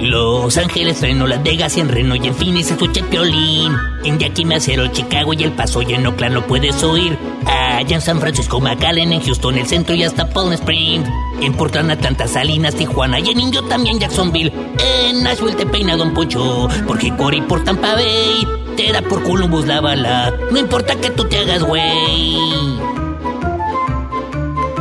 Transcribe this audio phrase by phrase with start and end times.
[0.00, 3.72] Los Ángeles, Reno, Las Vegas y en Reno y en Phoenix escucha el piolín.
[4.04, 7.16] En Yakima, Cero, Chicago y El Paso y en Oakland lo puedes oír.
[7.46, 11.08] Allá en San Francisco, McAllen, en Houston, el centro y hasta Palm Springs.
[11.40, 14.52] En Portland, Atlanta, Salinas, Tijuana y en Indio también Jacksonville.
[14.78, 19.66] En Nashville te peina Don Poncho, porque Cory por Tampa Bay te da por Columbus
[19.66, 20.32] la bala.
[20.50, 22.93] No importa que tú te hagas güey.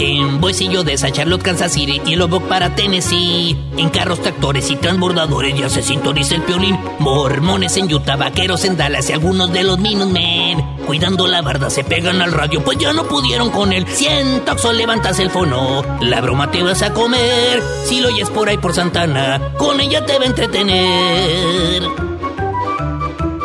[0.00, 3.54] En Boise y Odessa, Charlotte, Kansas City y Lubbock para Tennessee.
[3.76, 6.78] En carros, tractores y transbordadores ya se sintoniza el piolín.
[6.98, 10.64] Mormones en Utah, vaqueros en Dallas y algunos de los Minutemen.
[10.86, 13.86] Cuidando la barda se pegan al radio, pues ya no pudieron con él.
[13.88, 17.62] Siento que levantas el fono, la broma te vas a comer.
[17.84, 22.09] Si lo oyes por ahí por Santana, con ella te va a entretener.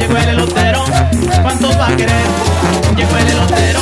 [0.00, 0.84] llegó el elotero.
[1.42, 2.26] ¿Cuántos va a querer?
[2.96, 3.80] Llegó el elotero,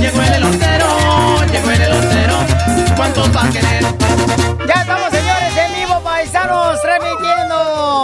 [0.00, 2.36] llegó el elotero, llegó el elotero.
[2.96, 3.84] ¿Cuántos va a querer?
[4.66, 6.78] Ya estamos, señores, en vivo, paisanos,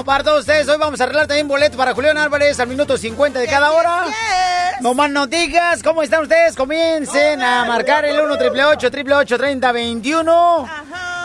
[0.05, 0.69] para todos ustedes.
[0.69, 4.07] Hoy vamos a arreglar también boletos para Julián Álvarez al minuto 50 de cada hora.
[4.81, 5.83] No más noticias.
[5.83, 6.57] ¿Cómo están ustedes?
[6.57, 8.65] Comiencen a marcar el 1 triple
[9.15, 10.71] 8 30 21.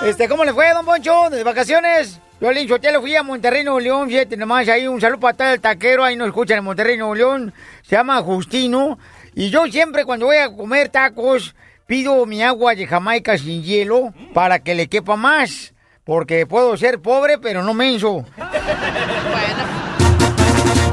[0.05, 1.29] Este, ¿cómo le fue, don Poncho?
[1.29, 2.19] ¿De vacaciones?
[2.41, 5.53] Yo le yo lo fui a Monterrey, Nuevo León, fíjate nomás, ahí un saludo para
[5.53, 8.99] el taquero, ahí nos escuchan en Monterrey, Nuevo León, se llama Justino,
[9.33, 11.55] y yo siempre cuando voy a comer tacos,
[11.87, 15.73] pido mi agua de Jamaica sin hielo para que le quepa más,
[16.05, 18.23] porque puedo ser pobre, pero no menso.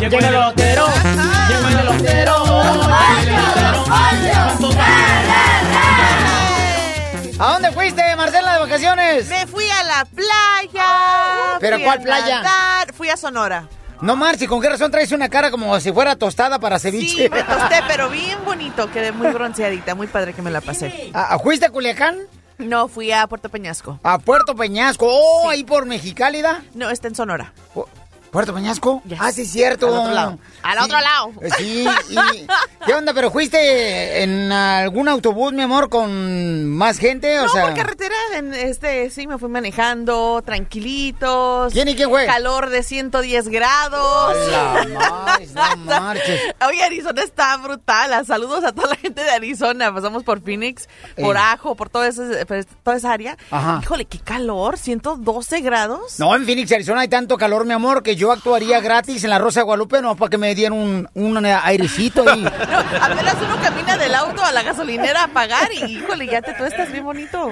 [0.01, 0.87] Llegó el elotero,
[1.49, 2.45] llegó el elotero,
[7.39, 9.29] ¿A dónde fuiste, Marcela, de vacaciones?
[9.29, 11.57] Me fui a la playa.
[11.61, 12.43] ¿Pero cuál playa?
[12.43, 13.69] nadar, Fui a Sonora.
[14.01, 17.25] No, Marci, ¿con qué razón traes una cara como si fuera tostada para ceviche?
[17.25, 18.91] Sí, me tosté, pero bien bonito.
[18.91, 21.11] Quedé muy bronceadita, muy padre que me la pasé.
[21.15, 22.17] ¿A- a- ¿Fuiste a Culiacán?
[22.59, 23.99] No, fui a Puerto Peñasco.
[24.03, 25.07] A Puerto Peñasco.
[25.09, 26.63] Oh, ahí por Mexicálida.
[26.75, 27.53] No, está en Sonora.
[28.33, 29.03] ¿Puerto Peñasco?
[29.19, 29.89] Ah, sí, cierto.
[29.89, 30.39] Al otro lado.
[30.63, 30.85] Al Sí.
[30.85, 31.33] otro lado.
[31.43, 32.47] Eh, Sí, y,
[32.87, 33.13] ¿qué onda?
[33.13, 37.39] ¿Pero fuiste en algún autobús, mi amor, con más gente?
[37.41, 41.73] O no, sea, por carretera, en este, sí, me fui manejando, tranquilitos.
[41.75, 42.25] ¿Quién y quién fue?
[42.25, 44.37] Calor de 110 grados.
[44.49, 44.87] La
[45.55, 46.41] más, no marches.
[46.67, 48.25] Oye, Arizona está brutal.
[48.27, 49.93] Saludos a toda la gente de Arizona.
[49.93, 50.89] Pasamos por Phoenix,
[51.21, 51.41] por Eh.
[51.43, 52.47] Ajo, por todo ese-
[52.83, 53.37] toda esa área.
[53.51, 53.81] Ajá.
[53.83, 56.19] Híjole, qué calor, 112 grados.
[56.19, 59.39] No, en Phoenix, Arizona hay tanto calor, mi amor, que yo actuaría gratis en la
[59.39, 62.43] Rosa de Guadalupe, no para que me dieran un, un airecito ahí.
[62.73, 66.53] No, apenas uno camina del auto a la gasolinera a pagar y, híjole, ya te
[66.55, 67.51] tú estás bien bonito.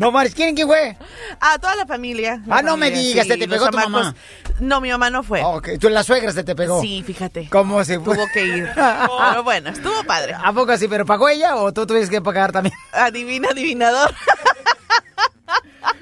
[0.00, 0.96] No, Maris, ¿quién, quién fue?
[1.40, 2.40] A toda la familia.
[2.46, 3.90] la Ah, no me digas, sí, ¿te, te pegó tu chamacos.
[3.90, 4.14] mamá?
[4.60, 5.42] No, mi mamá no fue.
[5.42, 6.80] Ok, tú la suegra se te pegó.
[6.80, 7.48] Sí, fíjate.
[7.50, 8.14] ¿Cómo se fue?
[8.14, 8.70] Tuvo que ir.
[8.74, 10.34] Pero bueno, estuvo padre.
[10.42, 10.86] ¿A poco así?
[10.88, 12.74] ¿Pero pagó ella o tú tuviste que pagar también?
[12.92, 14.14] Adivina, adivinador.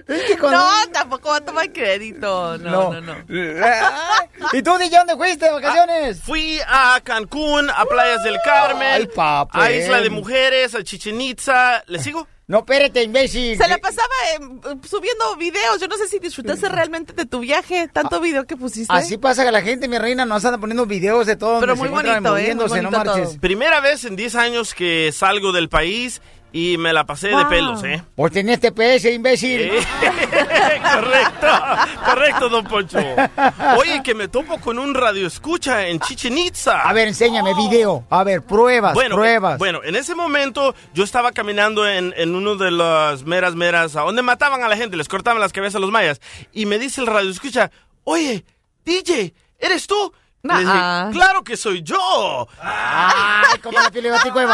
[0.41, 2.57] No, tampoco va a tomar crédito.
[2.59, 3.15] No, no, no.
[4.53, 6.23] ¿Y tú, DJ, dónde fuiste de vacaciones?
[6.23, 9.61] Fui a Cancún, a Playas del Carmen, Ay, papel.
[9.61, 11.83] a Isla de Mujeres, a Chichen Itza.
[11.87, 12.27] ¿Le sigo?
[12.49, 13.59] No, espérate, imbécil.
[13.59, 15.79] Se la pasaba eh, subiendo videos.
[15.79, 17.89] Yo no sé si disfrutaste realmente de tu viaje.
[17.89, 18.91] Tanto video que pusiste.
[18.91, 21.61] Así pasa que la gente, mi reina, nos anda poniendo videos de todo.
[21.61, 22.55] Pero muy bonito, ¿eh?
[22.55, 23.39] Muy no todo.
[23.39, 26.23] Primera vez en 10 años que salgo del país
[26.53, 28.03] y me la pasé de pelos, ¿eh?
[28.17, 29.61] Pues tenías TPS, imbécil.
[29.63, 29.81] Eh,
[30.95, 31.47] correcto,
[32.05, 32.99] correcto, don Poncho.
[33.79, 36.81] Oye, que me topo con un radio escucha en Chichen Itza.
[36.83, 38.05] A ver, enséñame video.
[38.11, 39.55] A ver, pruebas, Bueno, pruebas.
[39.55, 43.97] eh, bueno, en ese momento yo estaba caminando en, en uno de las meras, meras,
[43.97, 46.21] a donde mataban a la gente, les cortaban las cabezas a los mayas.
[46.53, 47.71] Y me dice el radio escucha,
[48.05, 48.45] oye,
[48.85, 50.13] DJ, ¿eres tú?
[50.55, 51.11] Le dije, Nah.
[51.11, 52.49] claro que soy yo.
[52.63, 53.89] Ay, como la.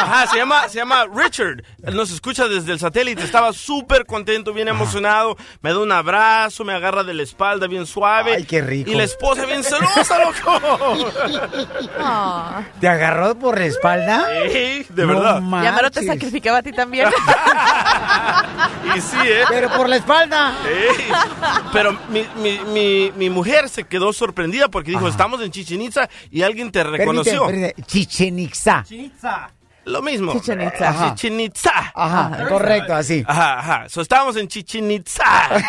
[0.03, 1.63] Ajá, se llama, se llama Richard.
[1.83, 3.23] Él nos escucha desde el satélite.
[3.23, 5.37] Estaba súper contento, bien emocionado.
[5.63, 8.35] Me da un abrazo, me agarra de la espalda bien suave.
[8.37, 8.91] Ay, qué rico.
[8.91, 11.11] Y la esposa bien celosa, loco.
[12.01, 12.63] Ah.
[12.81, 14.27] ¿Te agarró por la espalda?
[14.45, 15.41] Ey, de No verdad.
[15.41, 16.07] Y Amaro te manches.
[16.07, 17.09] sacrificaba a ti también.
[18.97, 19.45] Y sí, ¿eh?
[19.49, 20.53] Pero por la espalda.
[20.69, 21.13] Ey.
[21.73, 26.09] Pero mi, mi, mi, mi mujer se quedó sorprendida porque dijo, estamos en Chichen Itza
[26.31, 27.47] y alguien te reconoció.
[27.87, 28.85] Chichen Itza.
[29.85, 30.33] Lo mismo.
[30.33, 30.89] Chichen Itza.
[30.89, 31.15] Ajá.
[31.15, 31.93] Chichen Itza.
[31.95, 33.25] Ajá, correcto, así.
[33.27, 33.89] Ajá, ajá.
[33.89, 35.25] So, estábamos en Chichen Itza.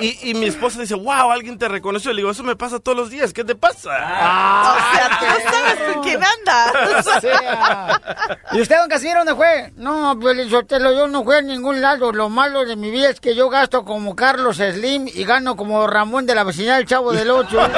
[0.00, 2.12] y, y mi esposa dice, wow, alguien te reconoció.
[2.12, 3.32] Le digo, eso me pasa todos los días.
[3.32, 3.90] ¿Qué te pasa?
[3.92, 4.76] Ah.
[4.76, 7.06] o sea, tú no sabes con quién andas.
[7.18, 8.00] O sea.
[8.52, 9.72] ¿Y usted, don Casimiro, dónde fue?
[9.76, 12.12] No, Pelizotelo, yo no fui a ningún lado.
[12.12, 15.86] Lo malo de mi vida es que yo gasto como Carlos Slim y gano como
[15.86, 17.58] Ramón de la vecindad del Chavo del Ocho.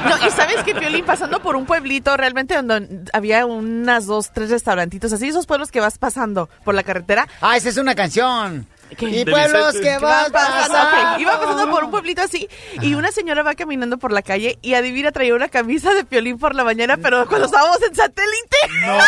[0.00, 4.50] No, y sabes que Piolín pasando por un pueblito realmente donde había unas dos, tres
[4.50, 7.26] restaurantitos así, esos pueblos que vas pasando por la carretera.
[7.40, 8.66] Ah, esa es una canción.
[8.96, 9.06] ¿Qué?
[9.08, 9.88] Y De pueblos Vicente.
[9.88, 11.12] que vas pasando, pasando.
[11.14, 12.48] ok, Iba pasando por un pueblito así
[12.82, 16.38] y una señora va caminando por la calle y adivina traía una camisa de Piolín
[16.40, 18.56] por la mañana, pero cuando estábamos en satélite.
[18.84, 18.98] No,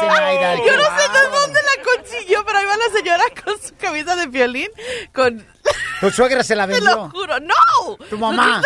[0.00, 3.76] Zenaida, Yo no sé de dónde la consiguió, pero ahí va la señora con su
[3.76, 4.68] camisa de Piolín
[5.14, 5.46] con...
[6.00, 7.10] Tu suegra se la Te lo vendió.
[7.10, 7.96] juro, ¡no!
[8.08, 8.62] Tu mamá.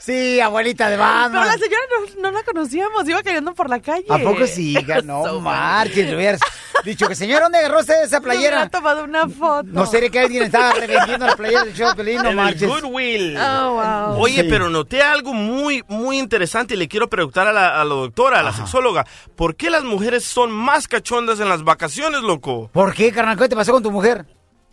[0.00, 1.32] Sí, abuelita de Batman.
[1.32, 1.82] Pero la señora
[2.16, 4.04] no, no la conocíamos, iba caminando por la calle.
[4.08, 4.74] ¿A poco sí?
[5.04, 6.40] No So marches, le hubieras
[6.84, 8.68] dicho que señor, ¿dónde agarró usted esa playera?
[8.68, 9.64] tomado una foto.
[9.64, 12.68] No sería que alguien estaba revendiendo la playera del show de Pelín, no marches.
[12.68, 13.36] Goodwill.
[13.36, 13.72] Oh,
[14.14, 14.20] wow.
[14.22, 14.46] Oye, Sí.
[14.48, 18.40] pero noté algo muy, muy interesante y le quiero preguntar a la, a la doctora,
[18.40, 19.04] a la sexóloga,
[19.36, 22.70] ¿por qué las mujeres son más cachondas en las vacaciones, loco?
[22.72, 23.36] ¿Por qué, carnal?
[23.36, 24.24] ¿Qué te pasó con tu mujer?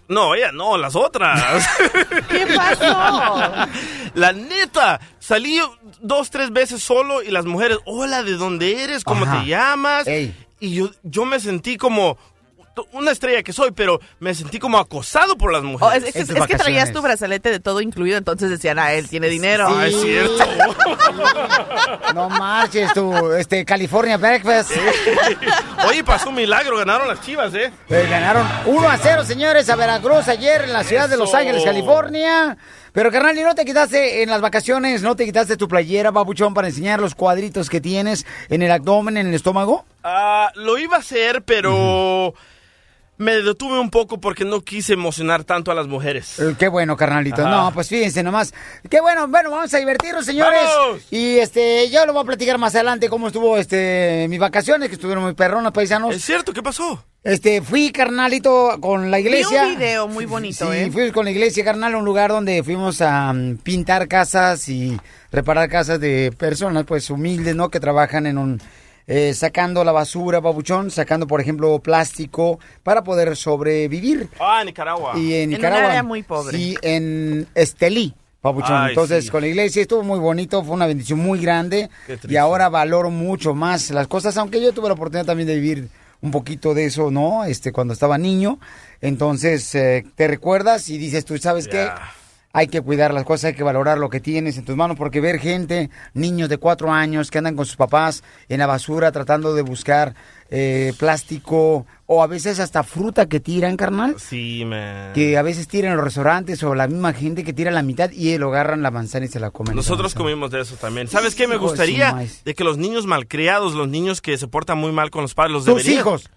[0.07, 1.67] No, ella no, las otras.
[2.29, 3.69] ¿Qué pasó?
[4.13, 5.59] la neta, salí
[5.99, 9.03] dos, tres veces solo y las mujeres, hola, ¿de dónde eres?
[9.03, 9.41] ¿Cómo Ajá.
[9.41, 10.07] te llamas?
[10.07, 10.35] Ey.
[10.59, 12.17] Y yo, yo me sentí como
[12.91, 16.15] una estrella que soy, pero me sentí como acosado por las Oh, mujeres.
[16.15, 19.67] es, que traías tu brazalete de todo incluido, entonces decían, ah, él tiene dinero.
[19.69, 20.43] Ah, es cierto.
[22.13, 24.71] No marches, tu este, California Breakfast.
[25.87, 27.71] Oye, pasó un milagro, ganaron las chivas, ¿eh?
[27.89, 31.33] Eh, ganaron 1 a 0, señores, a Veracruz ayer en la ciudad de Los.
[31.35, 32.55] Ángeles, California.
[32.93, 36.53] Pero, carnal, ¿y no te quitaste en las vacaciones, no te quitaste tu playera, babuchón,
[36.53, 39.83] para enseñar los cuadritos que tienes en el abdomen, en el estómago?
[40.03, 42.33] Ah, lo iba a hacer, pero
[43.17, 46.39] me detuve un poco porque no quise emocionar tanto a las mujeres.
[46.39, 47.41] Eh, qué bueno, carnalito.
[47.41, 47.49] Ajá.
[47.49, 48.53] No, pues fíjense nomás.
[48.89, 50.61] Qué bueno, bueno, vamos a divertirnos, señores.
[50.63, 51.01] ¡Vamos!
[51.11, 54.95] Y este, yo lo voy a platicar más adelante cómo estuvo este mis vacaciones, que
[54.95, 56.15] estuvieron muy perronas, paisanos.
[56.15, 56.53] ¿Es cierto?
[56.53, 57.03] ¿Qué pasó?
[57.23, 59.63] Este, fui, carnalito, con la iglesia.
[59.63, 60.91] Vi un video muy bonito, sí, ¿eh?
[60.91, 64.95] fui con la iglesia, carnal, a un lugar donde fuimos a mm, pintar casas y
[65.31, 67.69] reparar casas de personas, pues, humildes, ¿no?
[67.69, 68.61] Que trabajan en un...
[69.07, 74.29] eh, sacando la basura, babuchón, sacando, por ejemplo, plástico para poder sobrevivir.
[74.39, 75.13] Ah, Nicaragua.
[75.17, 75.87] Y en En un Nicaragua.
[75.89, 76.57] área muy pobre.
[76.57, 78.13] Sí, en Estelí.
[78.41, 78.75] Papuchón.
[78.77, 79.29] Ay, Entonces, sí.
[79.31, 81.89] con la iglesia estuvo muy bonito, fue una bendición muy grande.
[82.29, 85.87] Y ahora valoro mucho más las cosas, aunque yo tuve la oportunidad también de vivir
[86.21, 87.43] un poquito de eso, ¿no?
[87.43, 88.59] Este, cuando estaba niño.
[89.01, 91.89] Entonces, eh, te recuerdas y dices, tú sabes qué.
[92.57, 95.19] Hay que cuidar las cosas, hay que valorar lo que tienes en tus manos, porque
[95.19, 99.53] ver gente, niños de cuatro años que andan con sus papás en la basura tratando
[99.53, 100.15] de buscar
[100.49, 105.11] eh, plástico o a veces hasta fruta que tiran, carnal Sí, man.
[105.13, 108.09] que a veces tiran en los restaurantes o la misma gente que tira la mitad
[108.11, 109.75] y lo agarran la manzana y se la comen.
[109.75, 111.09] Nosotros comimos de eso también.
[111.09, 111.47] ¿Sabes qué?
[111.49, 115.23] Me gustaría de que los niños malcriados, los niños que se portan muy mal con
[115.23, 115.99] los padres, los Tus deberían...
[115.99, 116.29] hijos.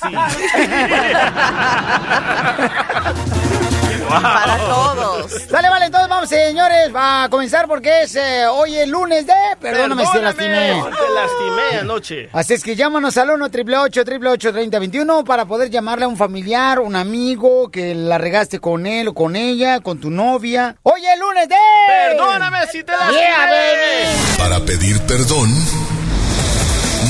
[0.00, 0.08] Sí.
[4.10, 5.32] Para todos.
[5.48, 9.32] Sale, vale, entonces vamos, señores, a comenzar porque es eh, hoy el lunes de...
[9.60, 10.82] Perdóname, si te lastimé.
[10.82, 12.28] Te lastimé anoche.
[12.32, 16.96] Así es que llámanos al 1 888 3021 para poder llamarle a un familiar, un
[16.96, 20.76] amigo que la regaste con él o con ella, con tu novia.
[20.82, 21.56] Hoy el lunes de...
[21.86, 23.20] Perdóname si te lastimé.
[23.20, 24.38] Yeah.
[24.38, 25.48] Para pedir perdón,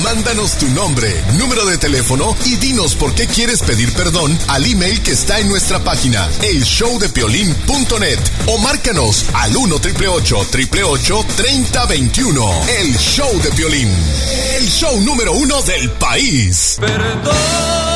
[0.02, 5.02] Mándanos tu nombre, número de teléfono y dinos por qué quieres pedir perdón al email
[5.02, 13.50] que está en nuestra página, elshowdepiolín.net o márcanos al 1 888 3021 El Show de
[13.50, 13.88] Piolín,
[14.56, 16.78] el show número uno del país.
[16.78, 17.89] ¿Saben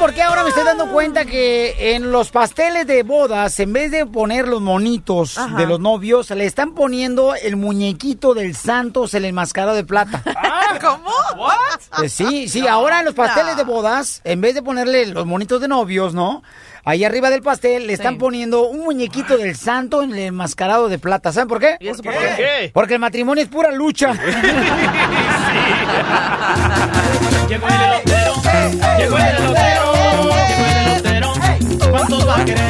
[0.00, 3.90] por qué ahora me estoy dando cuenta que en los pasteles de bodas, en vez
[3.90, 9.26] de poner los monitos de los novios, le están poniendo el muñequito del Santos, el
[9.26, 10.22] enmascarado de plata?
[10.80, 11.10] ¿Cómo?
[12.02, 15.60] Eh, sí, sí, ahora en los pasteles de bodas, en vez de ponerle los monitos
[15.60, 16.42] de novios, ¿no?
[16.82, 20.98] Ahí arriba del pastel le están poniendo un muñequito del santo en el enmascarado de
[20.98, 21.30] plata.
[21.30, 21.76] ¿Saben por qué?
[21.78, 22.70] ¿Y eso por ¿Por qué?
[22.72, 24.14] Porque el matrimonio es pura lucha.
[27.50, 28.34] Llegó el elotero,
[28.98, 29.89] llegó el elotero.
[31.90, 32.60] ¿Cuántos va a querer?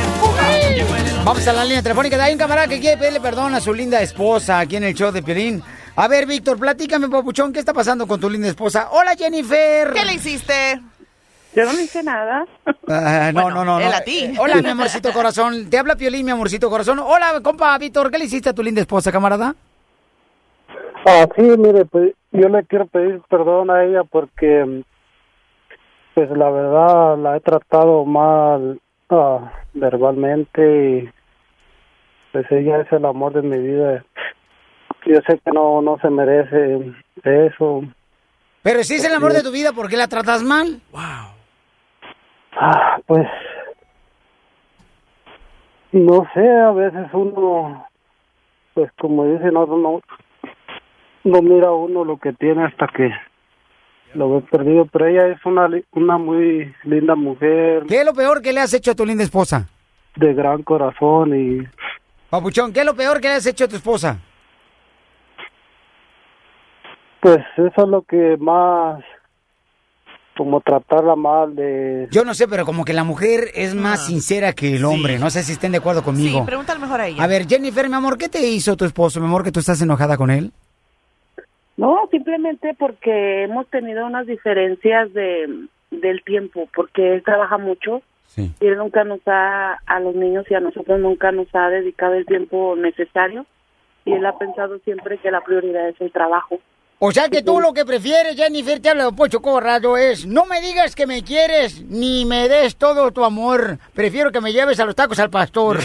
[1.25, 2.23] Vamos a la línea telefónica.
[2.25, 5.13] Hay un camarada que quiere pedirle perdón a su linda esposa aquí en el show
[5.13, 5.63] de Piolín.
[5.97, 8.89] A ver, Víctor, platícame, papuchón, ¿qué está pasando con tu linda esposa?
[8.93, 9.93] Hola, Jennifer.
[9.93, 10.81] ¿Qué le hiciste?
[11.55, 12.47] Yo no le hice nada.
[12.89, 13.81] Ah, no, no, no, no.
[13.81, 14.33] él a ti.
[14.39, 15.69] Hola, mi amorcito corazón.
[15.69, 16.99] Te habla Piolín, mi amorcito corazón.
[17.01, 19.55] Hola, compa, Víctor, ¿qué le hiciste a tu linda esposa, camarada?
[21.07, 24.83] Ah, sí, mire, pues yo le quiero pedir perdón a ella porque,
[26.15, 31.11] pues la verdad, la he tratado mal ah, verbalmente y
[32.33, 34.05] pues ella es el amor de mi vida.
[35.07, 36.93] Yo sé que no, no se merece
[37.25, 37.83] eso.
[38.63, 40.81] Pero si es el amor de tu vida, ¿por qué la tratas mal?
[42.53, 43.27] Ah, pues,
[45.93, 47.87] no sé, a veces uno,
[48.75, 50.01] pues como dice, no, no,
[51.25, 53.11] no mira uno lo que tiene hasta que
[54.15, 58.43] lo ve perdido, pero ella es una, una muy linda mujer ¿Qué es lo peor
[58.43, 59.69] que le has hecho a tu linda esposa?
[60.17, 61.63] de gran corazón y
[62.31, 64.19] Papuchón, ¿qué es lo peor que le has hecho a tu esposa?
[67.21, 69.03] pues eso es lo que más,
[70.37, 72.09] como tratarla mal de...
[72.11, 75.19] Yo no sé, pero como que la mujer es más sincera que el hombre.
[75.19, 76.47] No sé si estén de acuerdo Sí, conmigo.
[76.47, 77.23] pregúntale mejor a ella.
[77.23, 79.83] A ver, Jennifer, mi amor, ¿qué te hizo tu esposo, mi amor, que tú estás
[79.83, 80.51] enojada con él?
[81.81, 88.53] No, simplemente porque hemos tenido unas diferencias de del tiempo, porque él trabaja mucho Sí.
[88.61, 92.15] y él nunca nos ha, a los niños y a nosotros nunca nos ha dedicado
[92.15, 93.45] el tiempo necesario
[94.05, 96.61] y él ha pensado siempre que la prioridad es el trabajo.
[97.03, 100.45] O sea que tú lo que prefieres, Jennifer, te habla de Pocho Corrado, es no
[100.45, 103.79] me digas que me quieres ni me des todo tu amor.
[103.95, 105.81] Prefiero que me lleves a los tacos al pastor.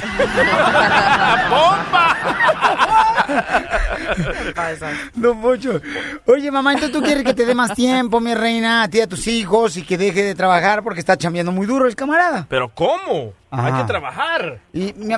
[5.15, 5.79] no, Pocho.
[6.25, 9.07] Oye, mamá, entonces tú quieres que te dé más tiempo, mi reina, a ti a
[9.07, 12.45] tus hijos y que deje de trabajar porque está chambeando muy duro el camarada.
[12.49, 13.31] ¿Pero cómo?
[13.51, 14.59] Hay que trabajar.
[14.73, 15.15] Y mi,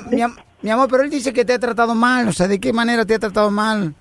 [0.62, 2.28] mi amor, pero él dice que te ha tratado mal.
[2.28, 3.96] O sea, ¿de qué manera te ha tratado mal?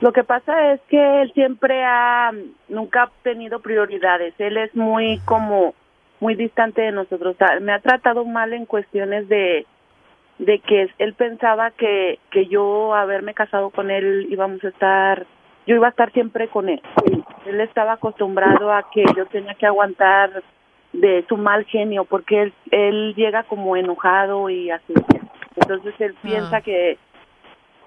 [0.00, 2.30] Lo que pasa es que él siempre ha,
[2.68, 4.34] nunca ha tenido prioridades.
[4.38, 5.74] Él es muy como,
[6.20, 7.36] muy distante de nosotros.
[7.62, 9.64] Me ha tratado mal en cuestiones de,
[10.38, 15.26] de que él pensaba que, que yo haberme casado con él íbamos a estar,
[15.66, 16.82] yo iba a estar siempre con él.
[17.46, 20.42] Él estaba acostumbrado a que yo tenía que aguantar
[20.92, 24.92] de su mal genio porque él, él llega como enojado y así.
[25.56, 26.98] Entonces él piensa que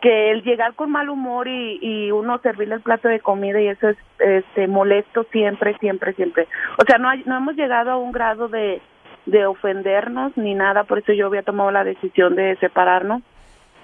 [0.02, 3.68] que el llegar con mal humor y, y uno servirle el plato de comida y
[3.68, 6.48] eso es este molesto siempre siempre siempre.
[6.78, 8.82] O sea no hay- no hemos llegado a un grado de
[9.26, 13.22] de ofendernos ni nada por eso yo había tomado la decisión de separarnos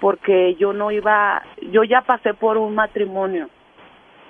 [0.00, 3.48] porque yo no iba yo ya pasé por un matrimonio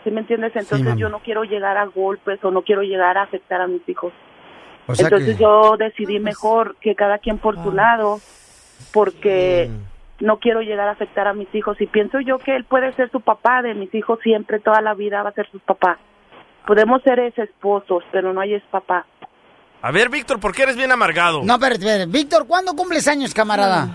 [0.04, 0.54] ¿sí me entiendes?
[0.56, 3.88] Entonces yo no quiero llegar a golpes o no quiero llegar a afectar a mis
[3.88, 4.12] hijos.
[4.88, 8.18] O sea entonces que- yo decidí mejor que cada quien por su lado,
[8.92, 9.68] porque
[10.20, 13.10] no quiero llegar a afectar a mis hijos y pienso yo que él puede ser
[13.10, 15.98] su papá de mis hijos siempre, toda la vida va a ser su papá.
[16.66, 19.06] Podemos ser ex esposos, pero no hay es papá.
[19.82, 21.42] A ver, Víctor, ¿por qué eres bien amargado?
[21.44, 22.06] No, espérate.
[22.06, 23.88] Víctor, ¿cuándo cumples años, camarada?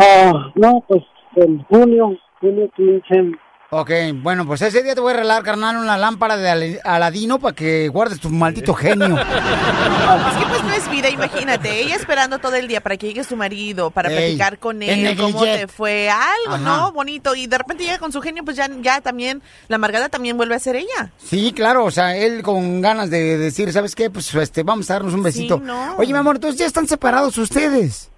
[0.00, 1.02] Ah, no, pues
[1.34, 3.38] en junio, junio 15.
[3.70, 3.90] Ok,
[4.22, 7.88] bueno, pues ese día te voy a regalar, carnal, una lámpara de Aladino para que
[7.88, 9.18] guardes tu maldito genio.
[9.18, 13.24] Es que pues no es vida, imagínate, ella esperando todo el día para que llegue
[13.24, 16.58] su marido, para Ey, platicar con él, cómo te fue, algo, Ajá.
[16.58, 16.92] ¿no?
[16.92, 20.38] Bonito, y de repente llega con su genio, pues ya, ya también, la amargada también
[20.38, 21.12] vuelve a ser ella.
[21.18, 24.08] Sí, claro, o sea, él con ganas de decir, ¿sabes qué?
[24.08, 25.60] Pues este, vamos a darnos un besito.
[25.62, 25.96] no.
[25.98, 28.08] Oye, mi amor, entonces ya están separados ustedes.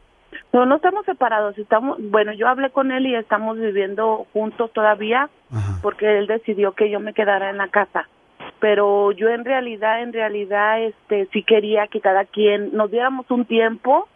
[0.52, 5.30] No, no estamos separados, estamos, bueno, yo hablé con él y estamos viviendo juntos todavía
[5.80, 8.08] porque él decidió que yo me quedara en la casa.
[8.58, 13.44] Pero yo en realidad, en realidad, este, sí quería que cada quien nos diéramos un
[13.44, 14.08] tiempo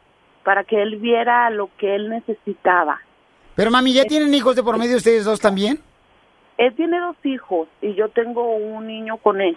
[0.42, 3.00] para que él viera lo que él necesitaba.
[3.54, 5.78] Pero mami, ¿ya tienen hijos de por medio ustedes dos también?
[6.56, 9.56] él tiene dos hijos y yo tengo un niño con él,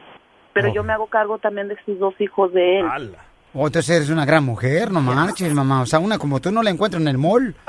[0.54, 0.74] pero Oh.
[0.74, 2.86] yo me hago cargo también de sus dos hijos de él.
[3.54, 5.82] Oh, entonces eres una gran mujer, no marches, mamá.
[5.82, 7.56] O sea, una como tú no la encuentro en el mall.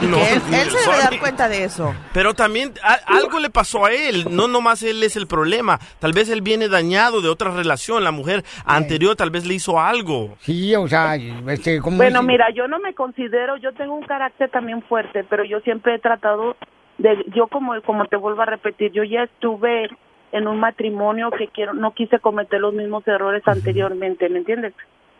[0.00, 1.94] No, él, se debe dar cuenta de eso.
[2.12, 5.78] Pero también a- algo le pasó a él, no nomás él es el problema.
[5.98, 9.78] Tal vez él viene dañado de otra relación, la mujer anterior tal vez le hizo
[9.80, 10.36] algo.
[10.40, 11.98] Sí, o sea, este, como...
[11.98, 15.94] Bueno, mira, yo no me considero, yo tengo un carácter también fuerte, pero yo siempre
[15.94, 16.56] he tratado
[16.98, 19.88] de, yo como, como te vuelvo a repetir, yo ya estuve
[20.36, 24.74] en un matrimonio que quiero, no quise cometer los mismos errores anteriormente, ¿me entiendes?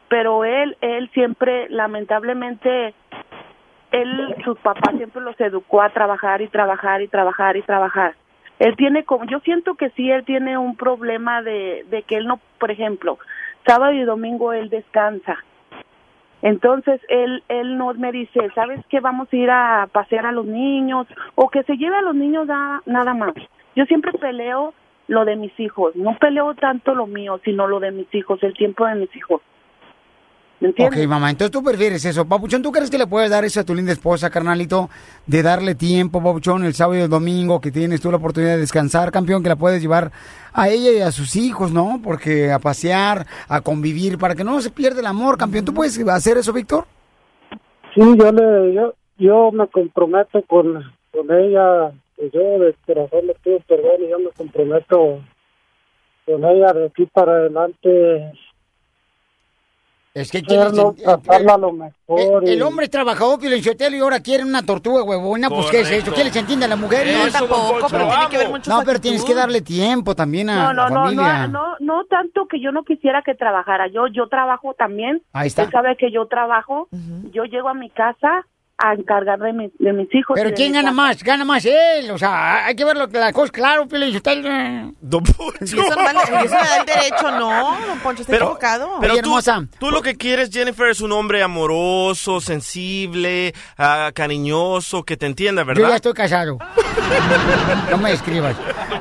[0.09, 2.95] Pero él, él siempre, lamentablemente,
[3.93, 8.15] él, sus papás siempre los educó a trabajar y trabajar y trabajar y trabajar.
[8.59, 12.27] Él tiene como, yo siento que sí, él tiene un problema de, de que él
[12.27, 13.19] no, por ejemplo,
[13.67, 15.39] sábado y domingo él descansa.
[16.43, 19.01] Entonces él él no me dice, ¿sabes qué?
[19.01, 22.47] Vamos a ir a pasear a los niños o que se lleve a los niños
[22.47, 23.33] da- nada más.
[23.75, 24.75] Yo siempre peleo
[25.09, 28.55] lo de mis hijos, no peleo tanto lo mío, sino lo de mis hijos, el
[28.55, 29.41] tiempo de mis hijos.
[30.59, 31.05] ¿Me entiendes?
[31.05, 32.27] Ok, mamá, entonces tú prefieres eso.
[32.27, 34.89] Papuchón, ¿tú crees que le puedes dar eso a tu linda esposa, carnalito?
[35.27, 38.61] De darle tiempo, Papuchón, el sábado y el domingo, que tienes tú la oportunidad de
[38.61, 40.13] descansar, campeón, que la puedes llevar
[40.55, 42.01] a ella y a sus hijos, ¿no?
[42.03, 45.67] Porque a pasear, a convivir, para que no se pierda el amor, campeón.
[45.67, 46.87] ¿Tú puedes hacer eso, Víctor?
[47.95, 53.35] Sí, yo le, yo, yo me comprometo con, con ella, que yo de corazón le
[53.35, 55.21] pido perdón y yo me comprometo
[56.25, 58.33] con ella de aquí para adelante.
[60.15, 62.43] Es que Hacerlo, tratarla lo mejor.
[62.43, 65.91] El, y- el hombre trabajador, Piolinsotelo, y ahora quiere una tortuga huevona, pues ¿qué es
[65.91, 66.15] eso?
[66.15, 67.07] ¿Qué les entiende a la mujer?
[67.07, 70.49] Eso, No, tampoco, pero tiene que ver mucho No, pero tienes que darle tiempo también
[70.49, 71.47] a No, no, la no, familia.
[71.49, 73.89] no, no, no tanto que yo no quisiera que trabajara.
[73.89, 75.21] Yo, yo trabajo también.
[75.35, 75.65] Ahí está.
[75.65, 76.89] Él sabe que yo trabajo.
[77.33, 78.47] Yo llego a mi casa
[78.79, 80.35] a encargar de, mi- de mis hijos.
[80.35, 81.23] Pero ¿quién gana más?
[81.23, 82.11] Gana más él.
[82.11, 84.49] O sea, hay que ver lo que la cosa claro, Piolinsotelo.
[84.49, 88.91] Y eso, no vale- y eso el derecho, no, don Poncho, está Pero, equivocado.
[89.01, 89.39] pero tú,
[89.79, 95.63] tú lo que quieres, Jennifer, es un hombre amoroso, sensible, ah, cariñoso, que te entienda,
[95.63, 95.97] Yo ya ¿verdad?
[95.97, 96.59] estoy casado.
[97.91, 98.57] No me escribas.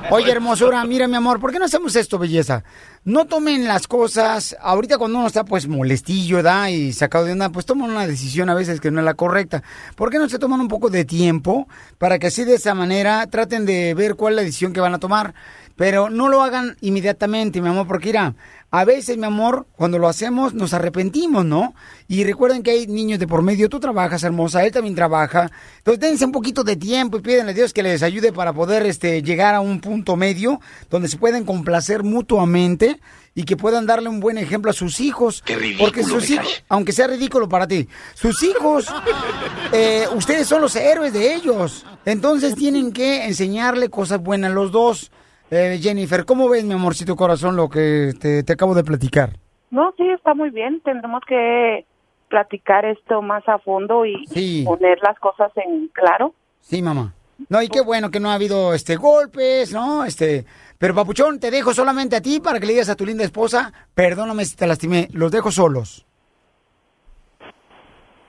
[0.09, 2.63] Oye, hermosura, mira, mi amor, ¿por qué no hacemos esto, belleza?
[3.05, 6.71] No tomen las cosas, ahorita cuando uno está pues molestillo, ¿da?
[6.71, 9.61] Y sacado de onda, pues toman una decisión a veces que no es la correcta.
[9.95, 11.67] ¿Por qué no se toman un poco de tiempo
[11.99, 14.95] para que así de esa manera traten de ver cuál es la decisión que van
[14.95, 15.35] a tomar?
[15.75, 18.35] Pero no lo hagan inmediatamente, mi amor, porque mira,
[18.71, 21.73] a veces, mi amor, cuando lo hacemos nos arrepentimos, ¿no?
[22.09, 25.49] Y recuerden que hay niños de por medio, tú trabajas, hermosa, él también trabaja.
[25.77, 28.85] Entonces dense un poquito de tiempo y pídenle a Dios que les ayude para poder
[28.85, 32.99] este, llegar a un punto medio donde se pueden complacer mutuamente
[33.33, 35.41] y que puedan darle un buen ejemplo a sus hijos.
[35.79, 38.87] porque sus hijos, aunque sea ridículo para ti, sus hijos,
[39.71, 41.85] eh, ustedes son los héroes de ellos.
[42.05, 45.11] Entonces tienen que enseñarle cosas buenas los dos.
[45.51, 49.31] Eh, Jennifer, ¿cómo ves, mi amorcito corazón, lo que te, te acabo de platicar?
[49.69, 50.81] No, sí, está muy bien.
[50.81, 51.85] Tendremos que
[52.29, 54.63] platicar esto más a fondo y Sí.
[54.65, 56.33] poner las cosas en claro.
[56.61, 57.13] Sí, mamá.
[57.49, 60.05] No, y qué bueno que no ha habido este golpes, ¿no?
[60.05, 60.45] Este,
[60.79, 63.73] pero papuchón, te dejo solamente a ti para que le digas a tu linda esposa,
[63.93, 66.05] perdóname si te lastimé, los dejo solos.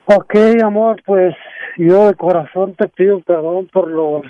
[0.06, 1.34] Ok, amor, pues
[1.78, 4.22] yo de corazón te pido perdón por lo...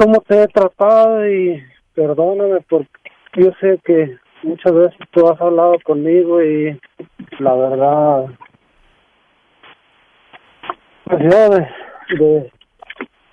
[0.00, 1.62] cómo te he tratado y
[1.94, 2.88] perdóname porque
[3.34, 6.80] yo sé que muchas veces tú has hablado conmigo y
[7.38, 8.26] la verdad...
[11.04, 11.50] Pues yo
[12.16, 12.50] de,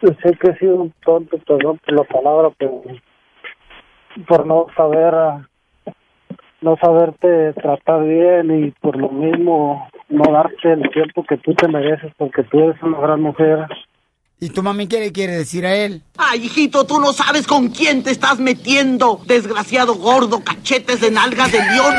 [0.02, 2.82] sé que he sido un tonto, perdón por la palabra, pero
[4.28, 5.14] por no saber...
[6.60, 11.70] no saberte tratar bien y por lo mismo no darte el tiempo que tú te
[11.70, 13.68] mereces porque tú eres una gran mujer.
[14.40, 16.04] ¿Y tu mami qué le quiere decir a él?
[16.16, 19.20] Ay, hijito, tú no sabes con quién te estás metiendo.
[19.26, 21.96] Desgraciado gordo, cachetes de nalga de león.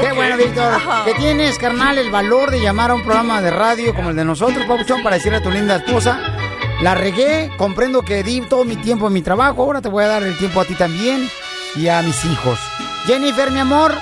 [0.00, 0.80] Qué bueno, Víctor.
[1.04, 4.24] Que tienes, carnal, el valor de llamar a un programa de radio como el de
[4.24, 6.18] nosotros, Papuchón, para decirle a tu linda esposa.
[6.82, 10.08] La regué, comprendo que di todo mi tiempo en mi trabajo, ahora te voy a
[10.08, 11.30] dar el tiempo a ti también
[11.76, 12.58] y a mis hijos.
[13.06, 13.94] Jennifer, mi amor,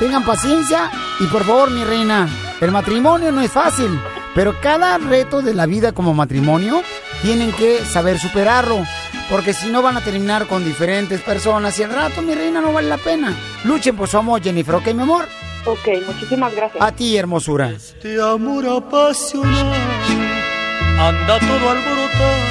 [0.00, 2.28] tengan paciencia y por favor, mi reina,
[2.60, 4.00] el matrimonio no es fácil,
[4.34, 6.82] pero cada reto de la vida como matrimonio
[7.22, 8.82] tienen que saber superarlo,
[9.28, 12.72] porque si no van a terminar con diferentes personas y el rato, mi reina, no
[12.72, 13.36] vale la pena.
[13.64, 15.28] Luchen por su amor, Jennifer, ¿ok, mi amor?
[15.66, 16.82] Ok, muchísimas gracias.
[16.82, 17.70] A ti, hermosura.
[17.70, 19.74] Este amor apasionado
[20.98, 22.49] anda todo alborotado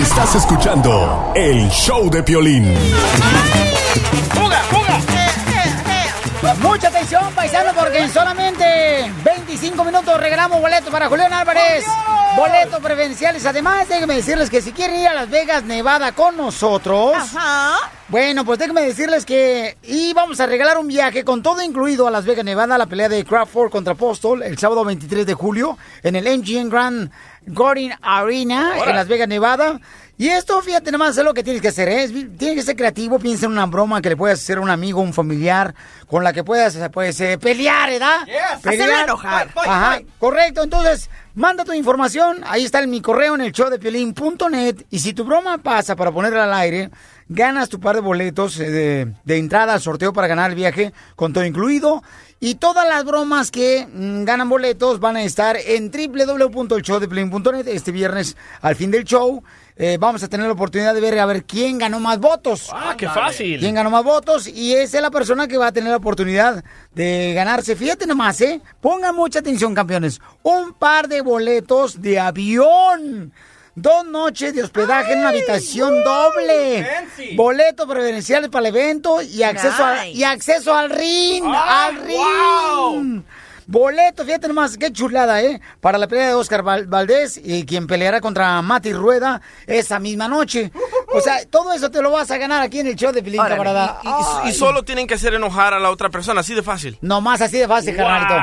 [0.00, 2.72] Estás escuchando el show de Piolín.
[4.32, 5.00] ¡Fuga, fuga!
[6.62, 11.84] Mucha atención, paisano, porque en solamente 25 minutos regalamos boletos para Julián Álvarez.
[12.36, 13.44] Boletos preferenciales.
[13.44, 17.16] Además, déjenme decirles que si quieren ir a Las Vegas, Nevada con nosotros.
[18.08, 22.24] Bueno, pues déjenme decirles que íbamos a regalar un viaje con todo incluido a Las
[22.24, 26.38] Vegas, Nevada, la pelea de Crawford contra Postal el sábado 23 de julio en el
[26.38, 27.10] MGM Grand
[27.48, 29.80] Garden Arena en Las Vegas, Nevada.
[30.20, 32.02] Y esto, fíjate nomás, es lo que tienes que hacer, ¿eh?
[32.02, 34.68] Es- Tienes que ser creativo, piensa en una broma que le puedas hacer a un
[34.70, 35.74] amigo, un familiar,
[36.08, 38.16] con la que puedas, pues, eh, pelear, ¿verdad?
[38.54, 39.48] Hacerlo enojar.
[39.70, 40.64] Ajá, correcto.
[40.64, 44.82] Entonces, manda tu información, ahí está en mi correo en el show de piolín.net.
[44.90, 46.90] Y si tu broma pasa para ponerla al aire,
[47.28, 50.92] ganas tu par de boletos eh, de, de entrada al sorteo para ganar el viaje
[51.14, 52.02] con todo incluido.
[52.40, 58.36] Y todas las bromas que mm, ganan boletos van a estar en www.elshowdepiolín.net este viernes
[58.60, 59.42] al fin del show.
[59.76, 62.68] Eh, vamos a tener la oportunidad de ver a ver quién ganó más votos.
[62.72, 63.58] Ah, qué fácil.
[63.58, 64.46] ¿Quién ganó más votos?
[64.46, 67.74] Y esa es la persona que va a tener la oportunidad de ganarse.
[67.74, 68.60] Fíjate nomás, ¿eh?
[68.80, 70.20] Pongan mucha atención, campeones.
[70.42, 73.32] Un par de boletos de avión.
[73.80, 76.86] Dos noches de hospedaje en una habitación doble.
[77.36, 81.44] Boletos preferenciales para el evento y acceso, a- y acceso al ring.
[81.46, 83.22] Ah, al ring.
[83.70, 85.60] Boletos, fíjate nomás, qué chulada, ¿eh?
[85.80, 90.26] Para la pelea de Oscar Val- Valdés y quien peleará contra Mati Rueda esa misma
[90.26, 90.72] noche.
[91.12, 93.40] O sea, todo eso te lo vas a ganar aquí en el show de Pilín,
[93.40, 93.56] Órale.
[93.56, 94.00] camarada.
[94.02, 96.98] Y, y- y solo tienen que hacer enojar a la otra persona, así de fácil.
[97.00, 98.04] No más así de fácil, Wow.
[98.04, 98.34] carnalito.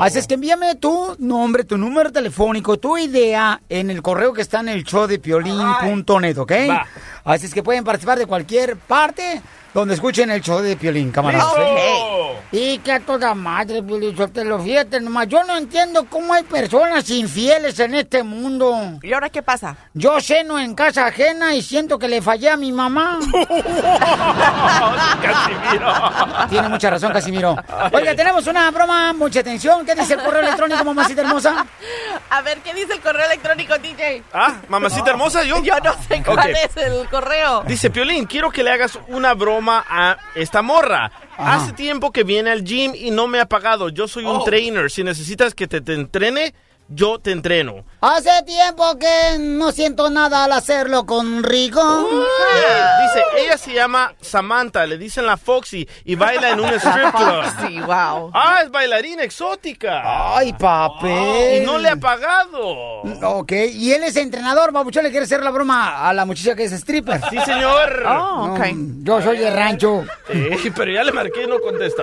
[0.00, 4.42] Así es que envíame tu nombre, tu número telefónico, tu idea en el correo que
[4.42, 6.52] está en el show de piolín.net, ¿ok?
[6.70, 6.86] Va.
[7.24, 9.40] Así es que pueden participar de cualquier parte
[9.72, 11.46] donde escuchen el show de Piolín, camarada.
[11.46, 12.40] ¡Listo!
[12.52, 15.26] Y que a toda madre, Piolín, te lo fíjate nomás.
[15.26, 19.00] Yo no entiendo cómo hay personas infieles en este mundo.
[19.02, 19.76] ¿Y ahora qué pasa?
[19.92, 23.18] Yo ceno en casa ajena y siento que le fallé a mi mamá.
[25.22, 25.92] Casimiro.
[26.48, 27.56] Tiene mucha razón, Casimiro.
[27.92, 29.84] Oiga, tenemos una broma, mucha atención.
[29.84, 31.66] ¿Qué dice el correo electrónico, mamacita hermosa?
[32.30, 34.22] A ver, ¿qué dice el correo electrónico, DJ?
[34.32, 35.62] Ah, mamacita hermosa, yo.
[35.62, 37.62] Yo no sé cuál es el correo.
[37.66, 41.10] Dice, Piolín, quiero que le hagas una broma a esta morra.
[41.36, 43.88] Hace tiempo que viene al gym y no me ha pagado.
[43.88, 44.90] Yo soy un trainer.
[44.90, 46.54] Si necesitas que te, te entrene,
[46.88, 47.84] yo te entreno.
[48.00, 51.80] Hace tiempo que no siento nada al hacerlo con Rico.
[52.10, 57.44] Dice, ella se llama Samantha, le dicen la Foxy y baila en un strip club.
[57.66, 58.30] Sí, wow.
[58.34, 60.36] Ah, es bailarina exótica.
[60.36, 61.62] Ay, papel.
[61.62, 63.00] Y no le ha pagado.
[63.22, 66.64] Ok, y él es entrenador, babuchón, le quiere hacer la broma a la muchacha que
[66.64, 67.20] es stripper.
[67.30, 68.04] Sí, señor.
[68.06, 68.66] Oh, ok.
[68.74, 70.04] No, yo soy de rancho.
[70.28, 72.02] Eh, pero ya le marqué y no contesta.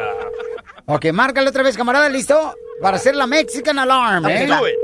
[0.86, 2.56] Ok, márcale otra vez, camarada, ¿listo?
[2.82, 4.48] Para hacer la Mexican Alarm, ¿eh?
[4.48, 4.76] Do it.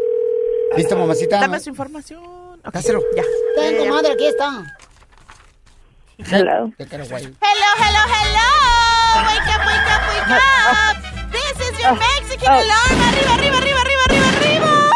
[0.78, 1.40] ¿Listo, mamacita?
[1.40, 2.22] Dame su información.
[2.64, 3.02] Ok, Dáselo.
[3.16, 3.24] Ya.
[3.56, 3.92] Tengo, ya.
[3.92, 4.64] madre, aquí está.
[6.20, 6.72] Hello.
[6.78, 8.50] Hello, hello, hello.
[9.28, 10.98] Wake up, wake up, wake up.
[11.32, 12.62] This is your Mexican oh.
[12.62, 13.02] alarm.
[13.08, 14.92] Arriba, arriba, arriba, arriba, arriba, arriba.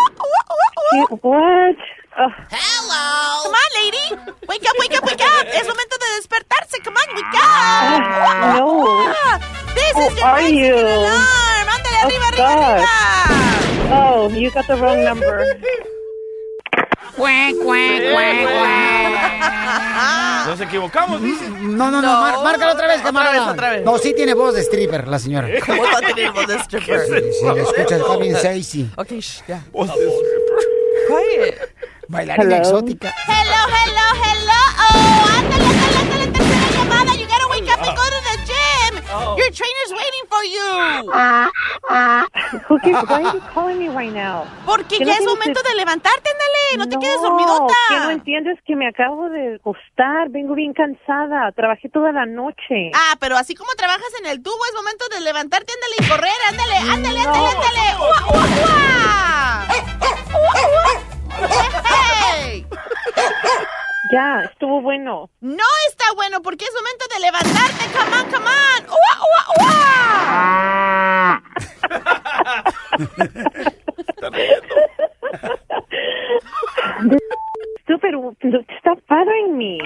[1.21, 1.77] What?
[2.19, 3.43] Oh, Hello.
[3.43, 4.05] Come on, lady.
[4.47, 5.45] Wake up, wake up, wake up.
[5.47, 6.77] Es momento de despertarse.
[6.83, 8.57] Come on, wake up.
[8.57, 8.85] no.
[9.25, 9.39] Ah,
[9.73, 10.75] This Who is your are Mexican you?
[10.75, 11.40] alarm.
[12.01, 12.73] Oh, arriba, arriba, God.
[12.73, 12.87] arriba.
[13.93, 15.45] Oh, you got the wrong number.
[17.15, 19.11] Cuac, cuac, cuac, cuac.
[20.47, 21.47] Nos equivocamos, dice.
[21.49, 22.21] No, no, no, No.
[22.21, 23.39] mar- márcala otra vez, Otra camarada.
[23.45, 23.83] vez, otra vez.
[23.85, 25.47] No, sí tiene voz de stripper, la señora.
[25.65, 27.01] ¿Cómo va a tener voz de stripper?
[27.05, 28.89] Sí, sí, la escucha, está bien sexy.
[28.97, 29.61] Ok, shh, ya.
[29.71, 30.65] Voz de stripper.
[31.07, 31.55] Quiet.
[32.07, 32.57] Bailarina Hello.
[32.57, 33.13] exótica.
[33.27, 34.61] Hello, hello, hello.
[34.79, 35.97] Oh, ándale, ándale,
[39.41, 40.69] Your trainer's waiting for you.
[42.67, 44.45] Who keeps, why are you calling me right now?
[44.65, 46.77] Porque ¿Qué ya no es momento que- de levantarte, ándale.
[46.77, 47.73] No te quedes No, dormidota.
[47.89, 50.29] ¿qué no entiendes que me acabo de acostar?
[50.29, 51.51] Vengo bien cansada.
[51.53, 52.91] Trabajé toda la noche.
[52.93, 56.39] Ah, pero así como trabajas en el tubo, es momento de levantarte, ándale y correr,
[56.49, 57.85] ándale, ándale, ándale, ándale.
[57.99, 59.67] ¡Ua, ua, ua!
[60.33, 60.93] ¡Ua, ua!
[62.35, 62.65] ¡Hey!
[64.09, 65.29] Ya, estuvo bueno.
[65.41, 67.85] No está bueno porque es momento de levantarte.
[67.93, 68.85] Come on, come on.
[68.89, 71.41] ¡Ua, ua, ua!
[77.87, 78.11] Super,
[78.79, 79.77] stop bothering me.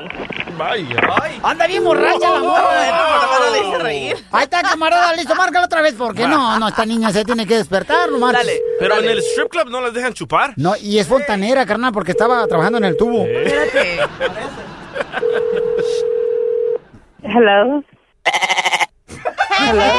[0.58, 0.96] Vaya.
[1.44, 2.88] Anda bien borracha la Ay, morra.
[2.92, 4.18] no, no, no le hice reír.
[4.32, 7.56] Ahí está, camarada, listo, márcala otra vez, porque no, no, esta niña se tiene que
[7.58, 8.46] despertar, no marches.
[8.46, 8.60] Dale.
[8.80, 9.08] Pero dale.
[9.08, 10.54] en el strip club no las dejan chupar.
[10.58, 13.26] No, y es fontanera, carnal, porque estaba trabajando en el tubo.
[13.26, 14.00] Espérate.
[17.24, 17.84] Hello.
[19.58, 19.92] ¡Hey, hey!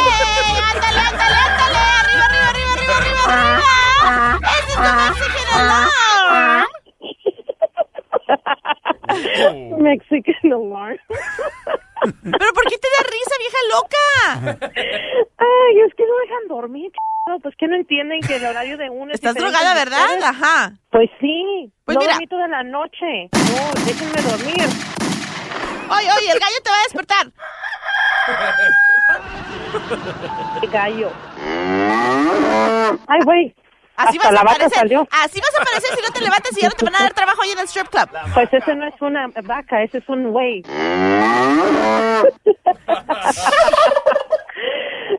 [0.72, 1.78] ¡Ándale, ándale, ándale!
[1.78, 4.38] ¡Arriba, arriba, arriba, arriba, arriba, arriba!
[4.42, 6.66] ¡Ese es tu Mexican
[9.08, 9.82] alarm!
[9.82, 10.98] Mexican alarm.
[11.08, 14.56] ¿Pero por qué te da risa, vieja loca?
[15.76, 18.88] Yo es que no dejan dormir, ch***o, pues que no entienden que el horario de
[18.90, 20.04] uno es Estás drogada, ¿verdad?
[20.04, 20.24] ustedes?
[20.24, 20.72] Ajá.
[20.90, 21.70] Pues sí.
[21.84, 22.12] Pues no mira.
[22.14, 23.28] dormí toda la noche.
[23.32, 24.68] No, déjenme dormir.
[25.90, 27.26] Oye, oye, el gallo te va a despertar.
[30.60, 31.10] Qué gallo.
[33.08, 33.54] Ay, güey.
[33.96, 34.78] Así Hasta vas la a vaca aparecer.
[34.78, 35.08] salió.
[35.10, 37.14] Así vas a aparecer si no te levantas y ya no te van a dar
[37.14, 38.08] trabajo ahí en el strip club.
[38.34, 40.62] Pues ese no es una vaca, ese es un güey.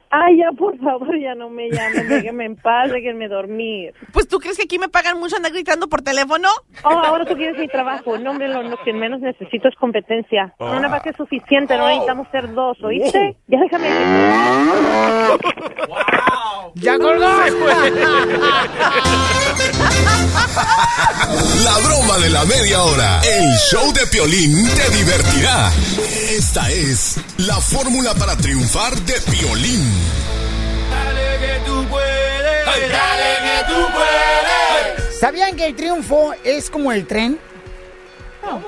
[0.09, 3.93] Ay, ya, por favor, ya no me llamen, déjenme en paz, déjenme dormir.
[4.13, 6.47] Pues tú crees que aquí me pagan mucho andar gritando por teléfono.
[6.83, 8.17] Oh, ahora tú quieres mi trabajo.
[8.17, 10.53] No, hombre, lo, lo que menos necesito es competencia.
[10.59, 13.35] Una vaca es suficiente, no necesitamos ser dos, ¿oíste?
[13.47, 13.89] Ya déjame.
[16.75, 17.25] ¡Ya colgó!
[21.63, 23.21] La broma de la media hora.
[23.21, 25.71] El show de Piolín te divertirá.
[26.31, 29.83] Esta es la fórmula para triunfar de Piolín.
[30.89, 32.91] Dale que tú puedes.
[32.91, 35.19] Dale que tú puedes.
[35.19, 37.39] ¿Sabían que el triunfo es como el tren?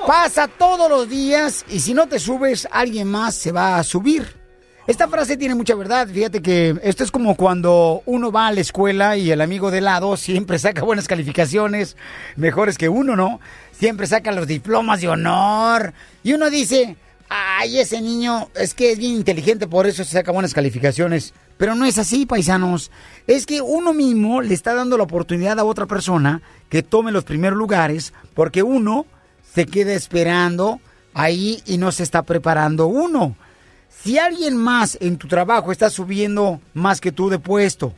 [0.06, 4.40] Pasa todos los días y si no te subes, alguien más se va a subir.
[4.86, 6.08] Esta frase tiene mucha verdad.
[6.08, 9.80] Fíjate que esto es como cuando uno va a la escuela y el amigo de
[9.80, 11.96] lado siempre saca buenas calificaciones,
[12.36, 13.40] mejores que uno, ¿no?
[13.72, 15.94] Siempre saca los diplomas de honor.
[16.22, 16.96] Y uno dice,
[17.30, 21.32] ay, ese niño es que es bien inteligente, por eso se saca buenas calificaciones.
[21.56, 22.90] Pero no es así, paisanos.
[23.26, 27.24] Es que uno mismo le está dando la oportunidad a otra persona que tome los
[27.24, 29.06] primeros lugares porque uno
[29.54, 30.80] se queda esperando
[31.14, 33.36] ahí y no se está preparando uno.
[33.88, 37.92] Si alguien más en tu trabajo está subiendo más que tú de puesto,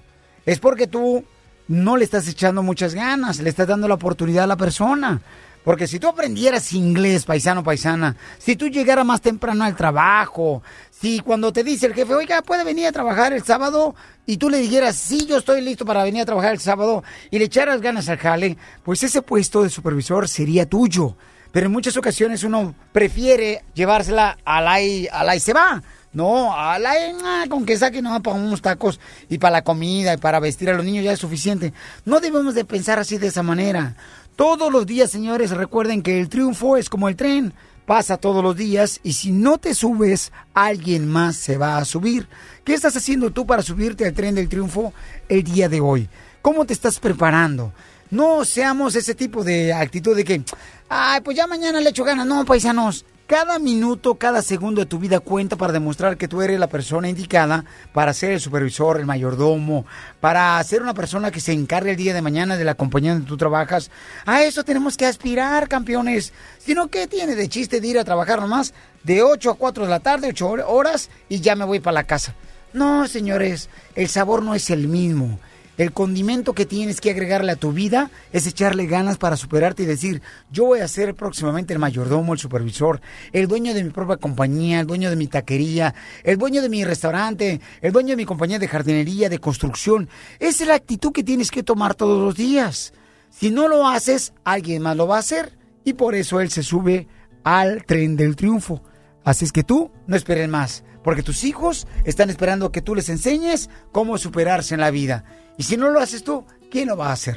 [0.45, 1.25] es porque tú
[1.69, 5.23] no le estás echando muchas ganas, le estás dando la oportunidad a la persona.
[5.65, 11.21] Porque si tú aprendieras inglés, paisano, paisana, si tú llegaras más temprano al trabajo, si
[11.21, 13.95] cuando te dice el jefe, oiga, puede venir a trabajar el sábado,
[14.27, 17.39] y tú le dijeras, sí, yo estoy listo para venir a trabajar el sábado, y
[17.39, 21.17] le echaras ganas al jale, pues ese puesto de supervisor sería tuyo.
[21.53, 25.83] Pero en muchas ocasiones uno prefiere llevársela al ahí, al se va.
[26.13, 26.93] No, a la
[27.25, 30.69] ah, con que saque no para unos tacos y para la comida y para vestir
[30.69, 31.73] a los niños ya es suficiente.
[32.05, 33.97] No debemos de pensar así de esa manera.
[34.43, 37.53] Todos los días, señores, recuerden que el triunfo es como el tren.
[37.87, 42.27] Pasa todos los días y si no te subes, alguien más se va a subir.
[42.65, 44.93] ¿Qué estás haciendo tú para subirte al tren del triunfo
[45.29, 46.09] el día de hoy?
[46.43, 47.73] ¿Cómo te estás preparando?
[48.11, 50.43] No seamos ese tipo de actitud de que,
[50.89, 52.27] ay, pues ya mañana le echo ganas.
[52.27, 53.05] No, paisanos.
[53.33, 57.09] Cada minuto, cada segundo de tu vida cuenta para demostrar que tú eres la persona
[57.09, 57.65] indicada
[57.95, 59.87] para ser el supervisor, el mayordomo,
[60.21, 63.27] para ser una persona que se encargue el día de mañana de la compañía donde
[63.27, 63.91] tú trabajas.
[64.27, 66.35] A eso tenemos que aspirar, campeones.
[66.59, 69.85] Si no, ¿qué tiene de chiste de ir a trabajar nomás de 8 a 4
[69.85, 72.35] de la tarde, 8 horas, y ya me voy para la casa?
[72.75, 75.39] No, señores, el sabor no es el mismo.
[75.79, 79.87] El condimento que tienes que agregarle a tu vida es echarle ganas para superarte y
[79.87, 83.01] decir, yo voy a ser próximamente el mayordomo, el supervisor,
[83.33, 86.85] el dueño de mi propia compañía, el dueño de mi taquería, el dueño de mi
[86.85, 90.11] restaurante, el dueño de mi compañía de jardinería, de construcción.
[90.39, 92.93] Esa es la actitud que tienes que tomar todos los días.
[93.31, 95.57] Si no lo haces, alguien más lo va a hacer.
[95.85, 97.09] Y por eso él se sube
[97.45, 98.83] al tren del triunfo.
[99.25, 103.09] Así es que tú no esperes más, porque tus hijos están esperando que tú les
[103.09, 105.25] enseñes cómo superarse en la vida.
[105.59, 107.37] Y si no lo haces tú, ¿quién lo va a hacer?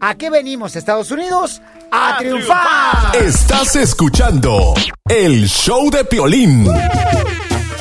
[0.00, 1.62] ¿A qué venimos, Estados Unidos?
[1.92, 3.14] ¡A, triunfar!
[3.14, 4.74] Estás escuchando
[5.08, 6.66] el show de Piolín.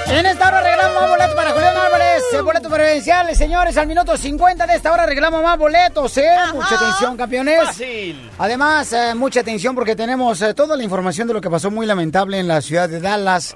[0.08, 2.01] En esta hora regalamos boletos para Julián Álvarez.
[2.34, 3.78] Eh, Boletos preferenciales, señores.
[3.78, 6.30] Al minuto 50 de esta hora regalamos más boletos, ¿eh?
[6.54, 7.64] Mucha atención, campeones.
[7.64, 8.30] Fácil.
[8.38, 11.86] Además, eh, mucha atención porque tenemos eh, toda la información de lo que pasó muy
[11.86, 13.56] lamentable en la ciudad de Dallas.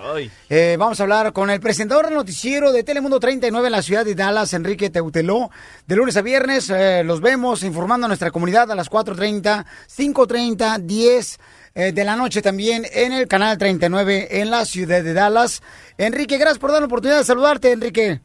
[0.49, 4.05] Eh, vamos a hablar con el presentador del noticiero de Telemundo 39 en la ciudad
[4.05, 5.49] de Dallas, Enrique Teuteló.
[5.87, 10.79] De lunes a viernes eh, los vemos informando a nuestra comunidad a las 4.30, 5.30,
[10.79, 11.39] 10
[11.75, 15.61] eh, de la noche también en el canal 39 en la ciudad de Dallas.
[15.97, 18.21] Enrique, gracias por dar la oportunidad de saludarte, Enrique.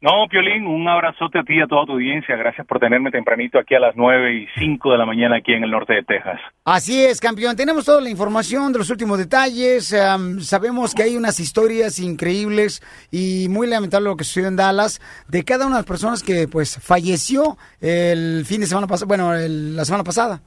[0.00, 2.36] No, Piolín, un abrazote a ti y a toda tu audiencia.
[2.36, 5.64] Gracias por tenerme tempranito aquí a las nueve y cinco de la mañana aquí en
[5.64, 6.38] el norte de Texas.
[6.64, 7.56] Así es, campeón.
[7.56, 9.92] Tenemos toda la información de los últimos detalles.
[10.40, 12.80] sabemos que hay unas historias increíbles
[13.10, 16.46] y muy lamentable lo que sucedió en Dallas de cada una de las personas que
[16.46, 20.40] pues falleció el fin de semana pasado, bueno, el- la semana pasada.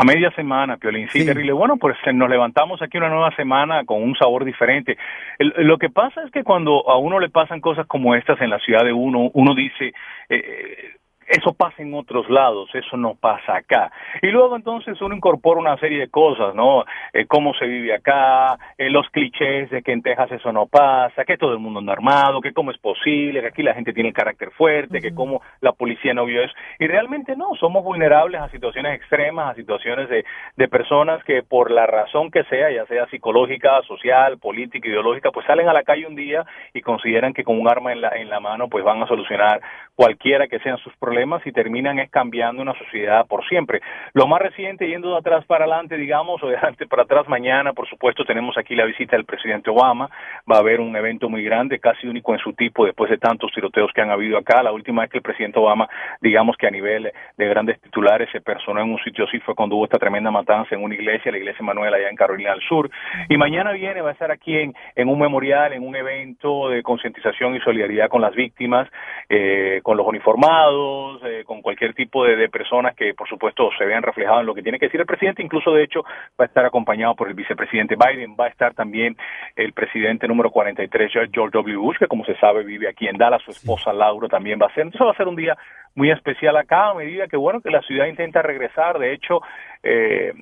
[0.00, 1.52] A media semana, Piolín, sí, terrible.
[1.52, 4.96] Bueno, pues eh, nos levantamos aquí una nueva semana con un sabor diferente.
[5.38, 8.48] El- lo que pasa es que cuando a uno le pasan cosas como estas en
[8.48, 9.92] la ciudad de uno, uno dice,
[10.30, 10.94] eh,
[11.30, 13.92] eso pasa en otros lados, eso no pasa acá.
[14.20, 16.84] Y luego entonces uno incorpora una serie de cosas, ¿no?
[17.12, 21.24] Eh, cómo se vive acá, eh, los clichés de que en Texas eso no pasa,
[21.24, 24.12] que todo el mundo anda armado, que cómo es posible, que aquí la gente tiene
[24.12, 26.54] carácter fuerte, que cómo la policía no vio eso.
[26.80, 30.24] Y realmente no, somos vulnerables a situaciones extremas, a situaciones de,
[30.56, 35.46] de personas que por la razón que sea, ya sea psicológica, social, política, ideológica, pues
[35.46, 38.28] salen a la calle un día y consideran que con un arma en la, en
[38.28, 39.60] la mano pues van a solucionar
[39.94, 43.80] cualquiera que sean sus problemas y terminan es cambiando una sociedad por siempre.
[44.14, 47.72] Lo más reciente, yendo de atrás para adelante, digamos, o de adelante para atrás, mañana,
[47.72, 50.08] por supuesto, tenemos aquí la visita del presidente Obama,
[50.50, 53.52] va a haber un evento muy grande, casi único en su tipo después de tantos
[53.52, 54.62] tiroteos que han habido acá.
[54.62, 55.88] La última vez que el presidente Obama,
[56.20, 59.76] digamos que a nivel de grandes titulares, se personó en un sitio así fue cuando
[59.76, 62.90] hubo esta tremenda matanza en una iglesia, la iglesia Manuel allá en Carolina del Sur.
[63.28, 66.82] Y mañana viene, va a estar aquí en, en un memorial, en un evento de
[66.82, 68.88] concientización y solidaridad con las víctimas,
[69.28, 73.84] eh, con los uniformados, eh, con cualquier tipo de, de, personas que, por supuesto, se
[73.84, 75.42] vean reflejados en lo que tiene que decir el presidente.
[75.42, 76.02] Incluso, de hecho,
[76.38, 79.16] va a estar acompañado por el vicepresidente Biden, va a estar también
[79.56, 81.76] el presidente número 43, George W.
[81.76, 84.74] Bush, que como se sabe vive aquí en Dallas, su esposa Laura también va a
[84.74, 84.84] ser.
[84.84, 85.56] Entonces va a ser un día
[85.94, 88.98] muy especial acá a medida que, bueno, que la ciudad intenta regresar.
[88.98, 89.40] De hecho,
[89.82, 90.32] eh,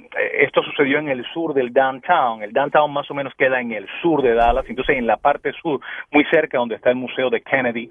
[0.40, 2.42] esto sucedió en el sur del downtown.
[2.42, 5.52] El downtown más o menos queda en el sur de Dallas, entonces en la parte
[5.52, 5.80] sur,
[6.10, 7.90] muy cerca donde está el Museo de Kennedy,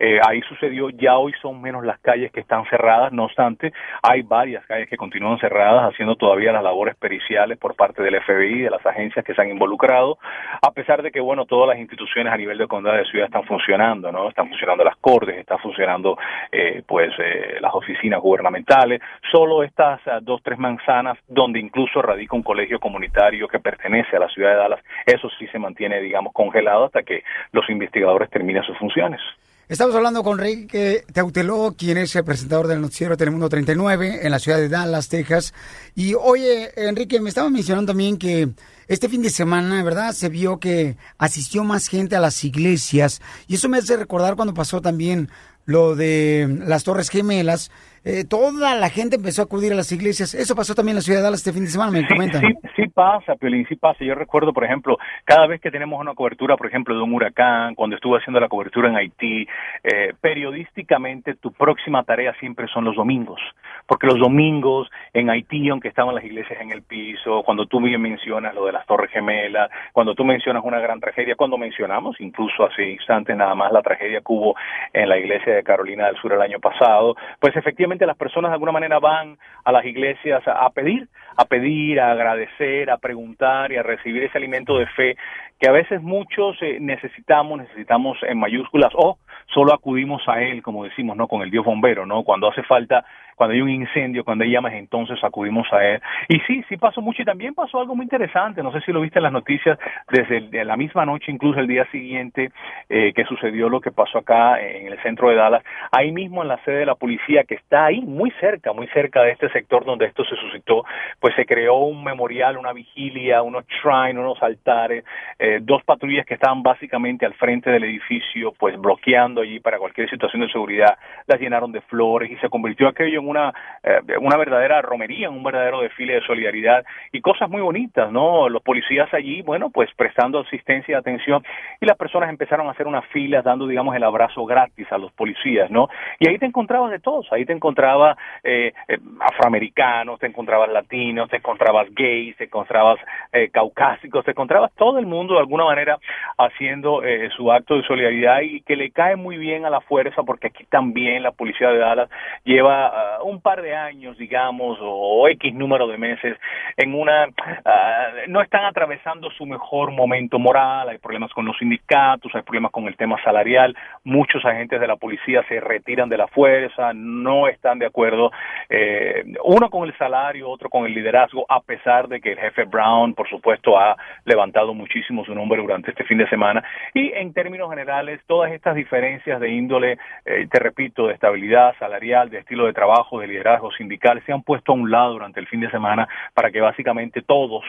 [0.00, 4.22] eh, ahí sucedió, ya hoy son menos las calles que están cerradas, no obstante, hay
[4.22, 8.70] varias calles que continúan cerradas, haciendo todavía las labores periciales por parte del FBI, de
[8.70, 10.18] las agencias que se han involucrado,
[10.62, 13.44] a pesar de que, bueno, todas las instituciones a nivel de condado de ciudad están
[13.44, 14.28] funcionando, ¿no?
[14.28, 16.16] Están funcionando las cortes, están funcionando,
[16.52, 22.36] eh, pues, eh, las oficinas gubernamentales, solo estas uh, dos, tres manzanas, donde incluso radica
[22.36, 26.32] un colegio comunitario que pertenece a la ciudad de Dallas, eso sí se mantiene, digamos,
[26.32, 29.20] congelado hasta que los investigadores terminen sus funciones.
[29.68, 34.38] Estamos hablando con Rick Teuteló, quien es el presentador del noticiero Telemundo 39 en la
[34.38, 35.52] ciudad de Dallas, Texas.
[35.94, 38.48] Y oye, Enrique, me estaba mencionando también que
[38.88, 40.12] este fin de semana, ¿verdad?
[40.12, 43.20] Se vio que asistió más gente a las iglesias.
[43.46, 45.28] Y eso me hace recordar cuando pasó también
[45.68, 47.70] lo de las Torres Gemelas,
[48.04, 50.34] eh, toda la gente empezó a acudir a las iglesias.
[50.34, 52.40] Eso pasó también en la ciudad de Dallas este fin de semana, me sí, comentan.
[52.40, 54.04] Sí, sí pasa, Piolín, sí pasa.
[54.04, 57.74] Yo recuerdo, por ejemplo, cada vez que tenemos una cobertura, por ejemplo, de un huracán,
[57.74, 59.46] cuando estuve haciendo la cobertura en Haití,
[59.84, 63.40] eh, periodísticamente tu próxima tarea siempre son los domingos,
[63.86, 68.00] porque los domingos en Haití, aunque estaban las iglesias en el piso, cuando tú bien
[68.00, 72.64] mencionas lo de las Torres Gemelas, cuando tú mencionas una gran tragedia, cuando mencionamos incluso
[72.64, 74.54] hace instantes nada más la tragedia que hubo
[74.92, 78.54] en la iglesia de Carolina del Sur el año pasado, pues efectivamente las personas de
[78.54, 83.72] alguna manera van a las iglesias a, a pedir, a pedir, a agradecer, a preguntar
[83.72, 85.16] y a recibir ese alimento de fe
[85.58, 89.18] que a veces muchos eh, necesitamos, necesitamos en mayúsculas o
[89.52, 91.26] solo acudimos a él, como decimos, ¿no?
[91.26, 92.22] Con el Dios bombero, ¿no?
[92.22, 93.04] Cuando hace falta,
[93.38, 96.02] cuando hay un incendio, cuando hay llamas, entonces acudimos a él.
[96.28, 99.00] Y sí, sí pasó mucho y también pasó algo muy interesante, no sé si lo
[99.00, 99.78] viste en las noticias,
[100.10, 102.50] desde la misma noche, incluso el día siguiente
[102.88, 106.48] eh, que sucedió lo que pasó acá en el centro de Dallas, ahí mismo en
[106.48, 109.84] la sede de la policía, que está ahí muy cerca, muy cerca de este sector
[109.84, 110.84] donde esto se suscitó,
[111.20, 115.04] pues se creó un memorial, una vigilia, unos shrines, unos altares,
[115.38, 120.10] eh, dos patrullas que estaban básicamente al frente del edificio, pues bloqueando allí para cualquier
[120.10, 124.36] situación de seguridad, las llenaron de flores y se convirtió aquello en una, eh, una
[124.36, 128.48] verdadera romería, un verdadero desfile de solidaridad y cosas muy bonitas, ¿no?
[128.48, 131.42] Los policías allí, bueno, pues prestando asistencia y atención
[131.80, 135.12] y las personas empezaron a hacer unas filas dando, digamos, el abrazo gratis a los
[135.12, 135.88] policías, ¿no?
[136.18, 141.28] Y ahí te encontrabas de todos, ahí te encontrabas eh, eh, afroamericanos, te encontrabas latinos,
[141.30, 142.98] te encontrabas gays, te encontrabas
[143.32, 145.98] eh, caucásicos, te encontrabas todo el mundo de alguna manera
[146.36, 150.22] haciendo eh, su acto de solidaridad y que le cae muy bien a la fuerza
[150.22, 152.10] porque aquí también la policía de Dallas
[152.44, 156.36] lleva uh, un par de años, digamos, o, X número de meses
[156.76, 157.26] en una...
[157.28, 162.72] Uh, no están atravesando su mejor momento moral, hay problemas con los sindicatos, hay problemas
[162.72, 167.48] con el tema salarial, muchos agentes de la policía se retiran de la fuerza, no
[167.48, 168.30] están de acuerdo,
[168.68, 172.64] eh, uno con el salario, otro con el liderazgo, a pesar de que el jefe
[172.64, 176.62] Brown, por supuesto, ha levantado muchísimo su nombre durante este fin de semana.
[176.94, 182.30] Y en términos generales, todas estas diferencias de índole, eh, te repito, de estabilidad salarial,
[182.30, 185.46] de estilo de trabajo, de liderazgo sindical, se han puesto a un lado durante el
[185.46, 187.64] fin de semana para que básicamente todos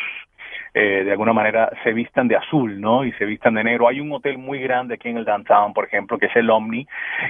[0.73, 3.04] eh, de alguna manera se vistan de azul, ¿no?
[3.04, 3.88] Y se vistan de negro.
[3.88, 6.88] Hay un hotel muy grande aquí en el downtown, por ejemplo, que es el Omni,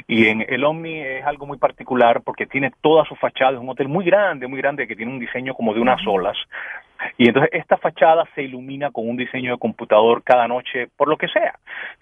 [0.07, 3.69] y en el Omni es algo muy particular porque tiene toda su fachada, es un
[3.69, 6.37] hotel muy grande, muy grande, que tiene un diseño como de unas olas,
[7.17, 11.17] Y entonces esta fachada se ilumina con un diseño de computador cada noche, por lo
[11.17, 11.55] que sea.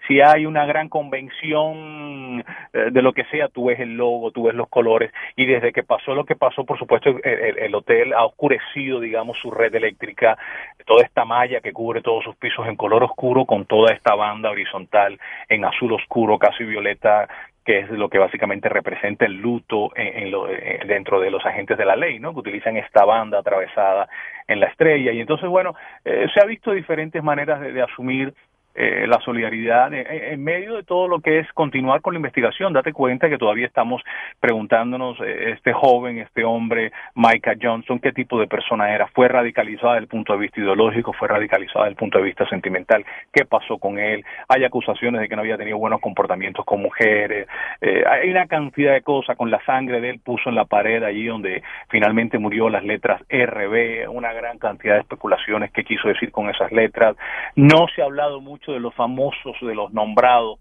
[0.06, 2.40] Si hay una gran convención
[2.72, 5.72] eh, de lo que sea, tú ves el logo, tú ves los colores, y desde
[5.72, 9.50] que pasó lo que pasó, por supuesto, el, el- el hotel ha oscurecido, digamos, su
[9.50, 10.38] red eléctrica,
[10.86, 14.50] toda esta malla que cubre todos sus pisos en color oscuro, con toda esta banda
[14.50, 15.18] horizontal
[15.48, 17.28] en azul oscuro, casi violeta,
[17.68, 21.44] que es lo que básicamente representa el luto en, en lo- eh, dentro de los
[21.44, 22.32] agentes de la ley, ¿no?
[22.32, 24.08] Que utilizan esta banda atravesada
[24.46, 25.12] en la estrella.
[25.12, 28.32] Y entonces, bueno, eh, se ha visto diferentes maneras de, de asumir
[28.74, 32.72] eh, la solidaridad en, en medio de todo lo que es continuar con la investigación.
[32.72, 34.02] Date cuenta que todavía estamos
[34.40, 39.08] preguntándonos, eh, este joven, este hombre, Micah Johnson, qué tipo de persona era.
[39.08, 41.12] ¿Fue radicalizada desde el punto de vista ideológico?
[41.12, 43.04] ¿Fue radicalizada desde el punto de vista sentimental?
[43.32, 44.24] ¿Qué pasó con él?
[44.48, 47.48] Hay acusaciones de que no había tenido buenos comportamientos con mujeres.
[47.80, 49.36] Eh, hay una cantidad de cosas.
[49.36, 53.22] Con la sangre de él puso en la pared allí donde finalmente murió las letras
[53.28, 57.16] RB, una gran cantidad de especulaciones que quiso decir con esas letras.
[57.56, 60.58] No se ha hablado mucho de los famosos, de los nombrados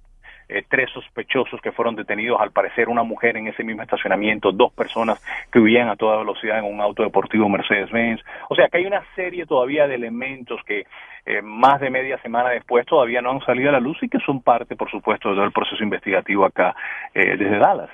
[0.50, 4.72] eh, tres sospechosos que fueron detenidos, al parecer una mujer en ese mismo estacionamiento, dos
[4.72, 5.22] personas
[5.52, 8.22] que huían a toda velocidad en un auto deportivo Mercedes-Benz.
[8.50, 10.86] O sea que hay una serie todavía de elementos que
[11.26, 14.20] eh, más de media semana después todavía no han salido a la luz y que
[14.20, 16.74] son parte, por supuesto, de todo el proceso investigativo acá
[17.14, 17.90] eh, desde Dallas.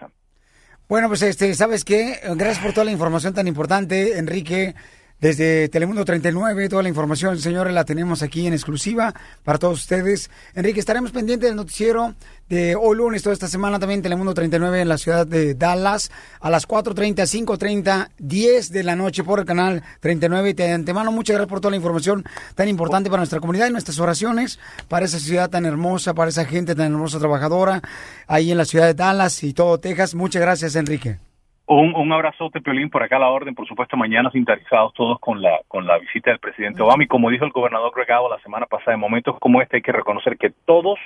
[0.88, 2.18] Bueno, pues este, ¿sabes qué?
[2.36, 4.76] Gracias por toda la información tan importante, Enrique.
[5.24, 9.14] Desde Telemundo 39, toda la información, señores, la tenemos aquí en exclusiva
[9.46, 10.30] para todos ustedes.
[10.54, 12.14] Enrique, estaremos pendientes del noticiero
[12.50, 16.12] de hoy lunes, toda esta semana también Telemundo 39 en la ciudad de Dallas
[16.42, 17.16] a las 4.30,
[17.48, 20.50] 5.30, 10 de la noche por el canal 39.
[20.50, 23.72] Y de antemano, muchas gracias por toda la información tan importante para nuestra comunidad y
[23.72, 24.60] nuestras oraciones,
[24.90, 27.82] para esa ciudad tan hermosa, para esa gente tan hermosa, trabajadora,
[28.28, 30.16] ahí en la ciudad de Dallas y todo Texas.
[30.16, 31.18] Muchas gracias, Enrique.
[31.66, 35.42] Un, un abrazote, Piolín, por acá a la orden, por supuesto, mañana sintonizados todos con
[35.42, 37.04] la con la visita del presidente Obama.
[37.04, 39.82] Y como dijo el gobernador Greg Abbott la semana pasada, en momentos como este hay
[39.82, 41.00] que reconocer que todos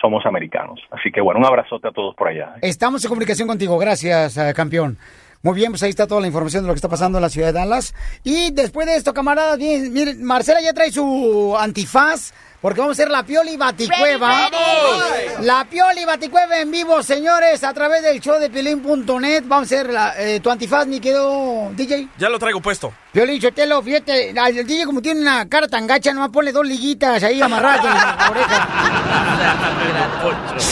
[0.00, 0.80] somos americanos.
[0.92, 2.54] Así que, bueno, un abrazote a todos por allá.
[2.62, 3.78] Estamos en comunicación contigo.
[3.78, 4.96] Gracias, eh, campeón.
[5.42, 7.28] Muy bien, pues ahí está toda la información de lo que está pasando en la
[7.28, 7.94] ciudad de Dallas.
[8.24, 12.32] Y después de esto, camaradas, bien, miren, Marcela ya trae su antifaz.
[12.60, 14.50] Porque vamos a hacer la Pioli Baticueva.
[15.42, 19.44] La Pioli Baticueva en vivo, señores, a través del show de Piolín.net.
[19.46, 22.08] Vamos a hacer la, eh, tu antifaz, mi querido DJ.
[22.18, 22.92] Ya lo traigo puesto.
[23.16, 27.22] Piolín, Chotelo, fíjate, el DJ como tiene una cara tan gacha, nomás ponle dos liguitas
[27.22, 28.68] ahí amarradas en la oreja.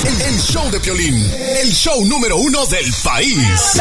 [0.05, 1.15] El, el show de Piolín,
[1.63, 3.81] el show número uno del país.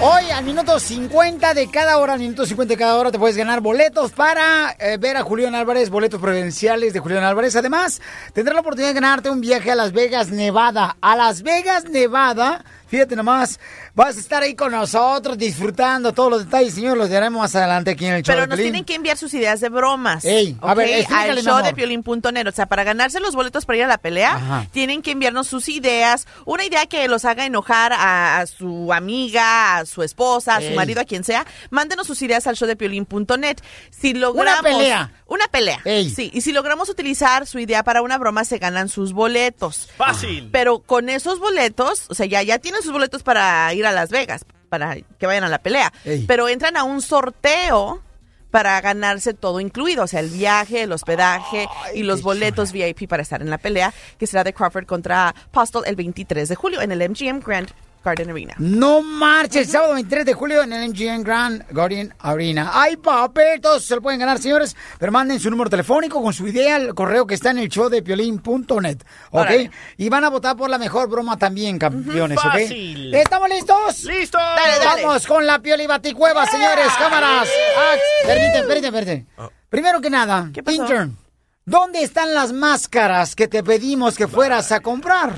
[0.00, 3.36] Hoy al minuto 50 de cada hora, al minuto 50 de cada hora, te puedes
[3.36, 7.54] ganar boletos para eh, ver a Julián Álvarez, boletos provinciales de Julián Álvarez.
[7.54, 8.00] Además,
[8.32, 10.96] tendrás la oportunidad de ganarte un viaje a Las Vegas, Nevada.
[11.00, 12.64] A Las Vegas, Nevada.
[12.90, 13.60] Fíjate nomás,
[13.94, 17.92] vas a estar ahí con nosotros disfrutando todos los detalles, señor, los daremos más adelante
[17.92, 18.32] aquí en el show.
[18.32, 18.72] Pero de nos Piolín.
[18.72, 20.24] tienen que enviar sus ideas de bromas.
[20.24, 21.64] Ey, a ver, al show amor.
[21.64, 22.46] de piolín.net.
[22.48, 24.66] O sea, para ganarse los boletos para ir a la pelea, Ajá.
[24.72, 26.26] tienen que enviarnos sus ideas.
[26.44, 30.68] Una idea que los haga enojar a, a su amiga, a su esposa, a su
[30.68, 30.74] Ey.
[30.76, 31.46] marido, a quien sea.
[31.70, 33.58] Mándenos sus ideas al show de piolín.net.
[33.90, 34.62] Si logramos.
[34.62, 35.12] pelea.
[35.26, 35.80] Una pelea.
[35.84, 36.30] Sí.
[36.34, 39.88] Y si logramos utilizar su idea para una broma, se ganan sus boletos.
[39.96, 40.48] Fácil.
[40.50, 44.10] Pero con esos boletos, o sea, ya, ya tienen sus boletos para ir a Las
[44.10, 45.92] Vegas, para que vayan a la pelea.
[46.04, 46.24] Ey.
[46.26, 48.02] Pero entran a un sorteo
[48.50, 53.22] para ganarse todo incluido, o sea, el viaje, el hospedaje y los boletos VIP para
[53.22, 56.92] estar en la pelea, que será de Crawford contra Postal el 23 de julio en
[56.92, 57.70] el MGM Grand
[58.02, 58.54] Garden Arena.
[58.58, 62.70] No marches, el sábado 23 de julio en el MGM Grand Guardian Arena.
[62.72, 63.60] ¡Ay, papel!
[63.60, 64.74] Todos se lo pueden ganar, señores.
[64.98, 67.88] Pero manden su número telefónico con su idea al correo que está en el show
[67.88, 68.98] de piolín.net.
[69.32, 69.50] ¿Ok?
[69.98, 72.44] Y van a votar por la mejor broma también, campeones, ¿ok?
[72.44, 73.14] Fácil.
[73.14, 74.04] ¿Estamos listos?
[74.04, 74.38] ¡Listo!
[74.38, 75.04] Dale, dale.
[75.04, 76.88] Vamos con la pioli baticueva, señores.
[76.98, 77.48] Cámaras.
[77.76, 77.94] Ah,
[78.26, 79.26] permite, permite, permite.
[79.68, 80.82] Primero que nada, ¿Qué pasó?
[80.82, 81.16] intern,
[81.64, 85.34] ¿dónde están las máscaras que te pedimos que fueras a comprar?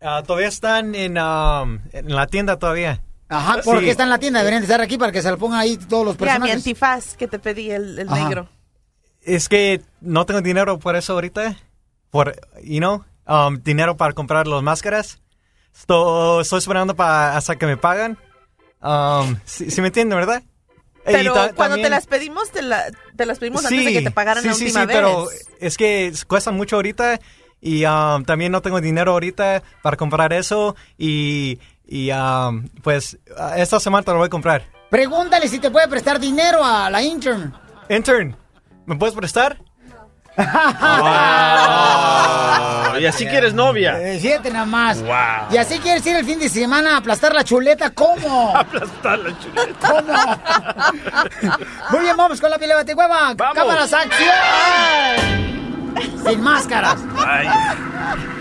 [0.00, 3.02] Ah, todavía están en, um, en la tienda todavía.
[3.28, 3.90] Ajá, porque Sí.
[3.90, 6.04] está en la tienda, deberían de estar aquí para que se lo pongan ahí todos
[6.06, 6.56] los Mira, mi personajes.
[6.56, 8.48] antifaz que te pedí, el, el negro.
[9.22, 11.56] Es que no tengo dinero por eso ahorita.
[12.10, 15.20] Por, you know, um, dinero para comprar las máscaras.
[15.78, 18.16] Estoy, estoy esperando para hasta que me pagan.
[18.80, 20.42] Um, si, me entienden, ¿verdad?
[21.04, 22.86] Pero ta- cuando te también- las pedimos, te, la-
[23.16, 24.96] te las pedimos antes de que te pagaran sí, la sí, última sí, vez.
[24.96, 25.26] pero
[25.60, 27.20] es que cuestan mucho ahorita
[27.60, 33.18] y um, también no tengo dinero ahorita para comprar eso y, y um, pues
[33.56, 34.64] esta semana te lo voy a comprar.
[34.90, 37.52] Pregúntale si te puede prestar dinero a la intern.
[37.88, 38.36] Intern,
[38.86, 39.58] ¿me puedes prestar?
[43.00, 44.00] y así quieres novia.
[44.00, 45.02] Eh, fíjate nada más.
[45.02, 45.50] Wow.
[45.50, 48.56] Y así quieres ir el fin de semana a aplastar la chuleta, ¿cómo?
[48.56, 49.88] Aplastar la chuleta.
[49.88, 50.12] ¿Cómo?
[51.90, 53.34] Muy bien, vamos con la piel de hueva.
[53.36, 55.57] Cámaras, acción.
[56.26, 57.00] Sin máscaras.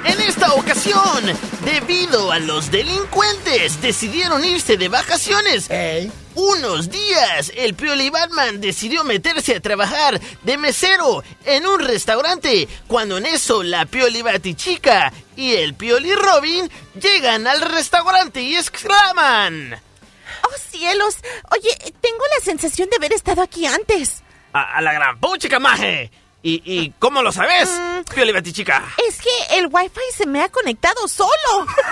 [0.03, 1.23] En esta ocasión,
[1.63, 5.69] debido a los delincuentes, decidieron irse de vacaciones.
[6.35, 13.17] Unos días, el Pioli Batman decidió meterse a trabajar de mesero en un restaurante, cuando
[13.17, 16.69] en eso la Pioli Batichica y el Pioli Robin
[17.01, 19.81] llegan al restaurante y exclaman...
[20.43, 21.15] ¡Oh, cielos!
[21.51, 24.21] Oye, tengo la sensación de haber estado aquí antes.
[24.53, 26.11] A, a la gran puchica, maje.
[26.43, 27.69] ¿Y, ¿Y cómo lo sabes,
[28.13, 28.83] Pioli Batichica?
[29.09, 31.31] Es que el wifi se me ha conectado solo.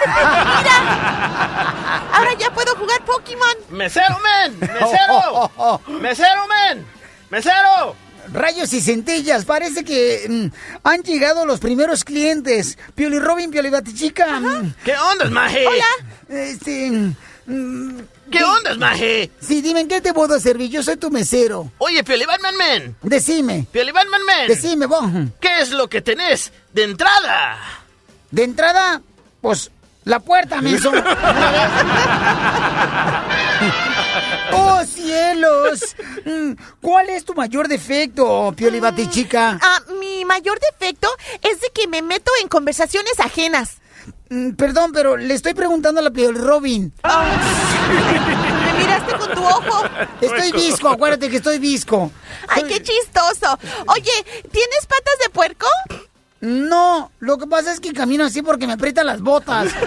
[0.06, 2.10] Mira.
[2.14, 3.56] Ahora ya puedo jugar Pokémon.
[3.70, 4.60] ¡Mesero, men!
[4.60, 5.82] ¡Mesero!
[6.00, 6.86] ¡Mesero, men!
[7.30, 7.96] ¡Mesero!
[8.32, 10.48] Rayos y centellas, parece que mm,
[10.88, 12.78] han llegado los primeros clientes.
[12.96, 14.39] Pioli Robin, Pioli Batichica.
[14.39, 15.66] mm, ¿Qué onda, maje?
[15.68, 15.86] Hola.
[16.30, 16.89] Este.
[17.46, 18.00] mm,
[18.32, 19.32] ¿Qué ondas, maje?
[19.39, 20.69] Sí, dime, ¿en qué te puedo servir?
[20.69, 21.71] Yo soy tu mesero.
[21.78, 22.95] Oye, Pioli Batman, men.
[23.01, 23.65] Decime.
[23.71, 24.47] Pioli Batman, men.
[24.47, 25.05] Decime, vos.
[25.39, 27.57] ¿Qué es lo que tenés de entrada?
[28.32, 29.01] De entrada,
[29.41, 29.71] pues,
[30.03, 30.91] la puerta, menso.
[34.51, 35.95] ¡Oh, cielos!
[36.26, 39.59] Mm, ¿Cuál es tu mayor defecto, Pioli Batichica?
[39.61, 41.07] Ah, mi mayor defecto
[41.41, 43.78] es de que me meto en conversaciones ajenas.
[44.30, 46.93] Mm, Perdón, pero le estoy preguntando a la Pioli Robin.
[47.03, 49.84] Me miraste con tu ojo.
[50.22, 52.12] Estoy visco, acuérdate que estoy visco.
[52.47, 53.58] Ay, qué chistoso.
[53.88, 54.12] Oye,
[54.51, 55.68] ¿tienes patas de puerco?
[56.41, 59.70] No, lo que pasa es que camino así porque me aprietan las botas.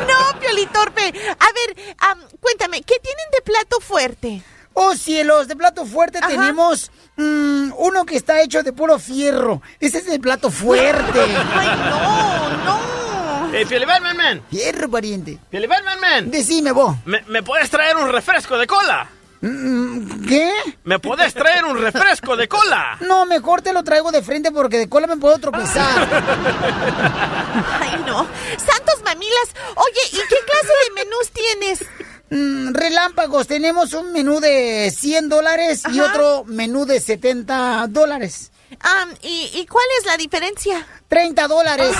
[0.00, 1.02] No, Piolitorpe.
[1.02, 4.42] A ver, am, cuéntame, ¿qué tienen de plato fuerte?
[4.74, 9.60] Oh, cielos, de plato fuerte tenemos mm, uno que está hecho de puro fierro.
[9.80, 11.20] Ese es el plato fuerte.
[11.54, 13.54] Ay, no, no.
[13.54, 14.42] Eh, Pioli Batman, men.
[14.48, 15.38] Fierro, pariente.
[15.50, 16.30] Pioli Batman, men.
[16.30, 16.96] Decime vos.
[17.04, 19.08] ¿Me, ¿Me puedes traer un refresco de cola?
[19.42, 20.52] Mm, ¿Qué?
[20.84, 22.98] ¿Me puedes traer un refresco de cola?
[23.10, 26.08] No, mejor te lo traigo de frente porque de cola me puedo tropezar.
[27.80, 28.26] Ay, no.
[28.56, 29.54] Santos mamilas.
[29.74, 31.84] Oye, ¿y qué clase de menús tienes?
[32.30, 38.52] Mm, relámpagos, tenemos un menú de 100 dólares y otro menú de 70 dólares.
[38.78, 40.86] Am, ¿y, y cuál es la diferencia?
[41.08, 41.90] 30 dólares.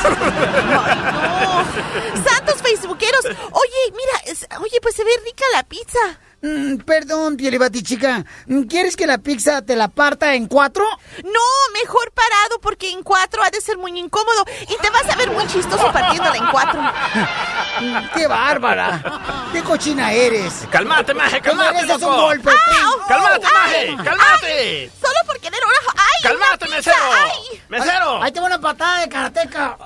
[2.28, 3.24] Santos facebookeros.
[3.24, 5.98] Oye, mira, es- oye, pues se ve rica la pizza.
[6.42, 8.24] Mm, perdón, Piolibati chica.
[8.46, 10.84] Mm, ¿Quieres que la pizza te la parta en cuatro?
[11.22, 11.40] No,
[11.82, 15.30] mejor parado porque en cuatro ha de ser muy incómodo y te vas a ver
[15.30, 16.80] muy chistoso partiéndola en cuatro.
[16.80, 19.48] Mm, ¡Qué bárbara!
[19.52, 20.66] ¡Qué cochina eres!
[20.70, 21.36] ¡Cálmate, maje!
[21.36, 22.14] Te ¡Cálmate, mereces loco!
[22.14, 22.50] un golpe!
[22.50, 23.06] ¡Au!
[23.06, 23.90] ¡Cálmate, ¡Ay!
[23.92, 24.04] maje!
[24.08, 24.46] ¡Cálmate!
[24.46, 24.92] ¡Ay!
[25.00, 25.92] Solo por querer una...
[26.02, 26.22] ¡Ay!
[26.22, 26.90] ¡Cálmate, una pizza!
[26.90, 27.12] mesero!
[27.12, 27.62] ¡Ay!
[27.68, 28.22] ¡Mesero!
[28.22, 29.76] Ahí te va una patada de karateca.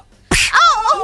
[0.93, 1.03] ¡Au!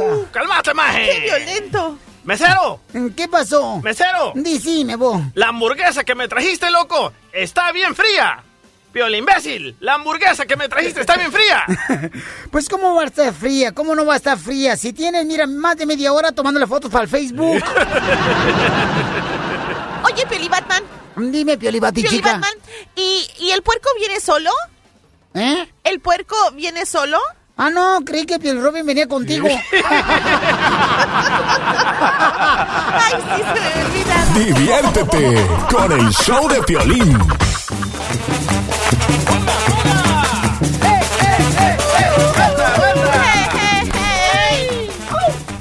[0.00, 0.28] ¡Au!
[0.32, 1.04] ¡Cálmate, maje!
[1.10, 1.98] ¡Qué violento!
[2.30, 2.80] ¡Mesero!
[3.16, 3.80] ¿Qué pasó?
[3.82, 4.30] ¡Mesero!
[4.36, 5.20] Decime, vos.
[5.34, 8.44] La hamburguesa que me trajiste, loco, está bien fría.
[8.92, 11.64] Piola imbécil, la hamburguesa que me trajiste está bien fría.
[12.52, 13.72] Pues, ¿cómo va a estar fría?
[13.72, 14.76] ¿Cómo no va a estar fría?
[14.76, 17.64] Si tienes, mira, más de media hora tomándole fotos para el Facebook.
[20.04, 20.84] Oye, Pioli Batman.
[21.16, 21.80] Dime, Pioli.
[21.80, 22.54] Batman.
[22.94, 24.52] ¿Y, ¿Y el puerco viene solo?
[25.34, 25.68] ¿Eh?
[25.82, 27.18] ¿El puerco viene solo?
[27.62, 29.46] Ah, no, creí que Piel Robin venía contigo.
[29.46, 29.58] Ay,
[33.12, 33.60] sí, se
[34.34, 34.44] me.
[34.46, 37.18] Diviértete con el show de Piolín.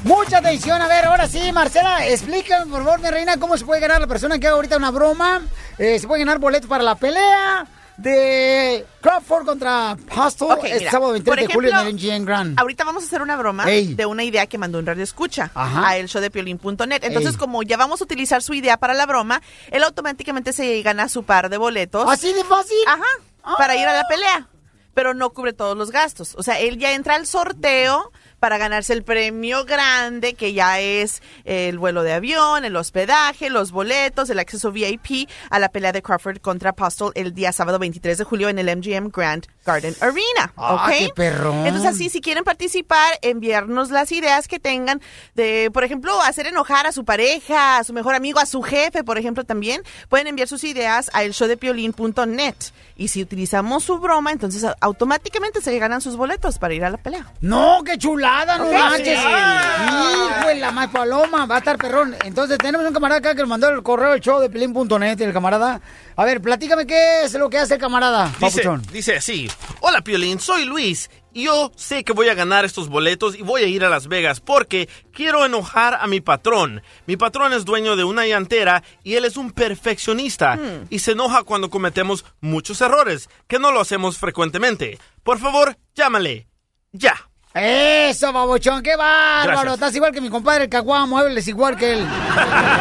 [0.05, 3.81] Mucha atención, a ver, ahora sí, Marcela, explícame, por favor, mi reina, cómo se puede
[3.81, 5.41] ganar la persona que haga ahorita una broma.
[5.77, 7.67] Eh, se puede ganar boletos para la pelea
[8.01, 12.25] de Crawford contra Hostel Ok, este mira, sábado 23 por de julio en el MGM
[12.25, 12.59] Grand.
[12.59, 13.93] Ahorita vamos a hacer una broma Ey.
[13.93, 15.89] de una idea que mandó un radio escucha Ajá.
[15.89, 17.03] a el show de piolín.net.
[17.03, 17.37] Entonces, Ey.
[17.37, 19.41] como ya vamos a utilizar su idea para la broma,
[19.71, 22.09] él automáticamente se gana su par de boletos.
[22.09, 22.77] ¿Así de fácil?
[22.87, 23.55] Ajá.
[23.57, 24.47] Para ir a la pelea.
[24.93, 26.35] Pero no cubre todos los gastos.
[26.35, 31.21] O sea, él ya entra al sorteo para ganarse el premio grande, que ya es
[31.45, 36.01] el vuelo de avión, el hospedaje, los boletos, el acceso VIP a la pelea de
[36.01, 40.53] Crawford contra Apostle el día sábado 23 de julio en el MGM Grand Garden Arena.
[40.55, 40.97] Ah, ¿ok?
[40.97, 41.65] qué perrón.
[41.65, 45.01] Entonces, así, si quieren participar, enviarnos las ideas que tengan
[45.35, 49.03] de, por ejemplo, hacer enojar a su pareja, a su mejor amigo, a su jefe,
[49.03, 49.81] por ejemplo, también.
[50.07, 52.55] Pueden enviar sus ideas a el showdepiolín.net.
[52.95, 56.97] Y si utilizamos su broma, entonces automáticamente se ganan sus boletos para ir a la
[56.97, 57.31] pelea.
[57.41, 57.97] No, qué
[58.29, 58.73] chulada, no Ok.
[58.73, 59.19] manches.
[59.21, 60.37] Ah.
[60.39, 62.15] Hijo de la más paloma, va a estar perrón.
[62.23, 65.33] Entonces tenemos un camarada acá que nos mandó el correo del show de pelín.net, el
[65.33, 65.81] camarada.
[66.15, 68.81] A ver, platícame qué es lo que hace el camarada, Dice, papuchón.
[68.91, 69.49] dice así,
[69.81, 71.09] hola Piolín, soy Luis.
[71.33, 74.07] y Yo sé que voy a ganar estos boletos y voy a ir a Las
[74.07, 76.81] Vegas porque quiero enojar a mi patrón.
[77.05, 80.85] Mi patrón es dueño de una llantera y él es un perfeccionista Hmm.
[80.89, 84.99] y se enoja cuando cometemos muchos errores, que no lo hacemos frecuentemente.
[85.23, 86.47] Por favor, llámale.
[86.91, 87.28] Ya.
[87.53, 89.51] Eso, babochón, qué bárbaro.
[89.51, 89.73] Gracias.
[89.73, 92.05] Estás igual que mi compadre el Caguá, muebles igual que él.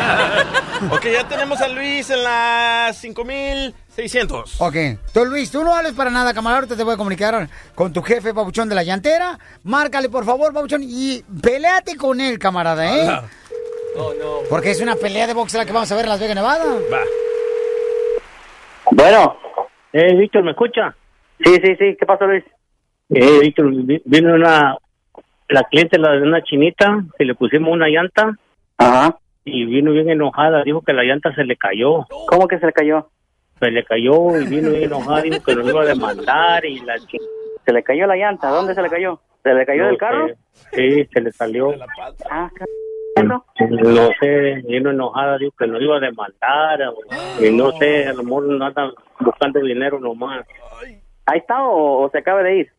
[0.90, 4.60] ok, ya tenemos a Luis en las 5600.
[4.60, 4.76] Ok.
[5.14, 6.58] Tú, Luis, tú no vales para nada, camarada.
[6.58, 9.38] Ahorita te voy a comunicar con tu jefe, babuchón de la llantera.
[9.64, 13.06] Márcale, por favor, babuchón, y peleate con él, camarada, ¿eh?
[13.96, 14.40] No, no.
[14.50, 16.64] Porque es una pelea de box la que vamos a ver en Las Vegas, Nevada.
[16.92, 17.00] Va.
[18.92, 19.38] Bueno.
[19.94, 20.94] Eh, Víctor, ¿me escucha?
[21.42, 21.96] Sí, sí, sí.
[21.98, 22.44] ¿Qué pasó, Luis?
[23.10, 24.76] Eh, Víctor, vi- vino una...
[25.48, 28.36] La cliente, la de una chinita, que le pusimos una llanta.
[28.76, 29.16] Ajá.
[29.46, 32.04] Y vino bien enojada, dijo que la llanta se le cayó.
[32.26, 33.08] ¿Cómo que se le cayó?
[33.58, 36.96] Se le cayó y vino bien enojada, dijo que nos iba a demandar y la
[36.98, 38.48] ¿Se le cayó la llanta?
[38.50, 39.20] ¿Dónde se le cayó?
[39.42, 40.26] ¿Se le cayó No del carro?
[40.72, 41.72] Sí, se le salió.
[42.30, 42.50] Ah,
[43.16, 46.82] No sé, vino enojada, dijo que nos iba a demandar.
[46.88, 50.46] o- Y no sé, a lo mejor no anda buscando dinero nomás.
[51.26, 52.70] ¿Ahí está o, o se acaba de ir?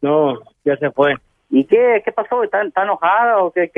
[0.00, 1.14] No, ya se fue.
[1.50, 2.42] ¿Y qué, qué pasó?
[2.42, 3.70] ¿Está, está enojada o qué?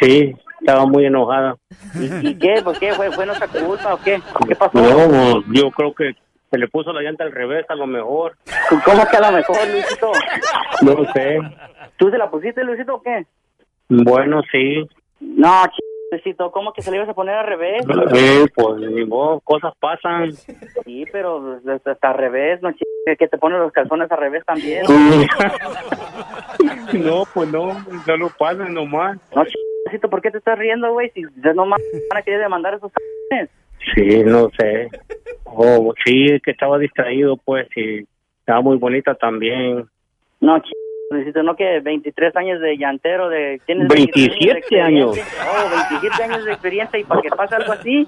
[0.00, 1.56] Sí, estaba muy enojada.
[1.94, 2.62] ¿Y, y qué?
[2.62, 2.92] ¿Por qué?
[2.92, 4.20] ¿Fue, ¿Fue nuestra culpa o qué?
[4.46, 4.78] ¿Qué pasó?
[4.78, 6.14] No, yo creo que
[6.50, 8.36] se le puso la llanta al revés, a lo mejor.
[8.84, 10.12] ¿Cómo que a lo mejor, Luisito?
[10.82, 11.38] No sé.
[11.96, 13.26] ¿Tú se la pusiste, Luisito, o qué?
[13.88, 14.86] Bueno, sí.
[15.20, 15.87] No, ch...
[16.10, 17.84] Luisito, ¿cómo que se le ibas a poner al revés?
[18.12, 20.32] Sí, pues ni modo, cosas pasan.
[20.32, 22.70] Sí, pero pues, hasta al revés, ¿no?
[23.04, 24.84] Que te ponen los calzones al revés también.
[26.92, 29.18] No, pues no, no lo pasan nomás.
[29.34, 29.44] No.
[29.84, 31.10] Luisito, ¿por qué te estás riendo, güey?
[31.10, 31.80] Si ya nomás
[32.10, 33.50] van a querer demandar esos calzones.
[33.94, 34.88] Sí, no sé.
[35.44, 38.06] Oh, sí, que estaba distraído, pues, y
[38.40, 39.86] estaba muy bonita también.
[40.40, 40.62] No,
[41.10, 43.60] Luisito, no que 23 años de llantero, de...
[43.64, 45.14] ¿tienes 27 años.
[45.14, 45.22] de?
[45.22, 48.06] Oh, 27 años de experiencia y para que pase algo así.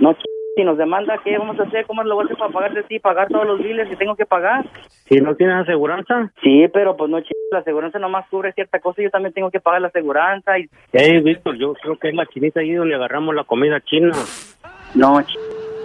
[0.00, 0.24] No, ch...
[0.56, 1.86] si nos demanda, ¿qué vamos a hacer?
[1.86, 2.98] ¿Cómo lo voy a hacer para pagarte a ti?
[2.98, 4.64] ¿Pagar todos los biles que tengo que pagar?
[5.06, 6.32] ¿Si no tienes aseguranza?
[6.42, 7.30] Sí, pero pues no, ch...
[7.52, 10.68] la aseguranza nomás cubre cierta cosa y yo también tengo que pagar la aseguranza y...
[10.92, 14.10] Hey, Víctor, yo creo que es la chinita ahí donde agarramos la comida china.
[14.96, 15.38] No, ch...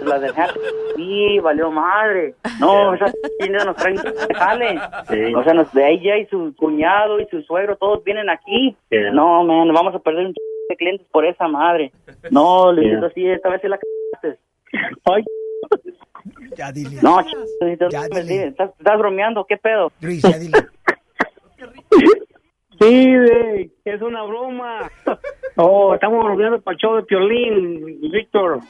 [0.08, 0.60] la dejaste.
[0.96, 2.34] Sí, valió madre.
[2.60, 3.96] No, esas chinas nos traen
[4.34, 4.80] jale.
[5.08, 5.34] Sí.
[5.34, 8.76] O sea, nos, de ella y su cuñado y su suegro, todos vienen aquí.
[8.90, 8.96] Sí.
[9.12, 10.36] No, man, vamos a perder un ch...
[10.68, 11.92] de clientes por esa madre.
[12.30, 14.40] No, Luisito, sí, esta vez sí la cagaste.
[15.04, 15.24] Ay.
[16.56, 17.00] Ya dile.
[17.02, 17.32] No, ch...
[17.60, 19.44] Luisito, sí, ¿estás, estás bromeando?
[19.44, 19.92] ¿Qué pedo?
[20.00, 20.58] Luis, ya dile.
[22.80, 24.90] Sí, güey, es una broma.
[25.60, 28.60] Oh, estamos bromeando para el show de Piolín, Víctor.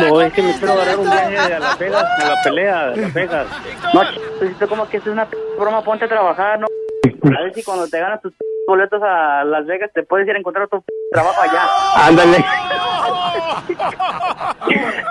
[0.00, 3.00] No, es que me quiero agarrar un viaje a Las Vegas, a la pelea de
[3.02, 3.46] Las Vegas.
[3.94, 4.02] No.
[4.40, 5.82] Luisito, ¿cómo que es una p- broma?
[5.82, 6.66] Ponte a trabajar, ¿no?
[7.38, 10.34] A ver si cuando te ganas tus p- boletos a Las Vegas te puedes ir
[10.34, 11.66] a encontrar otro p- trabajo allá.
[11.96, 12.44] Ándale.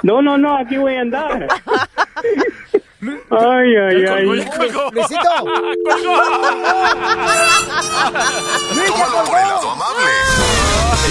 [0.03, 1.47] No, no, no, aquí voy a andar.
[3.30, 4.24] Ay, ay, ay.
[4.26, 4.91] Luisito.
[8.88, 10.12] Tómalo por el lado amable.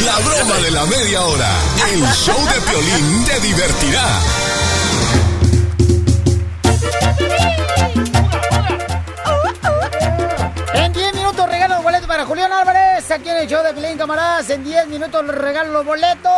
[0.05, 1.51] La broma de la media hora.
[1.93, 4.05] El show de Piolín te divertirá.
[10.75, 13.11] En 10 minutos regalo los boletos para Julián Álvarez.
[13.11, 14.49] Aquí en el show de Pelín, camaradas.
[14.51, 16.33] En 10 minutos regalo los boletos.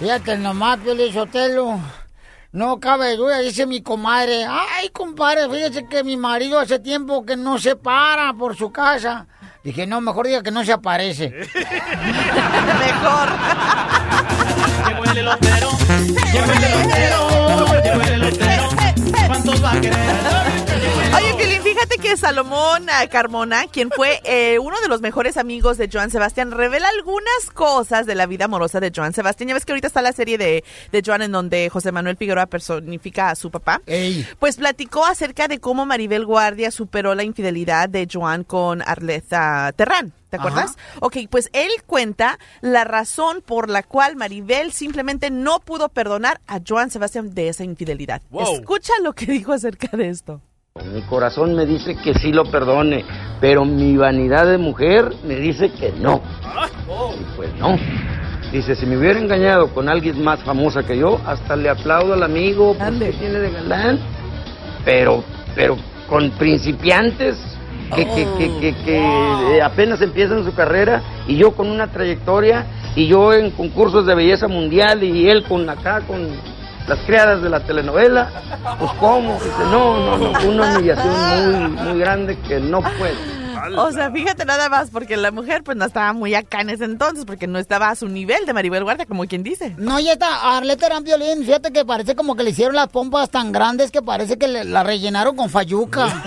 [0.00, 1.80] Fíjate nomás, Piolín Sotelo.
[2.56, 4.46] No cabe duda, dice mi comadre.
[4.48, 9.26] Ay, compadre, fíjese que mi marido hace tiempo que no se para por su casa.
[9.62, 11.28] Dije, no, mejor diga que no se aparece.
[11.28, 11.44] Mejor.
[14.88, 15.70] Llegó el elotero,
[16.32, 18.68] llegó el elotero, llegó el elotero.
[19.26, 19.98] ¿Cuántos va a querer?
[21.14, 21.25] Oye,
[21.76, 26.10] fíjate que Salomón ah, Carmona, quien fue eh, uno de los mejores amigos de Joan
[26.10, 29.48] Sebastián, revela algunas cosas de la vida amorosa de Joan Sebastián.
[29.48, 32.46] Ya ves que ahorita está la serie de, de Joan en donde José Manuel Figueroa
[32.46, 33.82] personifica a su papá.
[34.38, 40.14] Pues platicó acerca de cómo Maribel Guardia superó la infidelidad de Joan con Arleta Terrán.
[40.30, 40.76] ¿Te acuerdas?
[41.00, 46.58] Ok, pues él cuenta la razón por la cual Maribel simplemente no pudo perdonar a
[46.66, 48.22] Joan Sebastián de esa infidelidad.
[48.30, 48.54] Wow.
[48.54, 50.40] Escucha lo que dijo acerca de esto.
[50.84, 53.04] Mi corazón me dice que sí lo perdone,
[53.40, 56.20] pero mi vanidad de mujer me dice que no.
[57.18, 57.76] Y pues no.
[58.52, 62.22] Dice, si me hubiera engañado con alguien más famosa que yo, hasta le aplaudo al
[62.22, 63.98] amigo porque tiene de galán.
[64.84, 65.24] Pero,
[65.54, 65.76] pero
[66.08, 67.36] con principiantes,
[67.94, 72.66] que, que, que, que, que, apenas empiezan su carrera y yo con una trayectoria
[72.96, 76.28] y yo en concursos de belleza mundial y él con acá con
[76.86, 78.30] las criadas de la telenovela,
[78.78, 83.45] pues cómo, dice, no, no, no, una humillación muy, muy grande que no puedo.
[83.76, 86.84] O sea, fíjate nada más, porque la mujer pues no estaba muy acá en ese
[86.84, 89.74] entonces, porque no estaba a su nivel de Maribel Guardia, como quien dice.
[89.78, 93.30] No, ya está, Arleta Gran Violín, fíjate que parece como que le hicieron las pompas
[93.30, 96.22] tan grandes que parece que le- la rellenaron con fayuca.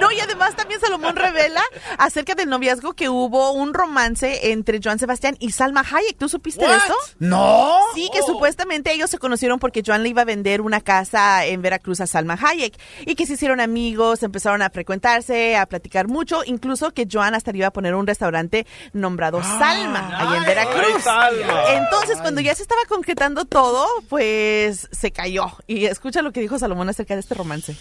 [0.00, 1.62] No, y además también Salomón revela
[1.98, 6.16] acerca del noviazgo que hubo un romance entre Joan Sebastián y Salma Hayek.
[6.18, 6.94] ¿Tú supiste de eso?
[7.18, 7.72] No.
[7.94, 11.62] Sí, que supuestamente ellos se conocieron porque Joan le iba a vender una casa en
[11.62, 12.74] Veracruz a Salma Hayek
[13.06, 17.54] y que se hicieron amigos, empezaron a frecuentarse, a platicar mucho, incluso que Joan hasta
[17.54, 21.06] iba a poner un restaurante nombrado Salma, ahí en Veracruz.
[21.06, 21.62] Ay, Salma.
[21.74, 25.44] Entonces, cuando ya se estaba concretando todo, pues se cayó.
[25.66, 27.76] Y escucha lo que dijo Salomón acerca de este romance.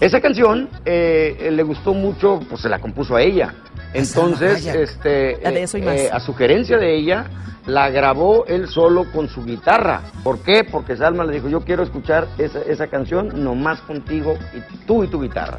[0.00, 3.54] Esa canción eh, le gustó mucho, pues se la compuso a ella.
[3.94, 4.74] Entonces, Hayek.
[4.74, 7.24] este, eh, eh, a sugerencia de ella,
[7.72, 10.02] la grabó él solo con su guitarra.
[10.24, 10.64] ¿Por qué?
[10.64, 15.08] Porque Salma le dijo, yo quiero escuchar esa, esa canción nomás contigo y tú y
[15.08, 15.58] tu guitarra.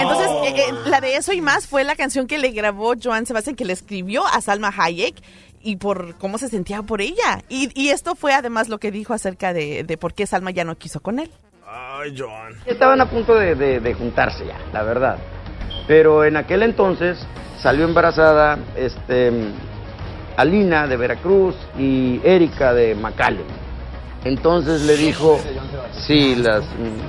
[0.00, 3.26] Entonces, eh, eh, la de eso y más fue la canción que le grabó Joan
[3.26, 5.16] Sebastián, que le escribió a Salma Hayek
[5.62, 7.42] y por cómo se sentía por ella.
[7.48, 10.64] Y, y esto fue además lo que dijo acerca de, de por qué Salma ya
[10.64, 11.30] no quiso con él.
[11.66, 12.54] Ay, John.
[12.64, 15.18] Estaban a punto de, de- de juntarse ya, la verdad.
[15.86, 17.18] Pero en aquel entonces
[17.60, 19.32] salió embarazada este,
[20.38, 23.40] Alina de Veracruz y Erika de Macale.
[24.22, 25.40] Entonces le dijo,
[26.06, 26.62] sí, las,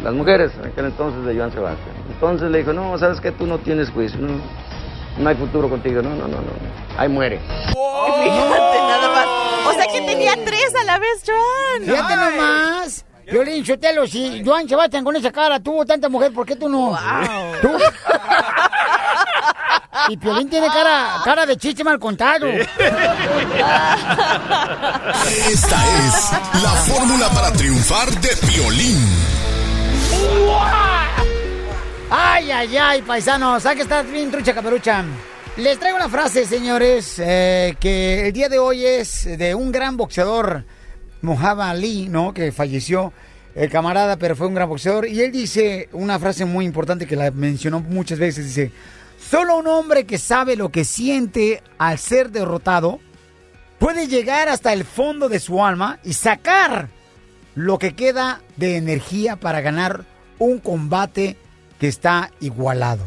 [0.04, 1.96] las mujeres en aquel entonces de Joan Sebastián.
[2.12, 4.42] Entonces le dijo, no, sabes que tú no tienes juicio, no,
[5.20, 7.40] no hay futuro contigo, no, no, no, no, ahí muere.
[7.68, 9.28] Fíjate nada más.
[9.68, 11.84] O sea que tenía tres a la vez, Joan.
[11.84, 13.06] Fíjate nomás.
[13.32, 16.98] Violín, Sotelo, si Joan Sebastián con esa cara tuvo tanta mujer, ¿por qué tú no?
[17.62, 17.70] ¿Tú?
[20.10, 22.48] Y Piolín tiene cara, cara de chiste mal contado.
[22.48, 22.68] Esta
[26.08, 26.32] es
[26.64, 28.98] la fórmula para triunfar de Piolín.
[32.10, 35.04] Ay, ay, ay, paisanos, hay que estar bien trucha caperucha.
[35.58, 39.96] Les traigo una frase, señores, eh, que el día de hoy es de un gran
[39.96, 40.64] boxeador,
[41.22, 42.34] Muhammad Ali, ¿no?
[42.34, 43.14] Que falleció
[43.54, 45.08] el camarada, pero fue un gran boxeador.
[45.08, 48.72] Y él dice una frase muy importante que la mencionó muchas veces, dice,
[49.30, 53.00] solo un hombre que sabe lo que siente al ser derrotado
[53.78, 56.90] puede llegar hasta el fondo de su alma y sacar
[57.54, 60.06] lo que queda de energía para ganar
[60.40, 61.38] un combate
[61.80, 63.04] que está igualado.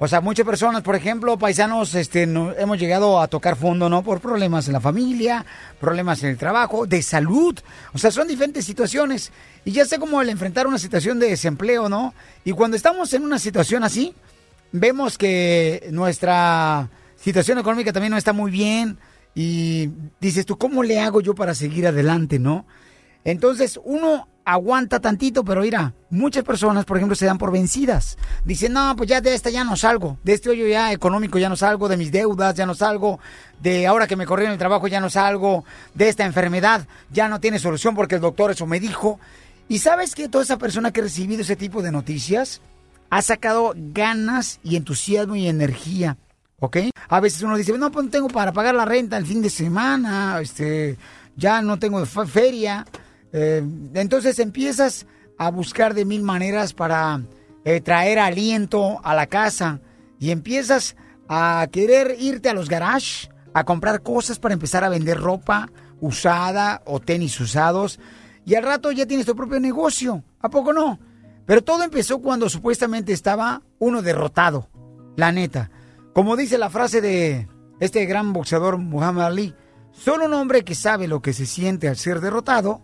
[0.00, 4.02] O sea, muchas personas, por ejemplo, paisanos, este, hemos llegado a tocar fondo, ¿no?
[4.02, 5.46] Por problemas en la familia,
[5.78, 7.56] problemas en el trabajo, de salud.
[7.92, 9.30] O sea, son diferentes situaciones.
[9.64, 12.12] Y ya sé cómo el enfrentar una situación de desempleo, ¿no?
[12.44, 14.12] Y cuando estamos en una situación así,
[14.72, 18.98] vemos que nuestra situación económica también no está muy bien.
[19.34, 22.66] Y dices tú, ¿cómo le hago yo para seguir adelante, no?
[23.24, 28.18] Entonces uno aguanta tantito, pero mira, muchas personas, por ejemplo, se dan por vencidas.
[28.44, 31.48] Dicen, no, pues ya de esta ya no salgo, de este hoyo ya económico ya
[31.48, 33.20] no salgo, de mis deudas ya no salgo,
[33.62, 35.64] de ahora que me corrieron el trabajo ya no salgo,
[35.94, 39.20] de esta enfermedad ya no tiene solución porque el doctor eso me dijo.
[39.68, 42.60] Y sabes que toda esa persona que ha recibido ese tipo de noticias
[43.14, 46.16] ha sacado ganas y entusiasmo y energía.
[46.60, 46.78] ¿ok?
[47.10, 49.50] A veces uno dice, no, pues no tengo para pagar la renta el fin de
[49.50, 50.96] semana, este,
[51.36, 52.86] ya no tengo fe- feria.
[53.30, 55.06] Eh, entonces empiezas
[55.36, 57.20] a buscar de mil maneras para
[57.66, 59.80] eh, traer aliento a la casa
[60.18, 60.96] y empiezas
[61.28, 65.68] a querer irte a los garages a comprar cosas para empezar a vender ropa
[66.00, 68.00] usada o tenis usados
[68.46, 70.24] y al rato ya tienes tu propio negocio.
[70.40, 70.98] ¿A poco no?
[71.46, 74.68] Pero todo empezó cuando supuestamente estaba uno derrotado,
[75.16, 75.70] la neta.
[76.14, 77.48] Como dice la frase de
[77.80, 79.54] este gran boxeador Muhammad Ali,
[79.90, 82.82] solo un hombre que sabe lo que se siente al ser derrotado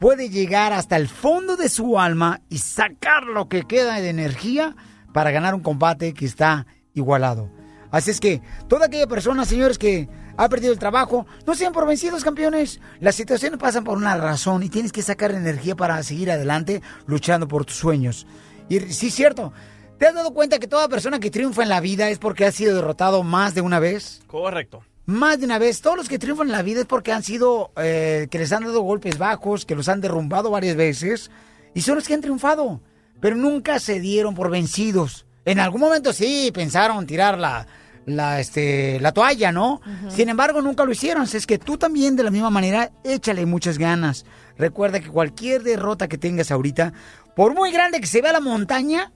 [0.00, 4.74] puede llegar hasta el fondo de su alma y sacar lo que queda de energía
[5.12, 7.50] para ganar un combate que está igualado.
[7.92, 11.86] Así es que toda aquella persona, señores, que ha perdido el trabajo, no sean por
[11.86, 12.80] vencidos, campeones.
[13.00, 17.48] Las situaciones pasan por una razón y tienes que sacar energía para seguir adelante luchando
[17.48, 18.26] por tus sueños.
[18.68, 19.52] Y sí, es cierto.
[19.98, 22.52] ¿Te has dado cuenta que toda persona que triunfa en la vida es porque ha
[22.52, 24.20] sido derrotado más de una vez?
[24.26, 24.82] Correcto.
[25.06, 27.72] Más de una vez, todos los que triunfan en la vida es porque han sido,
[27.76, 31.30] eh, que les han dado golpes bajos, que los han derrumbado varias veces,
[31.74, 32.80] y son los que han triunfado,
[33.20, 35.26] pero nunca se dieron por vencidos.
[35.44, 37.66] En algún momento sí pensaron tirar la,
[38.06, 39.80] la, este, la toalla, ¿no?
[40.08, 41.22] Sin embargo, nunca lo hicieron.
[41.22, 44.24] Así Es que tú también, de la misma manera, échale muchas ganas.
[44.56, 46.92] Recuerda que cualquier derrota que tengas ahorita,
[47.34, 49.12] por muy grande que se vea la montaña,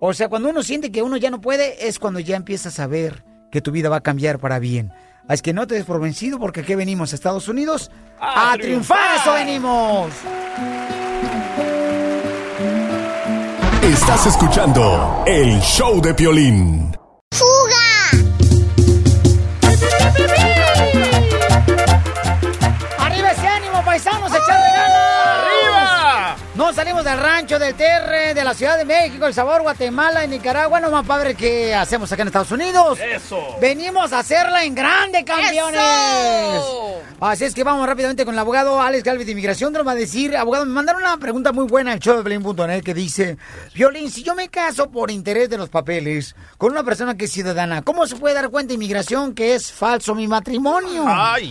[0.00, 2.86] O sea, cuando uno siente que uno ya no puede, es cuando ya empiezas a
[2.86, 4.92] ver que tu vida va a cambiar para bien.
[5.28, 9.16] Así que no te des por vencido porque aquí venimos a Estados Unidos a, triunfar.
[9.16, 10.12] Eso venimos.
[13.82, 17.03] Estás escuchando el show de Piolín.
[26.64, 30.28] No salimos del rancho, del Terre, de la Ciudad de México, El Sabor, Guatemala y
[30.28, 30.80] Nicaragua.
[30.80, 32.98] No más padre que hacemos acá en Estados Unidos.
[32.98, 33.58] Eso.
[33.60, 35.82] Venimos a hacerla en grande, campeones.
[35.82, 37.02] ¡Eso!
[37.20, 39.72] Así es que vamos rápidamente con el abogado Alex Galvez de Inmigración.
[39.72, 42.82] Nos va a decir, abogado, me mandaron una pregunta muy buena al show de Pelín.net
[42.82, 43.38] que dice,
[43.74, 47.32] Violín, si yo me caso por interés de los papeles con una persona que es
[47.32, 51.04] ciudadana, ¿cómo se puede dar cuenta inmigración que es falso mi matrimonio?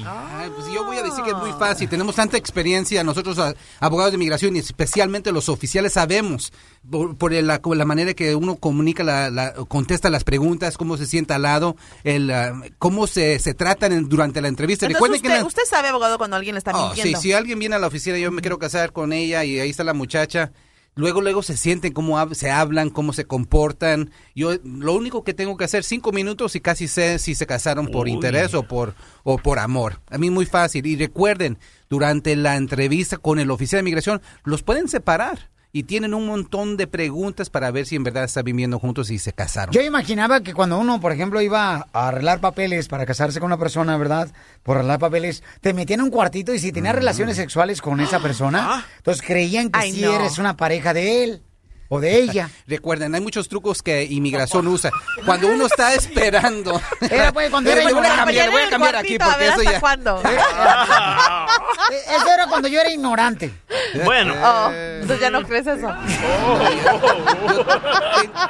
[0.06, 1.90] Ay, pues yo voy a decir que es muy fácil.
[1.90, 6.54] Tenemos tanta experiencia, nosotros a- abogados de inmigración y especialmente los oficiales sabemos
[6.90, 11.36] por, por la, manera que uno comunica, la, la- contesta las preguntas, cómo se sienta
[11.36, 14.86] al lado, el, ah, cómo se, se tratan en- durante la entrevista.
[14.86, 16.96] Entonces, Recuerden usted, que en la- usted sabe, abogado, cuando alguien le está Oh, sí,
[16.96, 17.22] mintiendo.
[17.22, 19.84] si alguien viene a la oficina, yo me quiero casar con ella y ahí está
[19.84, 20.52] la muchacha.
[20.96, 24.12] Luego, luego se sienten cómo hab- se hablan, cómo se comportan.
[24.36, 27.88] Yo lo único que tengo que hacer cinco minutos y casi sé si se casaron
[27.88, 28.12] por Uy.
[28.12, 28.94] interés o por
[29.24, 30.02] o por amor.
[30.12, 30.86] A mí muy fácil.
[30.86, 31.58] Y recuerden,
[31.90, 36.78] durante la entrevista con el oficial de migración los pueden separar y tienen un montón
[36.78, 39.74] de preguntas para ver si en verdad están viviendo juntos y se casaron.
[39.74, 43.58] Yo imaginaba que cuando uno, por ejemplo, iba a arreglar papeles para casarse con una
[43.58, 44.32] persona, ¿verdad?
[44.62, 48.20] Por arreglar papeles, te metían en un cuartito y si tenías relaciones sexuales con esa
[48.20, 50.14] persona, entonces creían que Ay, sí no.
[50.14, 51.42] eres una pareja de él
[51.94, 52.50] o de ella.
[52.68, 54.92] Recuerden, hay muchos trucos que inmigración usa.
[55.26, 56.82] Cuando uno está esperando.
[57.02, 58.18] Era, pues, cuando era voy a ignorante.
[58.18, 59.80] cambiar, le voy a cambiar aquí porque eso ya.
[59.80, 60.22] ¿Cuándo?
[61.92, 63.54] Eh, Eso era cuando yo era ignorante.
[64.06, 64.34] Bueno.
[64.42, 65.94] Oh, entonces ya no crees eso.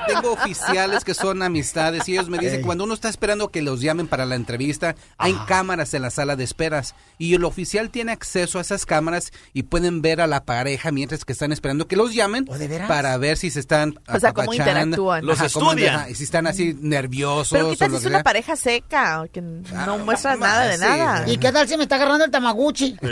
[0.07, 3.81] Tengo oficiales que son amistades y ellos me dicen, cuando uno está esperando que los
[3.81, 8.11] llamen para la entrevista, hay cámaras en la sala de esperas y el oficial tiene
[8.11, 11.95] acceso a esas cámaras y pueden ver a la pareja mientras que están esperando que
[11.95, 12.45] los llamen
[12.87, 14.53] para ver si se están O sea, cómo apapachando.
[14.53, 15.25] interactúan.
[15.25, 16.15] Los estudian.
[16.15, 17.49] si están así nerviosos.
[17.51, 18.23] Pero ¿qué tal si es una sea.
[18.23, 19.25] pareja seca?
[19.31, 20.81] Que no muestras nada de sí.
[20.81, 21.23] nada.
[21.27, 22.97] ¿Y qué tal si me está agarrando el tamaguchi?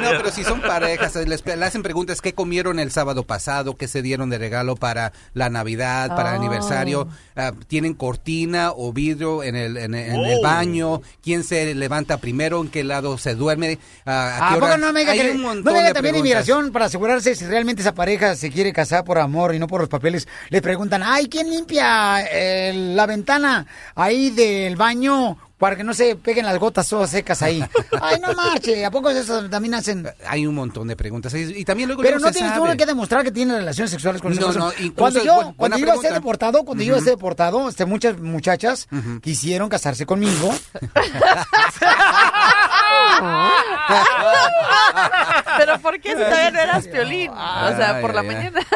[0.00, 3.88] No, pero si son parejas, les, le hacen preguntas qué comieron el sábado pasado, qué
[3.88, 6.38] se dieron de regalo para la Navidad, para el Oh.
[6.40, 10.42] aniversario, ah, tienen cortina o vidrio en el, en, el- en el Oh.
[10.42, 14.66] baño, quién se levanta primero, en qué lado se duerme, ah, a ¿A qué poco
[14.66, 14.76] hora.
[14.78, 16.18] no me diga, Hay que, un no montón me diga de también preguntas.
[16.48, 19.80] inmigración para asegurarse si realmente esa pareja se quiere casar por amor y no por
[19.80, 20.26] los papeles?
[20.48, 26.16] Le preguntan, ay, ¿quién limpia eh, la ventana ahí del baño para que no se
[26.16, 27.62] peguen las gotas todas secas ahí?
[28.00, 30.08] Ay, no marche, ¿a poco eso también hacen?
[30.26, 31.34] Hay un montón de preguntas.
[31.34, 34.32] Y, y también luego, Pero no tienes tú que demostrar que tienes relaciones sexuales con
[34.32, 34.72] esa No, persona.
[34.80, 37.00] no, cuando yo, bu- cuando buena yo iba a ser deportado, cuando yo iba a
[37.04, 38.88] ser deportado, este, muchas muchachas
[39.20, 40.50] quisieron casarse conmigo.
[45.58, 47.30] Pero ¿por qué si todavía no eras piolín?
[47.30, 48.60] O sea, por la mañana.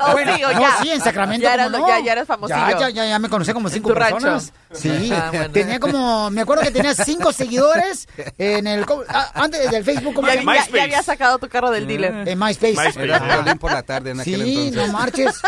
[0.00, 0.76] O Bueno, sí, o no, ya.
[0.82, 1.44] sí, en Sacramento.
[1.44, 1.88] Ya ¿cómo eras, no?
[1.88, 2.58] ya, ya eras famosillo.
[2.60, 4.16] Ya, ya, ya, ya me conocí como cinco rancho.
[4.16, 4.52] personas.
[4.70, 5.50] Sí, Ah, bueno.
[5.50, 8.06] tenía como, me acuerdo que tenía cinco seguidores
[8.36, 10.12] en el, ah, antes del Facebook.
[10.12, 10.42] ¿cómo Ya,
[10.82, 12.28] había sacado tu carro del dealer.
[12.28, 13.02] En MySpace.
[13.02, 14.86] Era violín por la tarde en aquel Sí, entonces.
[14.86, 15.40] no marches.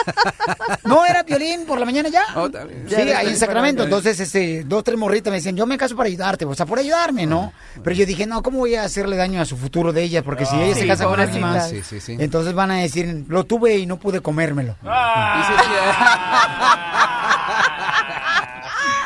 [0.84, 2.24] No, era violín por la mañana ya.
[2.34, 2.48] Oh.
[2.88, 3.36] Sí, ahí en.
[3.36, 3.82] Sacramento.
[3.84, 6.78] Entonces, este, dos, tres morritas me decían, yo me caso para ayudarte, o sea, por
[6.78, 7.52] ayudarme, ¿no?
[7.84, 10.22] Pero yo dije, no, ¿cómo voy a hacerle daño a su futuro de ella?
[10.22, 12.16] Porque si ella se casa con alguien más, Sí, sí, sí.
[12.18, 14.76] entonces van a decir, lo tuve y no pude comérmelo.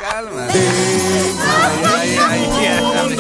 [0.00, 0.46] Calma.
[0.50, 3.14] Ay, ay, ay,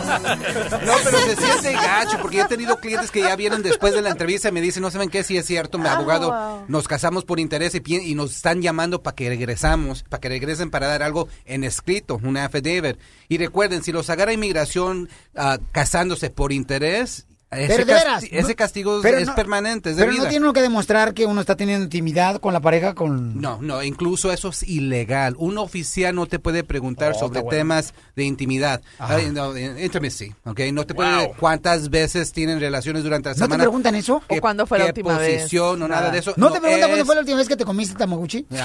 [0.00, 4.02] No, pero se siente gacho, porque yo he tenido clientes que ya vienen después de
[4.02, 7.24] la entrevista y me dicen, no saben qué, si es cierto, mi abogado, nos casamos
[7.24, 11.02] por interés y, y nos están llamando para que regresamos, para que regresen para dar
[11.02, 12.98] algo en escrito, un affidavit.
[13.28, 18.28] Y recuerden, si los agarra inmigración ah, casándose por interés, ese, Pero de veras, casti-
[18.32, 20.22] ese no- castigo pero es no- permanente, es de Pero vida.
[20.24, 23.40] no tiene uno que demostrar que uno está teniendo intimidad con la pareja con...
[23.40, 25.34] No, no, incluso eso es ilegal.
[25.36, 27.56] Un oficial no te puede preguntar Oh, sobre bueno.
[27.58, 28.80] temas de intimidad.
[28.98, 30.60] Ay, no, intimacy, ¿ok?
[30.72, 33.64] No te puede cuántas veces tienen relaciones durante la ¿No te semana.
[33.64, 34.22] preguntan eso?
[34.28, 35.38] ¿Qué- ¿O cuándo fue la última vez?
[35.42, 36.34] posición o nada de eso?
[36.36, 38.46] ¿No, te preguntan cuándo fue la última vez que te comiste Tamaguchi?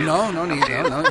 [0.00, 1.02] No, no, ni, no, no.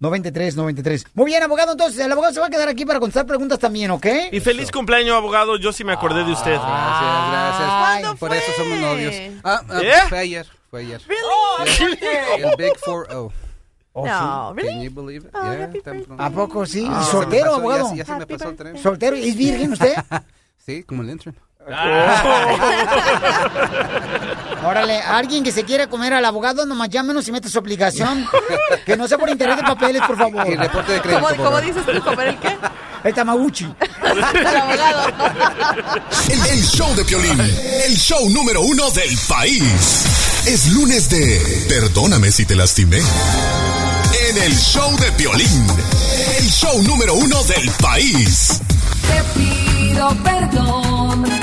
[0.00, 1.06] 210-293-93-93.
[1.14, 3.90] Muy bien, abogado, entonces el abogado se va a quedar aquí para contestar preguntas también,
[3.90, 4.06] ¿ok?
[4.32, 5.56] Y feliz cumpleaños, abogado.
[5.56, 6.52] Yo sí me acordé de usted.
[6.52, 8.18] Gracias, gracias.
[8.18, 9.14] Por eso somos novios.
[9.44, 9.92] Ah, ah, ¿Eh?
[10.08, 11.00] fue ayer, fue ayer.
[11.24, 12.50] Oh, Yeah.
[12.50, 13.30] El Big 4-0.
[13.94, 15.32] Oh, No, Can you believe it?
[15.34, 16.22] Yeah, tan pronto.
[16.22, 16.86] ¿A poco sí?
[16.88, 17.90] Ah, ¿Y soltero, abogado?
[17.90, 18.78] Ya, ya se me pasó el tren.
[18.78, 19.16] ¿Soltero?
[19.16, 19.94] ¿Y es virgen usted?
[20.64, 21.10] Sí, como el
[21.66, 22.32] intro.
[24.68, 28.28] Órale, alguien que se quiera comer al abogado, nomás llámenos y mete su aplicación.
[28.86, 30.46] Que no sea por interés de papeles, por favor.
[30.48, 32.00] Y reporte de crédito, ¿Cómo, cómo dices tú?
[32.02, 32.56] ¿Comer el qué?
[33.04, 33.66] El tamaguchi.
[34.04, 34.22] El
[34.56, 35.06] abogado.
[36.28, 40.04] El, el show de Piolín, el show número uno del país.
[40.46, 42.98] Es lunes de Perdóname si te lastimé.
[44.30, 45.66] En el show de Piolín,
[46.38, 48.60] el show número uno del país.
[49.08, 51.41] Te pido perdón.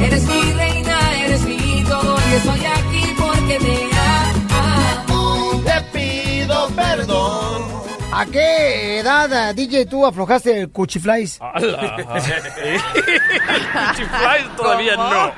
[0.00, 3.88] Eres mi reina, eres mi todo y estoy aquí porque te
[5.10, 5.60] amo.
[5.64, 7.62] Te pido perdón.
[8.12, 11.40] ¿A qué edad, eh, DJ, tú aflojaste el cuchiflies?
[13.96, 15.32] Chiflais todavía no.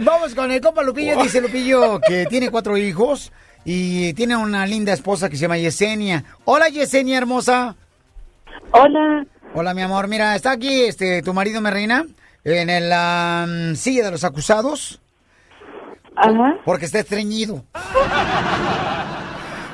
[0.04, 1.22] Vamos con el compa Lupillo.
[1.22, 3.32] Dice Lupillo que tiene cuatro hijos
[3.64, 6.24] y tiene una linda esposa que se llama Yesenia.
[6.44, 7.76] Hola, Yesenia hermosa.
[8.72, 9.24] Hola.
[9.54, 10.06] Hola, mi amor.
[10.08, 12.04] Mira, está aquí este tu marido, mi reina,
[12.44, 15.00] en el am, silla de los acusados.
[16.16, 16.56] Ajá.
[16.64, 17.64] Porque está estreñido.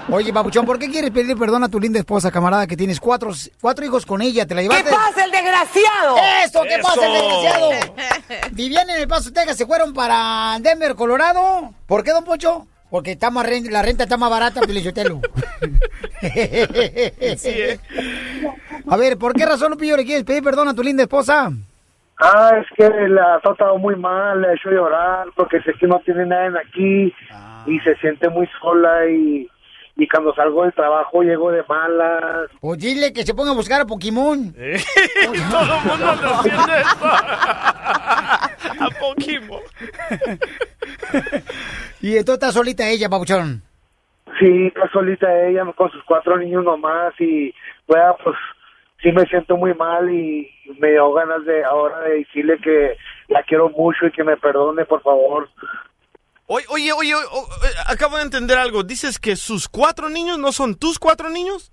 [0.08, 3.32] Oye, Papuchón, ¿por qué quieres pedir perdón a tu linda esposa, camarada, que tienes cuatro,
[3.60, 4.46] cuatro hijos con ella?
[4.46, 4.90] ¿Te la llevaste?
[4.90, 6.16] pasa, el desgraciado?
[6.44, 6.62] ¡Eso!
[6.62, 6.82] ¿Qué ¡Eso!
[6.82, 7.70] pasa, el desgraciado?
[8.52, 11.74] Vivían en El Paso, Texas, se fueron para Denver, Colorado.
[11.86, 12.68] ¿Por qué, don Pocho?
[12.90, 15.20] Porque está más ren- la renta está más barata, Pelichotelo.
[16.22, 17.78] ¿eh?
[18.88, 21.50] A ver, ¿por qué razón, Lupillo, le quieres pedir perdón a tu linda esposa?
[22.18, 25.86] Ah, es que la ha tratado muy mal, le ha hecho llorar porque sé que
[25.86, 27.14] no tiene nadie aquí
[27.66, 29.46] y se siente muy sola y,
[29.96, 32.48] y cuando salgo del trabajo llego de malas.
[32.60, 34.52] Pues dile que se ponga a buscar a Pokémon.
[34.54, 36.96] Todo el mundo anda haciendo eso.
[38.78, 39.60] A Pokémon.
[42.02, 43.62] Y entonces está solita ella, Papuchón.
[44.38, 47.54] Sí, está solita ella con sus cuatro niños nomás y
[47.86, 48.36] bueno, pues
[49.02, 52.96] sí me siento muy mal y me dio ganas de ahora de decirle que
[53.28, 55.48] la quiero mucho y que me perdone, por favor.
[56.48, 58.82] Oye, oye, oye, o- o- eh, acabo de entender algo.
[58.84, 61.72] Dices que sus cuatro niños no son tus cuatro niños.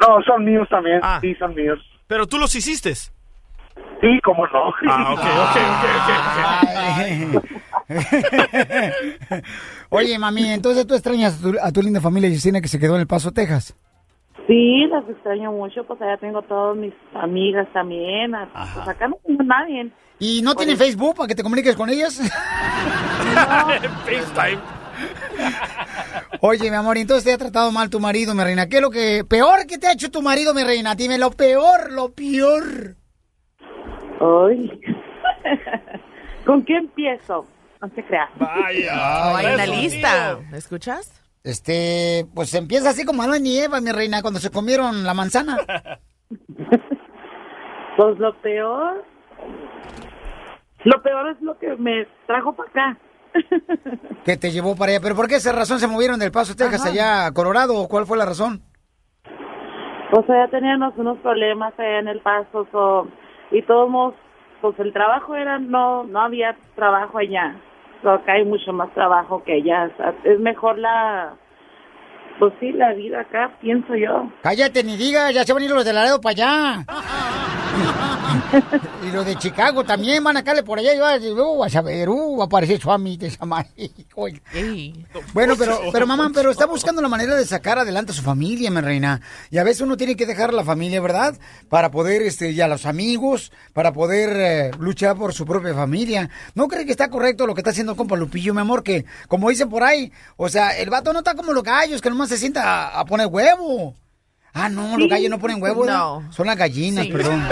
[0.00, 1.78] No, son míos también, sí, son míos.
[2.08, 2.94] Pero tú los hiciste.
[2.94, 4.72] Sí, cómo no.
[4.88, 5.56] Ah, ok, ok,
[7.30, 7.44] ok, ok.
[9.90, 12.94] Oye, mami, entonces tú extrañas a tu, a tu linda familia Yesenia que se quedó
[12.94, 13.76] en El Paso, Texas.
[14.46, 18.32] Sí, las extraño mucho, pues allá tengo todas mis amigas también.
[18.74, 19.90] Pues acá no tengo nadie.
[20.18, 22.20] ¿Y no tienen Facebook para que te comuniques con ellas?
[24.04, 24.60] FaceTime.
[26.40, 28.68] Oye, mi amor, ¿y entonces te ha tratado mal tu marido, mi reina.
[28.68, 30.94] ¿Qué es lo que peor que te ha hecho tu marido, mi reina?
[30.94, 32.96] Dime lo peor, lo peor.
[34.20, 34.80] Ay.
[36.44, 37.46] ¿Con qué empiezo?
[37.82, 38.30] No se crea.
[38.36, 39.36] Vaya.
[39.36, 40.38] Hay una lista.
[40.50, 41.20] ¿Me escuchas?
[41.42, 45.58] Este, pues empieza así como Adán y Eva, mi reina, cuando se comieron la manzana.
[47.94, 49.04] Pues lo peor.
[50.84, 52.98] Lo peor es lo que me trajo para acá.
[54.24, 55.00] que te llevó para allá.
[55.02, 56.90] ¿Pero por qué esa razón se movieron del Paso, Texas, Ajá.
[56.90, 57.76] allá a Colorado?
[57.76, 58.62] ¿O ¿Cuál fue la razón?
[60.10, 63.08] O sea, ya teníamos unos problemas allá en el paso so,
[63.50, 64.14] y todos, modos,
[64.62, 67.56] pues el trabajo era, no no había trabajo allá.
[68.10, 69.90] Acá hay mucho más trabajo que allá.
[69.92, 71.34] O sea, es mejor la,
[72.38, 74.30] pues sí, la vida acá, pienso yo.
[74.42, 76.84] Cállate, ni diga, ya se van a ir los de Laredo para allá.
[79.06, 81.82] y los de Chicago también van a caerle por allá y va, uh, vas a
[81.82, 83.66] ver, uh, va a aparecer Suami de Samay.
[85.32, 88.70] Bueno, pero, pero mamá, pero está buscando la manera de sacar adelante a su familia,
[88.70, 89.20] mi reina.
[89.50, 91.34] Y a veces uno tiene que dejar a la familia, ¿verdad?
[91.68, 96.30] Para poder, este, y a los amigos, para poder eh, luchar por su propia familia.
[96.54, 98.82] ¿No cree que está correcto lo que está haciendo el compa Lupillo, mi amor?
[98.82, 102.10] Que, como dicen por ahí, o sea, el vato no está como los gallos, que
[102.10, 103.96] nomás se sienta a, a poner huevo.
[104.54, 105.98] Ah, no, los gallos no ponen huevo, ¿verdad?
[105.98, 106.32] No.
[106.32, 107.12] Son las gallinas, Sí.
[107.12, 107.42] perdón.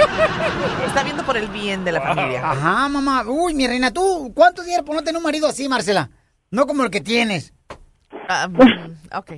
[0.86, 2.50] Está viendo por el bien de la familia.
[2.50, 3.24] Ajá, mamá.
[3.26, 6.10] Uy, mi reina, ¿tú cuántos días por no tener un marido así, Marcela?
[6.50, 7.52] No como el que tienes.
[8.28, 9.32] Ah, mm, ok.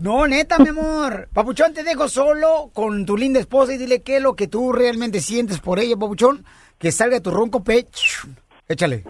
[0.00, 1.28] No, neta, mi amor.
[1.32, 4.72] Papuchón, te dejo solo con tu linda esposa y dile qué es lo que tú
[4.72, 6.44] realmente sientes por ella, Papuchón.
[6.78, 8.28] Que salga tu ronco pecho.
[8.68, 9.04] Échale.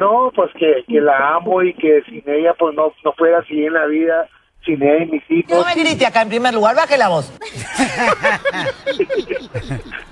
[0.00, 3.66] No, pues que, que la amo y que sin ella pues no, no fuera así
[3.66, 4.28] en la vida,
[4.64, 5.52] sin ella y mis hijos.
[5.52, 7.30] No me grite acá en primer lugar, baje la voz.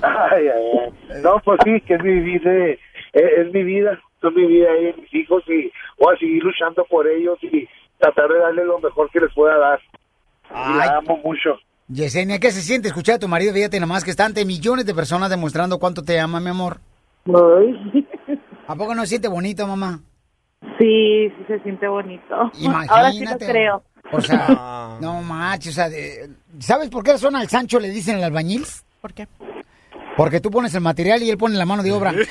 [0.03, 1.23] Ay, ay, ay.
[1.23, 2.79] No, pues sí, que es mi vida, es,
[3.15, 6.85] es mi vida, son mi vida ella y mis hijos y voy a seguir luchando
[6.85, 7.67] por ellos y
[7.99, 9.81] tratar de darle lo mejor que les pueda dar.
[10.51, 11.59] Y la amo mucho.
[11.89, 13.55] Yesenia, ¿qué se siente escuchar a tu marido?
[13.55, 16.79] Fíjate nomás que están ante millones de personas demostrando cuánto te ama, mi amor.
[18.69, 20.01] ¿A poco no se siente bonito, mamá?
[20.79, 22.53] Sí, sí se siente bonito.
[22.59, 22.89] Imagínate.
[22.95, 23.83] Ahora sí lo creo.
[24.13, 25.89] O sea, no manches, o sea,
[26.59, 28.67] ¿sabes por qué razón al Sancho le dicen el albañil?
[29.01, 29.27] ¿Por qué?
[30.19, 32.13] Porque tú pones el material y él pone la mano de obra.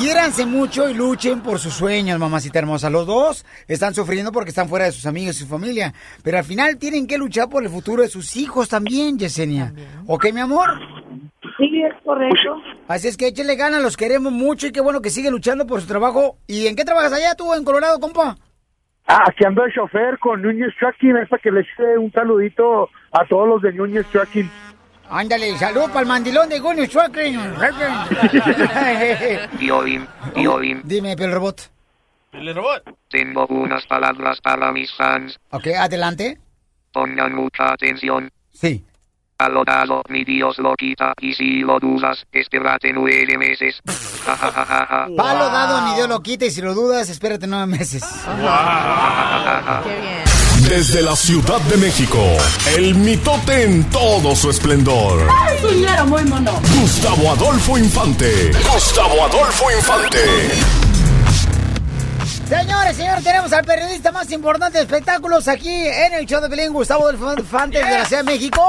[0.00, 2.90] Hiéranse mucho y luchen por sus sueños, mamacita hermosa.
[2.90, 5.92] Los dos están sufriendo porque están fuera de sus amigos y su familia.
[6.22, 9.72] Pero al final tienen que luchar por el futuro de sus hijos también, Yesenia.
[10.06, 10.70] ¿Ok, mi amor?
[11.58, 12.62] Sí, es correcto.
[12.86, 15.80] Así es que échale ganas, los queremos mucho y qué bueno que sigue luchando por
[15.80, 16.38] su trabajo.
[16.46, 18.36] ¿Y en qué trabajas allá tú, en Colorado, compa?
[19.06, 22.88] Ah, aquí ando de chofer con Núñez Trucking, es para que le eche un saludito
[23.12, 24.48] a todos los de Núñez Trucking.
[25.10, 27.40] Ándale, salud para el mandilón de Schwackring.
[29.58, 30.82] Violín, violín.
[30.84, 31.70] Dime, el robot.
[32.32, 32.82] El robot.
[33.08, 35.40] Tengo unas palabras para mis fans.
[35.50, 36.38] Ok, adelante.
[36.92, 38.30] Pongan mucha atención.
[38.52, 38.84] Sí.
[39.46, 43.80] Lo dado, mi Dios lo quita, y si lo dudas, espérate nueve meses.
[44.26, 45.06] Ja.
[45.16, 48.02] Palo dado, ni Dios lo quita y si lo dudas, espérate nueve meses.
[49.84, 50.68] Qué bien.
[50.68, 52.18] Desde la Ciudad de México,
[52.76, 55.28] el mitote en todo su esplendor.
[55.60, 56.60] Señora, muy mono.
[56.80, 58.50] Gustavo Adolfo Infante.
[58.74, 60.87] Gustavo Adolfo Infante.
[62.48, 66.72] Señores, señores, tenemos al periodista más importante de espectáculos aquí en el show de Pelín,
[66.72, 68.62] Gustavo del Infante de la Ciudad de México.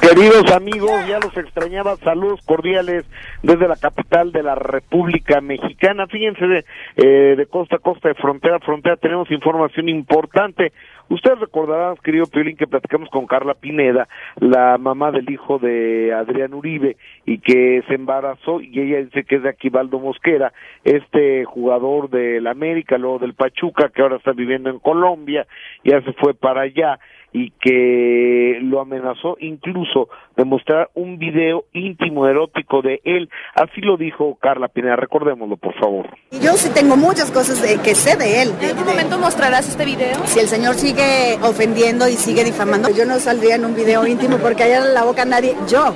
[0.00, 3.04] Queridos amigos, ya los extrañaba, saludos cordiales
[3.42, 6.06] desde la capital de la República Mexicana.
[6.06, 6.64] Fíjense, de,
[6.94, 10.72] eh, de costa a costa, de frontera a frontera, tenemos información importante.
[11.10, 14.06] Ustedes recordarán, querido Piolín, que platicamos con Carla Pineda,
[14.38, 16.96] la mamá del hijo de Adrián Uribe,
[17.26, 20.52] y que se embarazó, y ella dice que es de Aquivaldo Mosquera,
[20.84, 25.48] este jugador del América, luego del Pachuca, que ahora está viviendo en Colombia,
[25.82, 27.00] ya se fue para allá,
[27.32, 33.28] y que lo amenazó incluso de mostrar un video íntimo erótico de él.
[33.54, 36.06] Así lo dijo Carla Pineda, recordémoslo, por favor.
[36.42, 38.52] Yo sí tengo muchas cosas de, que sé de él.
[38.60, 40.16] ¿En algún momento mostrarás este video?
[40.24, 44.38] Si el señor sigue ofendiendo y sigue difamando, yo no saldría en un video íntimo
[44.38, 45.94] porque allá en la boca nadie, yo,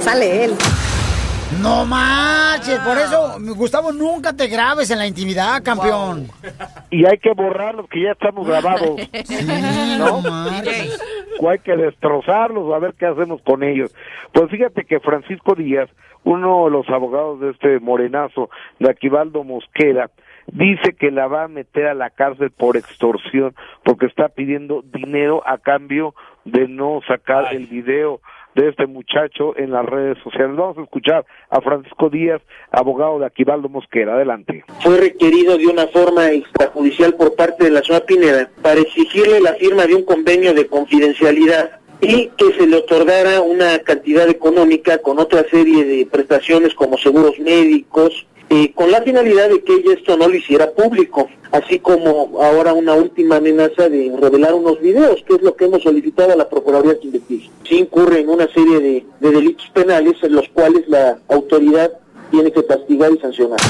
[0.00, 0.52] sale él.
[1.58, 6.28] No manches, por eso, Gustavo, nunca te grabes en la intimidad, campeón.
[6.90, 9.00] Y hay que borrar los que ya estamos grabados.
[9.24, 9.36] Sí,
[9.98, 11.02] no manches.
[11.40, 13.94] O hay que destrozarlos, a ver qué hacemos con ellos.
[14.32, 15.90] Pues fíjate que Francisco Díaz,
[16.22, 18.48] uno de los abogados de este morenazo,
[18.78, 20.10] de Aquivaldo Mosquera,
[20.46, 25.42] dice que la va a meter a la cárcel por extorsión porque está pidiendo dinero
[25.46, 28.20] a cambio de no sacar el video
[28.54, 30.56] de este muchacho en las redes sociales.
[30.56, 34.14] Vamos a escuchar a Francisco Díaz, abogado de Aquivaldo Mosquera.
[34.14, 34.64] Adelante.
[34.82, 39.54] fue requerido de una forma extrajudicial por parte de la señora Pineda para exigirle la
[39.54, 45.18] firma de un convenio de confidencialidad y que se le otorgara una cantidad económica con
[45.18, 50.16] otra serie de prestaciones como seguros médicos, eh, con la finalidad de que ella esto
[50.16, 55.34] no lo hiciera público, así como ahora una última amenaza de revelar unos videos, que
[55.34, 57.48] es lo que hemos solicitado a la Procuraduría que investigue.
[57.68, 61.92] Sí incurre en una serie de, de delitos penales en los cuales la autoridad
[62.32, 63.60] tiene que castigar y sancionar.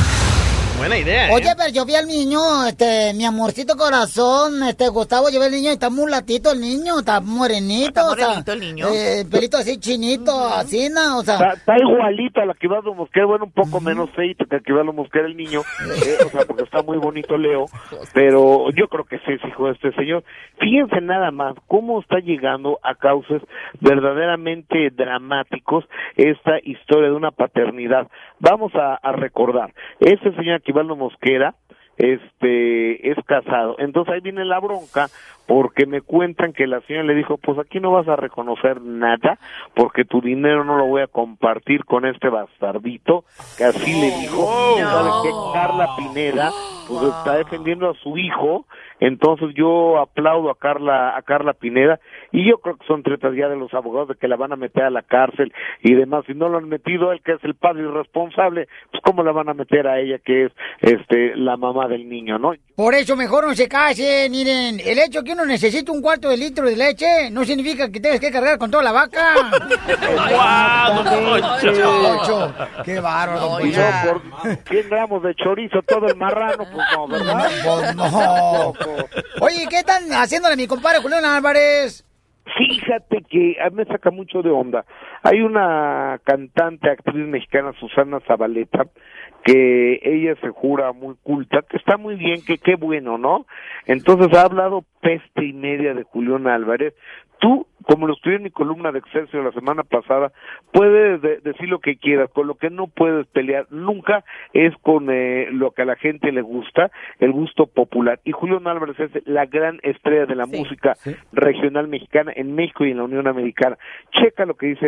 [0.81, 1.29] Buena idea.
[1.29, 1.35] ¿eh?
[1.35, 5.53] Oye, pero yo vi al niño, este, mi amorcito corazón, este, Gustavo, yo vi al
[5.53, 8.01] niño y está muy latito el niño, está morenito.
[8.01, 8.87] Está o sea, el niño.
[8.89, 11.19] eh, pelito así chinito, así, ¿no?
[11.19, 11.35] O sea.
[11.35, 14.63] Está, está igualito a la que Ibaldo Mosquera, bueno, un poco menos feito que la
[14.63, 15.61] que Ibaldo Mosquera el niño,
[16.07, 17.67] eh, o sea, porque está muy bonito Leo,
[18.15, 20.25] pero yo creo que sí es hijo de este señor.
[20.61, 23.43] Fíjense nada más cómo está llegando a causas
[23.81, 25.85] verdaderamente dramáticos
[26.17, 28.09] esta historia de una paternidad.
[28.39, 31.57] Vamos a, a recordar, este señor Aquivaldo Mosquera,
[31.97, 33.75] este es casado.
[33.81, 35.09] Entonces ahí viene la bronca
[35.51, 39.37] porque me cuentan que la señora le dijo, pues aquí no vas a reconocer nada
[39.75, 43.25] porque tu dinero no lo voy a compartir con este bastardito,
[43.59, 44.77] que así le dijo.
[44.79, 45.31] ¿Sabe qué?
[45.53, 46.53] Carla Pineda
[46.91, 48.67] pues está defendiendo a su hijo,
[48.99, 52.01] entonces yo aplaudo a Carla a Carla Pineda
[52.33, 54.57] y yo creo que son tretas ya de los abogados de que la van a
[54.57, 55.53] meter a la cárcel
[55.83, 59.23] y demás, si no lo han metido él que es el padre irresponsable, pues cómo
[59.23, 62.55] la van a meter a ella que es este la mamá del niño, ¿no?
[62.75, 66.37] Por eso mejor no se casen, miren, el hecho que uno necesita un cuarto de
[66.37, 69.35] litro de leche no significa que tengas que cargar con toda la vaca.
[72.21, 72.55] Ocho.
[72.85, 73.81] Qué bárbaro, don Y Poncho.
[74.05, 74.23] yo por
[74.69, 77.51] 100 gramos de chorizo todo el marrano, pues no, ¿verdad?
[77.65, 78.73] Pues no.
[79.41, 82.05] Oye, ¿qué están haciéndole a mi compadre Julián Álvarez?
[82.59, 84.85] Fíjate que a mí me saca mucho de onda.
[85.23, 88.87] Hay una cantante, actriz mexicana, Susana Zabaleta,
[89.45, 93.47] que ella se jura muy culta, que está muy bien, que qué bueno, ¿no?
[93.87, 96.95] Entonces ha hablado peste y media de Julián Álvarez.
[97.39, 100.31] Tú, como lo escribí en mi columna de Excelsior la semana pasada,
[100.73, 105.07] puedes de- decir lo que quieras, con lo que no puedes pelear nunca es con
[105.11, 108.21] eh, lo que a la gente le gusta, el gusto popular.
[108.25, 110.97] Y Julián Álvarez es la gran estrella de la música
[111.33, 113.79] regional mexicana en México y en la Unión Americana.
[114.13, 114.87] Checa lo que dice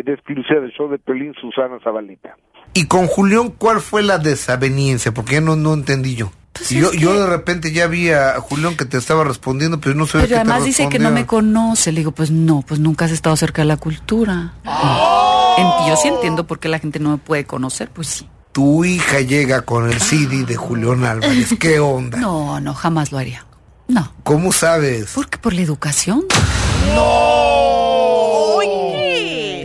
[0.00, 2.36] eh, de exclusiva del show de Pelín Susana Zabaleta.
[2.74, 5.12] Y con Julián, ¿cuál fue la desaveniencia?
[5.12, 6.32] Porque ya no, no entendí yo.
[6.52, 10.06] Pues yo, yo de repente ya vi a Julián que te estaba respondiendo, pero no
[10.06, 11.90] sé Pero además dice que no me conoce.
[11.92, 14.54] Le digo, pues no, pues nunca has estado cerca de la cultura.
[14.64, 18.28] En- yo sí entiendo por qué la gente no me puede conocer, pues sí.
[18.52, 21.54] Tu hija llega con el CD de Julián Álvarez.
[21.58, 22.18] ¿Qué onda?
[22.18, 23.46] No, no, jamás lo haría.
[24.22, 25.10] ¿Cómo sabes?
[25.14, 26.24] Porque por la educación.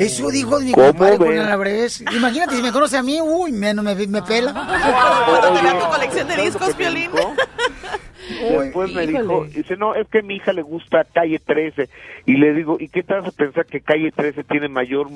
[0.06, 1.18] Eso dijo mi ¿Cómo compadre?
[1.18, 2.04] Julián Álvarez.
[2.16, 4.54] Imagínate, si me conoce a mí, uy, menos me, me pela.
[5.56, 7.12] Te vea tu colección de discos, Piolín.
[8.28, 11.90] Después me dijo, dice, no, es que a mi hija le gusta Calle 13.
[12.26, 15.08] Y le digo, ¿y qué te hace pensar que Calle 13 tiene mayor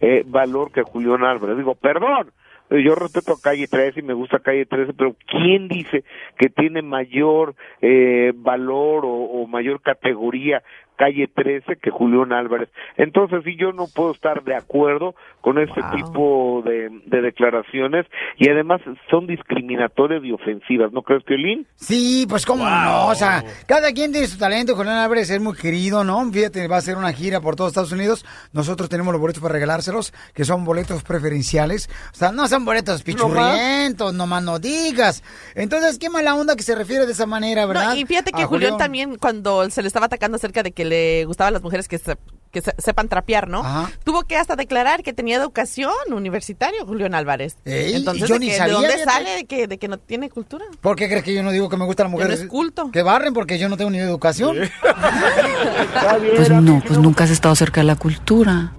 [0.00, 1.56] eh, valor que Julián Álvarez?
[1.56, 2.30] Digo, perdón,
[2.70, 6.04] yo respeto a Calle 13 y me gusta Calle 13, pero ¿quién dice
[6.38, 10.62] que tiene mayor eh, valor o, o mayor categoría
[10.96, 12.68] Calle 13 que Julián Álvarez?
[12.96, 18.06] Entonces, sí, yo no puedo estar de acuerdo con este tipo de, de declaraciones
[18.38, 21.66] y además son discriminatorias y ofensivas, ¿no crees, Piolín?
[21.76, 25.56] Sí, pues cómo no, o sea, cada quien tiene su talento, Julián Álvarez es muy
[25.56, 26.30] querido, ¿no?
[26.30, 29.54] Fíjate, va a hacer una gira por todos Estados Unidos, nosotros tenemos los boletos para
[29.54, 35.22] regalárselos, que son boletos preferenciales, o sea, no son boletos pichurrientos, nomás no digas.
[35.54, 37.90] Entonces, qué mala onda que se refiere de esa manera, ¿verdad?
[37.90, 40.81] No, y fíjate que A Julián también, cuando se le estaba atacando acerca de que
[40.84, 42.16] le gustaban las mujeres que, se-
[42.50, 43.62] que se- sepan trapear, ¿no?
[44.04, 47.56] Tuvo que hasta declarar que tenía educación universitaria, Julián Álvarez.
[47.64, 50.28] Ey, Entonces, yo ¿de, ni que- ¿de dónde sale de que, de que no tiene
[50.28, 50.64] cultura?
[50.80, 52.38] ¿Por qué crees que yo no digo que me gustan las mujeres?
[52.40, 52.90] no es culto.
[52.92, 54.56] Que barren porque yo no tengo ni educación.
[56.36, 58.72] Pues no, pues nunca has estado cerca de la cultura.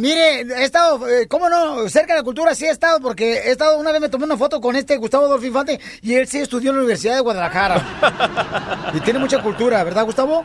[0.00, 1.88] Mire, he estado, eh, ¿cómo no?
[1.88, 4.36] Cerca de la cultura sí he estado, porque he estado, una vez me tomé una
[4.36, 8.90] foto con este Gustavo Adolfo Infante y él sí estudió en la Universidad de Guadalajara.
[8.94, 10.44] y tiene mucha cultura, ¿verdad, Gustavo?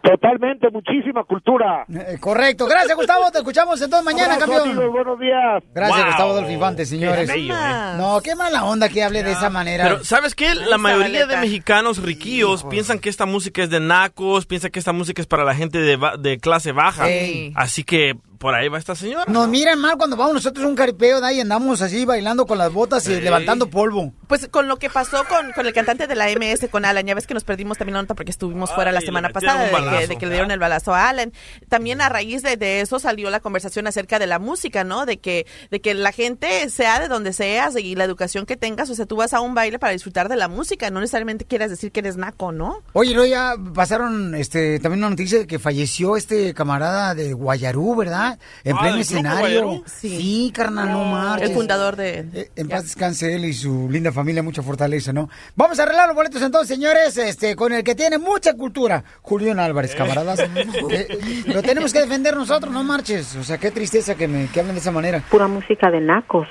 [0.00, 1.84] Totalmente, muchísima cultura.
[1.92, 2.66] Eh, correcto.
[2.66, 3.30] Gracias, Gustavo.
[3.32, 4.68] Te escuchamos entonces mañana, Abrazo, campeón.
[4.78, 5.64] amigos, buenos días.
[5.74, 6.06] Gracias, Wow.
[6.06, 7.28] Gustavo Adolfo Infante, señores.
[7.28, 7.94] Qué bello, ¿eh?
[7.96, 9.84] No, qué mala onda que hable de esa manera.
[9.84, 10.54] Pero, ¿sabes qué?
[10.54, 14.92] La mayoría de mexicanos riquillos piensan que esta música es de nacos, piensan que esta
[14.92, 17.08] música es para la gente de, ba- de clase baja.
[17.10, 17.52] Ey.
[17.56, 19.24] Así que por ahí va esta señora.
[19.26, 22.58] Nos miran mal cuando vamos nosotros a un caripeo de ahí andamos así bailando con
[22.58, 24.12] las botas y levantando polvo.
[24.26, 27.14] Pues con lo que pasó con, con el cantante de la MS, con Alan, ya
[27.14, 30.06] ves que nos perdimos también la nota porque estuvimos fuera la semana pasada de que,
[30.06, 31.32] de que le dieron el balazo a Alan.
[31.68, 35.06] También a raíz de, de eso salió la conversación acerca de la música, ¿no?
[35.06, 38.90] De que, de que la gente sea de donde seas y la educación que tengas,
[38.90, 41.70] o sea, tú vas a un baile para disfrutar de la música, no necesariamente quieras
[41.70, 42.82] decir que eres naco, ¿no?
[42.92, 47.96] Oye, no, ya pasaron este, también una noticia de que falleció este camarada de Guayarú,
[47.96, 48.27] ¿verdad?
[48.64, 49.82] En Ah, pleno ¿del grupo escenario.
[49.86, 50.52] Sí.
[50.54, 51.48] carnal, no marches.
[51.50, 52.26] El fundador de...
[52.32, 55.28] Eh, En paz descanse él y su linda familia, mucha fortaleza, ¿no?
[55.56, 59.58] Vamos a arreglar los boletos entonces, señores, este, con el que tiene mucha cultura, Julián
[59.60, 60.40] Álvarez, camaradas.
[60.90, 63.36] Eh, lo tenemos que defender nosotros, no marches.
[63.36, 65.22] O sea, qué tristeza que me que hablen de esa manera.
[65.30, 66.46] Pura música de nacos.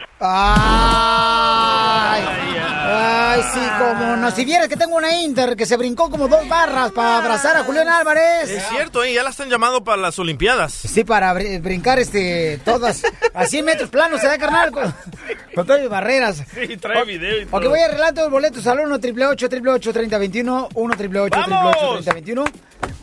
[1.99, 2.23] Ay,
[2.61, 4.31] ay, sí, como no.
[4.31, 7.63] Si vieras que tengo una Inter que se brincó como dos barras para abrazar a
[7.63, 8.49] Julián Álvarez.
[8.49, 9.13] Es cierto, ¿eh?
[9.13, 10.73] ya la están llamando para las Olimpiadas.
[10.73, 13.01] Sí, para br- brincar este todas
[13.33, 14.71] a 100 metros planos, ¿se da carnal?
[14.77, 14.93] Con,
[15.55, 16.43] con todas mis barreras.
[16.53, 17.57] Sí, trae video y todo.
[17.57, 22.45] Ok, voy a arreglar todos los boletos al 1 888 3021 1 888 3021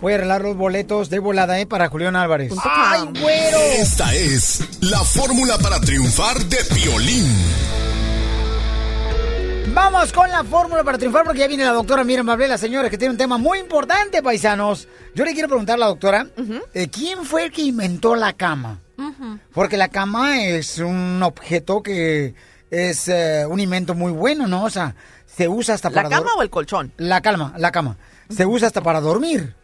[0.01, 1.67] Voy a arreglar los boletos de volada, ¿eh?
[1.67, 2.53] Para Julián Álvarez.
[2.65, 3.59] ¡Ay, güero!
[3.59, 7.33] Esta es la fórmula para triunfar de Piolín.
[9.75, 12.99] Vamos con la fórmula para triunfar porque ya viene la doctora Miriam Mablela, señores, que
[12.99, 14.87] tiene un tema muy importante, paisanos.
[15.15, 16.27] Yo le quiero preguntar a la doctora,
[16.75, 18.79] eh, ¿quién fue el que inventó la cama?
[19.53, 22.35] Porque la cama es un objeto que
[22.71, 24.65] es eh, un invento muy bueno, ¿no?
[24.65, 24.95] O sea,
[25.27, 26.09] se usa hasta ¿La para...
[26.09, 26.93] cama dor- o el colchón?
[26.97, 27.97] La calma, la cama.
[28.31, 29.55] Se usa hasta para dormir.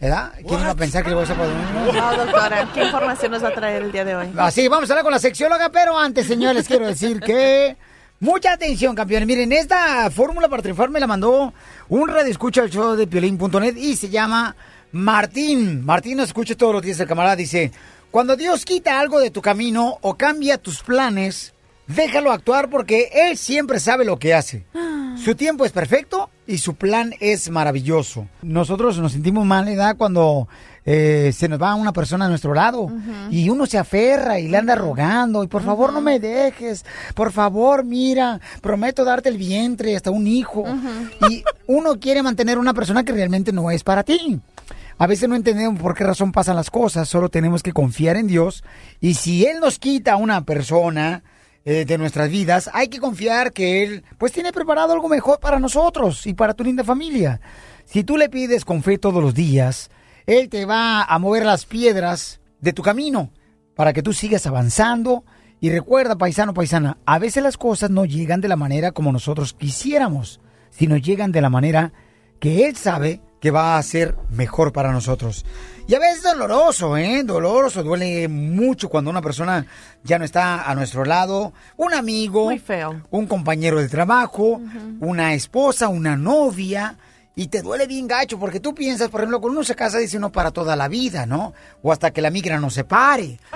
[0.00, 0.32] ¿Verdad?
[0.46, 1.94] ¿Quién iba a pensar que le voy a usar para dormir?
[1.94, 4.32] No, doctora, ¿qué información nos va a traer el día de hoy?
[4.36, 7.76] Así, vamos a hablar con la sexióloga, pero antes, señores, quiero decir que...
[8.22, 9.26] Mucha atención, campeones.
[9.26, 11.52] Miren, esta fórmula para triunfar me la mandó
[11.88, 14.54] un radio escucha al show de piolín.net y se llama
[14.92, 15.84] Martín.
[15.84, 17.72] Martín nos escucha todos los días, el camarada dice,
[18.12, 21.52] cuando Dios quita algo de tu camino o cambia tus planes,
[21.88, 24.66] déjalo actuar porque Él siempre sabe lo que hace.
[25.16, 28.28] Su tiempo es perfecto y su plan es maravilloso.
[28.42, 29.96] Nosotros nos sentimos mal, ¿verdad?
[29.96, 30.48] Cuando
[30.84, 32.90] eh, se nos va una persona a nuestro lado
[33.30, 36.84] y uno se aferra y le anda rogando y por favor no me dejes,
[37.14, 40.64] por favor mira, prometo darte el vientre hasta un hijo.
[41.30, 44.40] Y uno quiere mantener una persona que realmente no es para ti.
[44.98, 48.26] A veces no entendemos por qué razón pasan las cosas, solo tenemos que confiar en
[48.26, 48.62] Dios
[49.00, 51.22] y si Él nos quita a una persona,
[51.64, 55.60] eh, de nuestras vidas, hay que confiar que Él pues tiene preparado algo mejor para
[55.60, 57.40] nosotros y para tu linda familia.
[57.84, 59.88] Si tú le pides con fe todos los días,
[60.26, 63.30] Él te va a mover las piedras de tu camino
[63.74, 65.24] para que tú sigas avanzando.
[65.60, 69.52] Y recuerda, paisano, paisana, a veces las cosas no llegan de la manera como nosotros
[69.52, 70.40] quisiéramos,
[70.70, 71.92] sino llegan de la manera
[72.40, 75.44] que Él sabe que va a ser mejor para nosotros.
[75.86, 77.22] Y a veces es doloroso, ¿eh?
[77.24, 79.66] Doloroso, duele mucho cuando una persona
[80.04, 81.52] ya no está a nuestro lado.
[81.76, 83.00] Un amigo, Muy feo.
[83.10, 84.60] un compañero de trabajo,
[85.00, 86.96] una esposa, una novia.
[87.34, 90.18] Y te duele bien gacho porque tú piensas, por ejemplo, cuando uno se casa dice
[90.18, 91.54] uno para toda la vida, ¿no?
[91.82, 93.38] O hasta que la migra no se pare.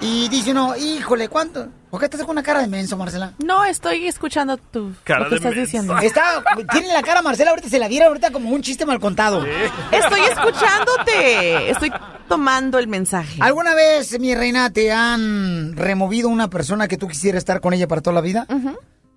[0.00, 1.68] Y dice uno, híjole, ¿cuánto?
[1.90, 3.32] ¿Por qué estás con una cara de menso, Marcela?
[3.42, 5.64] No, estoy escuchando tu, Cara lo que de estás menso.
[5.64, 5.98] diciendo.
[5.98, 9.42] Está, tiene la cara Marcela, ahorita se la viera ahorita como un chiste mal contado.
[9.90, 11.70] Estoy escuchándote.
[11.70, 11.90] Estoy
[12.28, 13.38] tomando el mensaje.
[13.40, 17.88] ¿Alguna vez, mi reina, te han removido una persona que tú quisieras estar con ella
[17.88, 18.46] para toda la vida?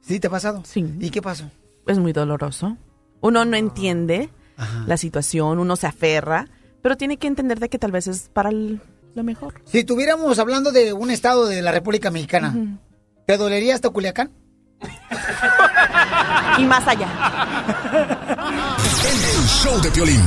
[0.02, 0.64] ¿Sí te ha pasado?
[0.66, 0.86] Sí.
[1.02, 1.52] ¿Y qué pasó?
[1.90, 2.78] Es muy doloroso.
[3.22, 4.30] Uno no entiende
[4.88, 6.48] la situación, uno se aferra,
[6.82, 8.82] pero tiene que entender de que tal vez es para el-
[9.16, 9.56] lo mejor.
[9.66, 12.54] Si estuviéramos hablando de un estado de la República Mexicana,
[13.26, 14.32] ¿te dolería hasta Culiacán?
[16.58, 17.08] Y más allá.
[19.04, 20.22] El show de Piolín.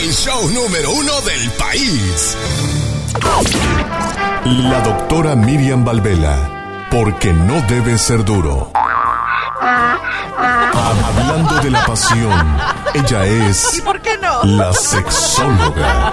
[0.00, 2.36] El show número uno del país.
[4.44, 6.86] La doctora Miriam Valvela.
[6.90, 8.72] Porque no debe ser duro.
[9.60, 12.56] Hablando de la pasión,
[12.94, 14.44] ella es ¿Y por qué no?
[14.44, 16.12] la sexóloga.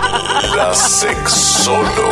[0.55, 2.05] La sexóloga.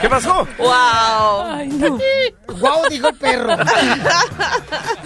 [0.00, 0.46] ¿Qué pasó?
[0.58, 1.42] ¡Wow!
[1.46, 1.98] Ay, no.
[2.58, 2.88] ¡Guau!
[2.90, 3.56] Dijo el perro.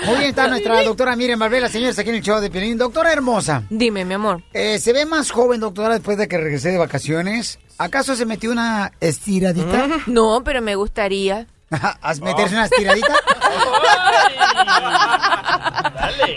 [0.07, 2.79] Muy bien, está nuestra doctora Miriam Valvela, señores, aquí en el show de Piolín.
[2.79, 3.63] Doctora hermosa.
[3.71, 4.43] Dime, mi amor.
[4.53, 7.59] Eh, se ve más joven, doctora, después de que regresé de vacaciones.
[7.79, 9.87] ¿Acaso se metió una estiradita?
[10.07, 11.47] No, pero me gustaría.
[12.03, 13.15] ¿Has meterse una estiradita?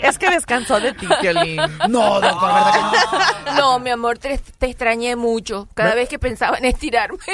[0.02, 1.60] Es que descansó de ti, Piolín.
[1.88, 3.54] No, doctor, ¿verdad que no?
[3.56, 5.68] No, mi amor, te, te extrañé mucho.
[5.74, 7.18] Cada vez que pensaba en estirarme.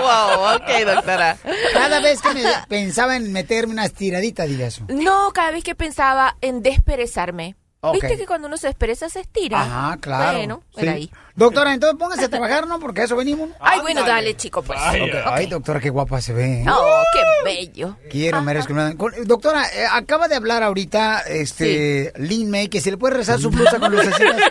[0.00, 1.36] wow, ok, doctora.
[1.72, 4.84] Cada vez que me pensaba en meterme una estiradita, diga eso.
[4.88, 7.56] No, cada vez que pensaba en desperezarme.
[7.92, 9.60] ¿Viste que cuando uno se expresa se estira?
[9.60, 10.38] Ajá, claro.
[10.38, 10.80] Bueno, Sí.
[10.82, 11.10] era ahí.
[11.38, 12.78] Doctora, entonces póngase a trabajar, ¿no?
[12.80, 13.50] Porque a eso venimos.
[13.60, 14.78] Ay, bueno, dale, chico, pues.
[14.82, 16.64] Ay, doctora, qué guapa se ve.
[16.68, 17.96] Oh, qué bello.
[18.10, 18.74] Quiero, merezco.
[18.96, 23.38] Con- Doctora, eh, acaba de hablar ahorita, este, Lin May, que se le puede rezar
[23.38, 24.36] su blusa con lucecitas.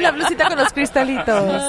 [0.00, 1.62] La blusita con los cristalitos.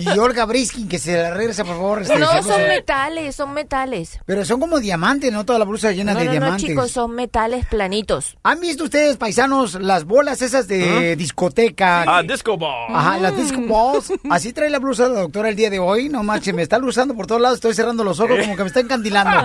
[0.00, 2.02] Y Olga Briskin, que se la regresa, por favor.
[2.02, 4.18] este, No, son metales, son metales.
[4.26, 5.44] Pero son como diamantes, ¿no?
[5.44, 6.66] Toda la blusa llena No, de no, no, diamantes.
[6.68, 8.36] chicos, son metales planitos.
[8.42, 12.04] ¿Han visto ustedes, paisanos, las bolas esas de discoteca?
[12.06, 12.56] Ah, disco
[12.88, 14.12] Ajá, las disco balls.
[14.30, 16.08] Así trae la blusa la doctora el día de hoy.
[16.08, 17.56] No manches, me está luzando por todos lados.
[17.56, 19.36] Estoy cerrando los ojos como que me está encandilando.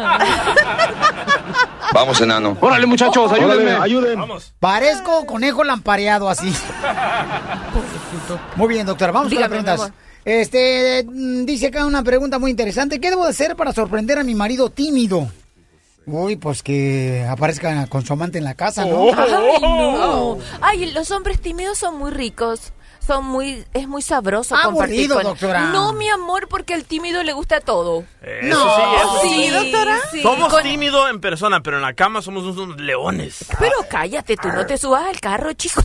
[1.94, 2.58] Vamos, enano.
[2.62, 3.72] Órale, muchachos, ayúdenme.
[3.72, 4.20] ayuden.
[4.60, 6.54] Parezco conejo lampareado así.
[8.56, 9.12] Muy bien, doctora.
[9.12, 9.94] Vamos Dígame, con las preguntas.
[10.26, 13.00] Este, mm, dice acá una pregunta muy interesante.
[13.00, 15.28] ¿Qué debo de hacer para sorprender a mi marido tímido?
[16.06, 19.08] Uy, pues que aparezca con su amante en la casa, ¿no?
[19.16, 20.38] Ay, no.
[20.62, 22.74] Ay, los hombres tímidos son muy ricos.
[23.06, 25.62] Son muy, es muy sabroso compartir Aburrido, con- doctora.
[25.72, 28.04] No, mi amor, porque al tímido le gusta todo.
[28.22, 29.98] Eso sí, eso sí, doctora.
[30.12, 33.46] Sí, Somos con- tímidos en persona, pero en la cama somos unos leones.
[33.58, 35.82] Pero cállate, tú no te subas al carro, chico.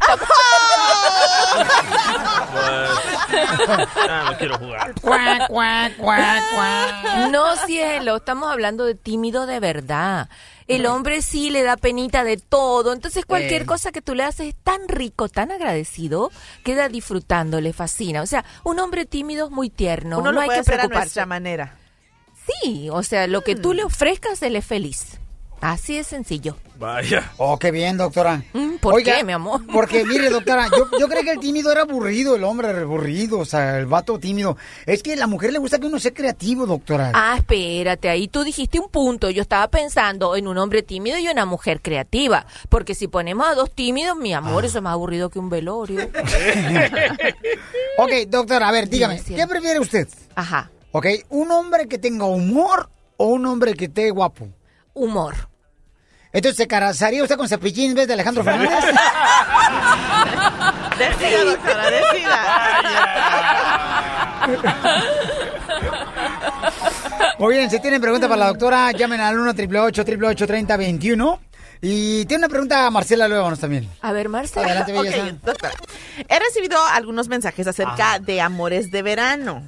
[2.53, 4.93] Pues, ya no quiero jugar.
[7.31, 10.29] No, cielo, estamos hablando de tímido de verdad.
[10.67, 13.67] El hombre sí le da penita de todo, entonces cualquier Eh.
[13.67, 16.31] cosa que tú le haces es tan rico, tan agradecido,
[16.65, 18.23] queda disfrutando, le fascina.
[18.23, 20.75] O sea, un hombre tímido es muy tierno, Uno no lo hay puede que hacer
[20.75, 21.05] a preocuparse.
[21.07, 21.77] nuestra manera.
[22.63, 25.14] Sí, o sea, lo que tú le ofrezcas, él es feliz.
[25.61, 26.57] Así es sencillo.
[26.79, 27.33] Vaya.
[27.39, 28.43] Oh, qué bien, doctora.
[28.53, 29.63] Mm, ¿Por Oiga, qué, mi amor?
[29.73, 33.39] Porque, mire, doctora, yo, yo creí que el tímido era aburrido, el hombre era aburrido,
[33.39, 34.57] o sea, el vato tímido.
[34.85, 37.13] Es que a la mujer le gusta que uno sea creativo, doctora.
[37.15, 39.31] Ah, espérate, ahí tú dijiste un punto.
[39.31, 42.45] Yo estaba pensando en un hombre tímido y una mujer creativa.
[42.69, 46.11] Porque si ponemos a dos tímidos, mi amor, eso es más aburrido que un velorio.
[47.97, 49.37] Ok, doctora, a ver, dígame, Dime.
[49.37, 50.09] ¿qué prefiere usted?
[50.35, 50.71] Ajá.
[50.93, 54.49] Ok, ¿un hombre que tenga humor o un hombre que esté guapo?
[54.95, 55.49] Humor.
[56.33, 58.71] Entonces, ¿se casaría usted con Cepillín en vez de Alejandro Fernández?
[60.99, 61.85] Decida, doctora,
[67.39, 71.41] Muy bien, si tienen pregunta para la doctora, llamen al 1 888 3021
[71.87, 73.87] Y tiene una pregunta a Marcela Luevanos también.
[74.01, 74.65] A ver, Marcela.
[74.83, 75.37] Adelante, belleza.
[76.29, 79.63] He recibido algunos mensajes acerca de amores de verano.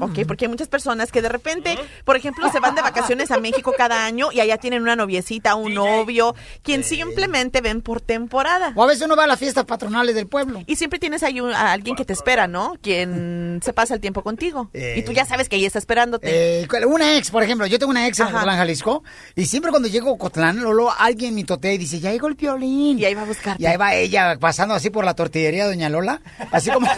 [0.00, 3.38] Ok, porque hay muchas personas que de repente, por ejemplo, se van de vacaciones a
[3.38, 8.72] México cada año y allá tienen una noviecita, un novio, quien simplemente ven por temporada.
[8.74, 10.62] O a veces uno va a las fiestas patronales del pueblo.
[10.66, 12.74] Y siempre tienes ahí un- a alguien que te espera, ¿no?
[12.82, 14.68] Quien se pasa el tiempo contigo.
[14.74, 14.96] Eh.
[14.98, 16.62] Y tú ya sabes que ella está esperándote.
[16.62, 18.36] Eh, una ex, por ejemplo, yo tengo una ex en Ajá.
[18.36, 19.02] Ocotlán, Jalisco,
[19.36, 21.40] y siempre cuando llego a Ocotlán, Lolo, alguien me
[21.70, 22.98] y dice, ya llegó el piolín.
[22.98, 23.62] Y ahí va a buscarte.
[23.62, 26.20] Y ahí va ella pasando así por la tortillería de Doña Lola,
[26.50, 26.88] así como...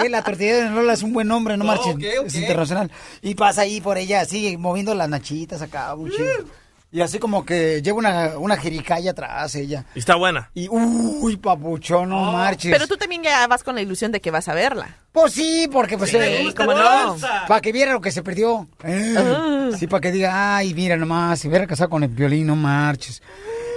[0.00, 2.02] que la tortillería de Doña Lola es un buen nombre, no ok.
[2.26, 2.90] es internacional.
[3.20, 6.61] Y pasa ahí por ella así, moviendo las nachitas acá, muy chido.
[6.94, 9.86] Y así como que lleva una, una jericaya atrás ella.
[9.94, 10.50] Y está buena.
[10.52, 12.70] Y uy, papuchón, no marches.
[12.70, 14.94] Pero tú también ya vas con la ilusión de que vas a verla.
[15.10, 16.10] Pues sí, porque pues...
[16.10, 17.16] Sí, eh, ¿cómo no?
[17.48, 18.68] Para que viera lo que se perdió.
[18.84, 19.70] Eh, Ah.
[19.78, 23.22] Sí, para que diga, ay, mira nomás, si hubiera casado con el violín, no marches.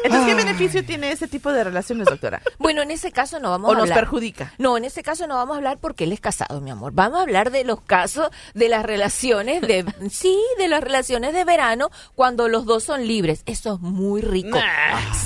[0.05, 2.41] Entonces, ¿qué beneficio tiene ese tipo de relaciones, doctora?
[2.57, 3.99] Bueno, en ese caso no vamos ¿O a nos hablar.
[3.99, 4.53] perjudica?
[4.57, 6.93] No, en ese caso no vamos a hablar porque él es casado, mi amor.
[6.93, 11.43] Vamos a hablar de los casos de las relaciones de sí, de las relaciones de
[11.43, 13.43] verano cuando los dos son libres.
[13.45, 14.57] Eso es muy rico.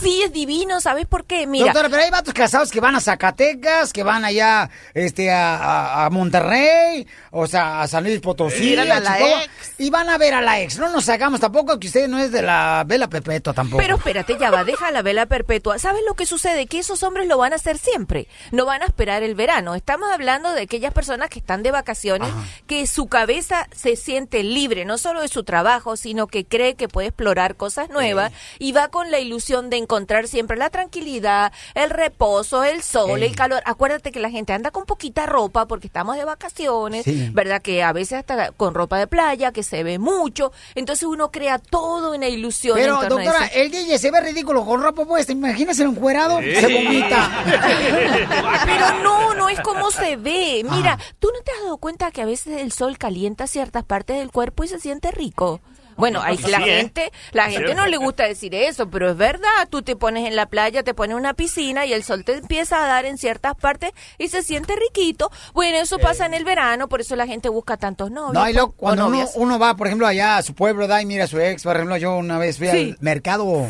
[0.02, 1.48] Sí, es divino, ¿sabes por qué?
[1.48, 5.56] Mira, Doctora, pero hay vatos casados que van a Zacatecas, que van allá este, a,
[5.58, 9.74] a- a Monterrey, o sea, a San Luis Potosí, Miran a la Chihuahua, ex.
[9.78, 10.78] y van a ver a la ex.
[10.78, 13.82] No nos hagamos tampoco que usted no es de la Vela Pepeto tampoco.
[13.82, 15.80] Pero espérate, ya va, deja la vela perpetua.
[15.80, 16.68] ¿Sabes lo que sucede?
[16.68, 18.28] Que esos hombres lo van a hacer siempre.
[18.52, 19.76] No van a esperar el verano.
[19.76, 22.30] Estamos hablando de aquellas personas que están de vacaciones,
[22.68, 26.88] que su cabeza se siente libre, no solo de su trabajo, sino que cree que
[26.88, 31.90] puede explorar cosas nuevas y va con la ilusión de encontrar siempre la tranquilidad, el
[31.90, 33.62] reposo, el sol, el calor.
[33.66, 37.30] Acuérdate que la gente anda con poquita ropa porque estamos de vacaciones, Sí.
[37.34, 37.62] ¿verdad?
[37.62, 40.52] Que a veces hasta con ropa de playa, que se ve mucho.
[40.76, 42.78] Entonces uno crea todo una ilusión.
[42.78, 43.60] en Pero, torno a doctora, eso.
[43.60, 45.32] el DJ se ve ridículo con ropa puesta.
[45.32, 47.30] Imagínese encuerado, se vomita.
[48.66, 50.64] Pero no, no es como se ve.
[50.70, 54.18] Mira, ¿tú no te has dado cuenta que a veces el sol calienta ciertas partes
[54.18, 55.62] del cuerpo y se siente rico?
[55.98, 56.78] Bueno, hay la Sí, ¿eh?
[56.78, 59.68] gente, la gente no le gusta decir eso, pero es verdad.
[59.70, 62.36] Tú te pones en la playa, te pones en una piscina y el sol te
[62.38, 65.30] empieza a dar en ciertas partes y se siente riquito.
[65.54, 68.32] Bueno, eso pasa en el verano, por eso la gente busca tantos novios.
[68.34, 71.02] No, y luego, o cuando uno, uno va, por ejemplo, allá a su pueblo, da
[71.02, 72.92] y mira a su ex, por ejemplo, yo una vez fui Sí.
[72.92, 73.68] al mercado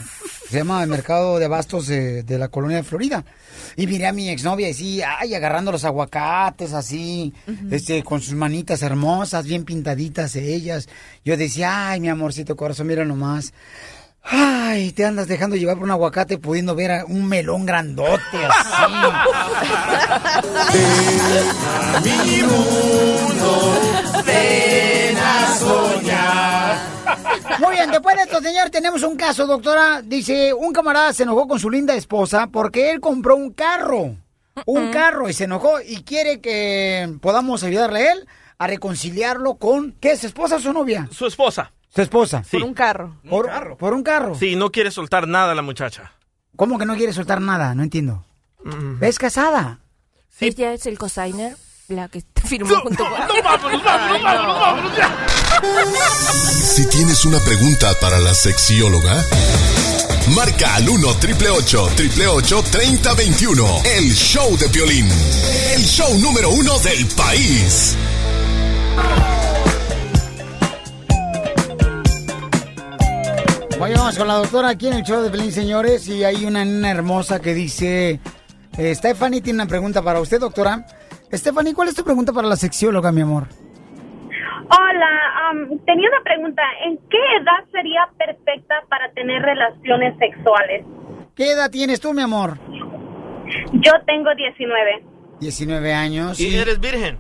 [0.50, 3.24] se llama el mercado de abastos de, de la colonia de Florida.
[3.76, 7.34] Y miré a mi exnovia y sí, ay, agarrando los aguacates así,
[7.70, 10.90] este, con sus manitas hermosas, bien pintaditas ellas.
[11.24, 13.54] Yo decía, ay, mi amorcito corazón, mira nomás.
[14.24, 18.94] Ay, te andas dejando llevar por un aguacate pudiendo ver a un melón grandote así.
[22.04, 23.80] mi mundo,
[24.26, 26.89] ven a soñar.
[28.00, 30.02] Después de esto, señor, tenemos un caso, doctora.
[30.02, 34.16] Dice, un camarada se enojó con su linda esposa porque él compró un carro.
[34.66, 38.28] Un carro y se enojó y quiere que podamos ayudarle a él
[38.58, 39.92] a reconciliarlo con...
[40.00, 41.10] ¿Qué es, su esposa o su novia?
[41.12, 41.74] Su esposa.
[41.94, 42.42] Su esposa.
[42.46, 42.58] Sí.
[42.58, 43.18] Por un carro.
[43.30, 44.34] Por, por un carro.
[44.34, 46.14] Sí, no quiere soltar nada la muchacha.
[46.56, 47.76] ¿Cómo que no quiere soltar nada?
[47.76, 48.24] No entiendo.
[49.02, 49.80] ¿Es casada?
[50.40, 51.58] Ella es el cosigner,
[51.90, 53.12] la que firmó junto con...
[53.12, 54.92] vámonos, vámonos, vámonos, vámonos,
[56.76, 59.24] Si tienes una pregunta para la sexióloga,
[60.36, 63.82] marca al 1 triple 888 3021.
[63.86, 65.10] El show de violín.
[65.74, 67.96] El show número uno del país.
[73.82, 76.66] Hoy vamos con la doctora aquí en el show de Pelín, señores, y hay una
[76.66, 78.20] nena hermosa que dice...
[78.78, 80.86] eh, Stephanie tiene una pregunta para usted, doctora.
[81.32, 83.48] Stephanie, ¿cuál es tu pregunta para la sexióloga, mi amor?
[84.72, 86.62] Hola, am, tenía una pregunta.
[86.86, 90.86] ¿En qué edad sería perfecta para tener relaciones sexuales?
[91.36, 92.58] ¿Qué edad tienes tú, mi amor?
[93.74, 95.04] Yo tengo 19.
[95.40, 96.40] 19 años.
[96.40, 97.18] ¿Y eres virgen?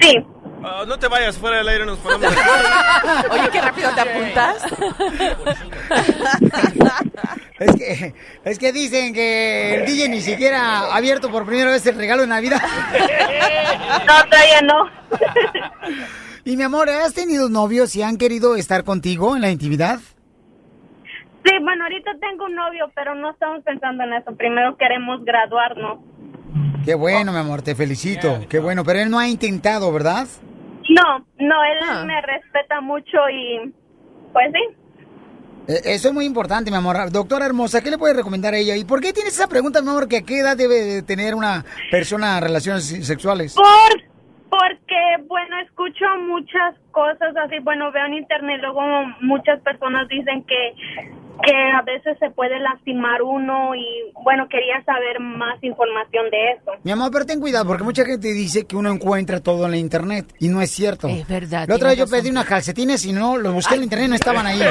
[0.00, 0.24] Sí.
[0.62, 2.26] Ah, no te vayas fuera del aire, nos ponemos.
[3.30, 4.64] Oye, qué rápido te apuntas.
[7.58, 8.14] Es que,
[8.44, 12.22] es que dicen que el DJ ni siquiera ha abierto por primera vez el regalo
[12.22, 12.62] de Navidad.
[14.06, 14.88] No, todavía no.
[16.44, 19.98] Y mi amor, ¿has tenido novios y han querido estar contigo en la intimidad?
[21.44, 24.36] Sí, bueno, ahorita tengo un novio, pero no estamos pensando en eso.
[24.36, 25.98] Primero queremos graduarnos.
[26.84, 28.40] Qué bueno, mi amor, te felicito.
[28.48, 30.26] Qué bueno, pero él no ha intentado, ¿verdad?
[30.88, 33.72] No, no, él me respeta mucho y
[34.32, 34.76] pues sí.
[35.68, 37.10] Eh, Eso es muy importante, mi amor.
[37.10, 38.74] Doctora hermosa, ¿qué le puede recomendar a ella?
[38.76, 41.34] ¿Y por qué tienes esa pregunta, mi amor, que a qué edad debe de tener
[41.34, 43.54] una persona relaciones sexuales?
[43.54, 43.68] Por,
[44.48, 48.82] porque, bueno, escucho muchas cosas así, bueno, veo en internet, luego
[49.20, 50.74] muchas personas dicen que,
[51.44, 53.86] que a veces se puede lastimar uno y,
[54.24, 56.72] bueno, quería saber más información de eso.
[56.82, 59.76] Mi amor, pero ten cuidado, porque mucha gente dice que uno encuentra todo en la
[59.76, 61.06] internet y no es cierto.
[61.06, 62.18] Es verdad, La otra vez yo razón.
[62.18, 64.60] pedí unas calcetines y no, los busqué en la internet y no estaban ahí.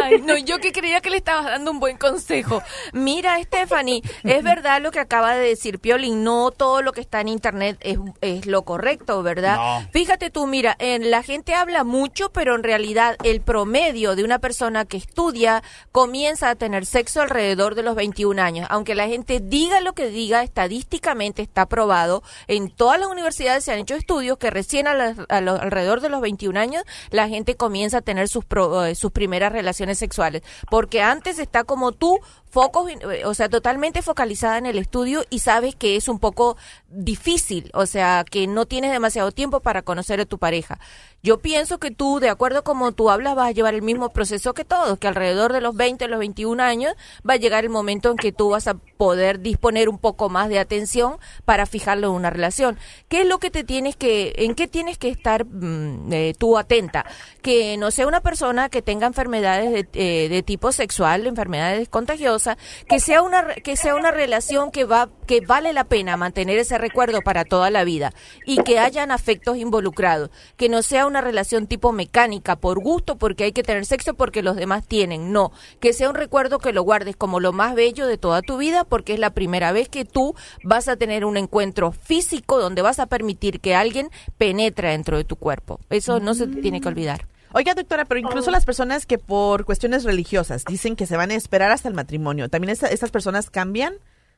[0.00, 2.62] Ay, no, yo que creía que le estabas dando un buen consejo.
[2.92, 7.20] Mira, Stephanie, es verdad lo que acaba de decir Piolín, no todo lo que está
[7.20, 9.47] en internet es, es lo correcto, ¿verdad?
[9.56, 9.88] No.
[9.92, 14.38] Fíjate tú, mira, en, la gente habla mucho, pero en realidad el promedio de una
[14.38, 15.62] persona que estudia
[15.92, 18.66] comienza a tener sexo alrededor de los 21 años.
[18.70, 23.72] Aunque la gente diga lo que diga, estadísticamente está probado, en todas las universidades se
[23.72, 27.28] han hecho estudios que recién a las- a los- alrededor de los 21 años la
[27.28, 30.42] gente comienza a tener sus, pro- eh, sus primeras relaciones sexuales.
[30.70, 32.18] Porque antes está como tú,
[32.50, 36.56] focos, eh, o sea, totalmente focalizada en el estudio y sabes que es un poco
[36.88, 40.78] difícil, o sea, que no tienes demasiado tiempo para conocer a tu pareja.
[41.22, 44.54] Yo pienso que tú, de acuerdo como tú hablas, vas a llevar el mismo proceso
[44.54, 46.94] que todos, que alrededor de los 20, los 21 años
[47.28, 50.48] va a llegar el momento en que tú vas a poder disponer un poco más
[50.48, 52.78] de atención para fijarlo en una relación.
[53.08, 56.58] ¿Qué es lo que te tienes que, en qué tienes que estar mm, eh, tú
[56.58, 57.06] atenta?
[57.42, 62.56] Que no sea una persona que tenga enfermedades de, eh, de tipo sexual, enfermedades contagiosas,
[62.88, 66.78] que sea una, que sea una relación que va, que vale la pena mantener ese
[66.78, 68.12] recuerdo para toda la vida
[68.44, 73.44] y que hayan afectos involucrados, que no sea una relación tipo mecánica por gusto porque
[73.44, 76.82] hay que tener sexo porque los demás tienen, no, que sea un recuerdo que lo
[76.82, 80.04] guardes como lo más bello de toda tu vida porque es la primera vez que
[80.04, 84.08] tú vas a tener un encuentro físico donde vas a permitir que alguien
[84.38, 85.80] penetre dentro de tu cuerpo.
[85.90, 87.26] Eso no se te tiene que olvidar.
[87.52, 91.34] Oiga, doctora, pero incluso las personas que por cuestiones religiosas dicen que se van a
[91.34, 93.94] esperar hasta el matrimonio, ¿también esta- estas personas cambian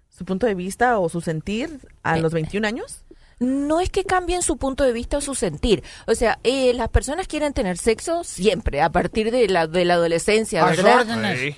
[0.09, 3.03] su punto de vista o su sentir a los 21 años?
[3.41, 5.83] No es que cambien su punto de vista o su sentir.
[6.07, 9.95] O sea, eh, las personas quieren tener sexo siempre, a partir de la, de la
[9.95, 11.07] adolescencia, ¿verdad?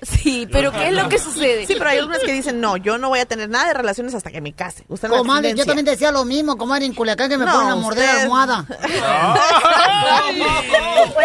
[0.03, 1.67] Sí, pero ¿qué es lo que sucede?
[1.67, 4.15] Sí, pero hay algunas que dicen, no, yo no voy a tener nada de relaciones
[4.15, 4.85] hasta que me case.
[4.89, 7.69] Usted la Comadre, yo también decía lo mismo, comadre, en Culiacán que me No, ponen
[7.71, 8.67] a morder la usted- almohada.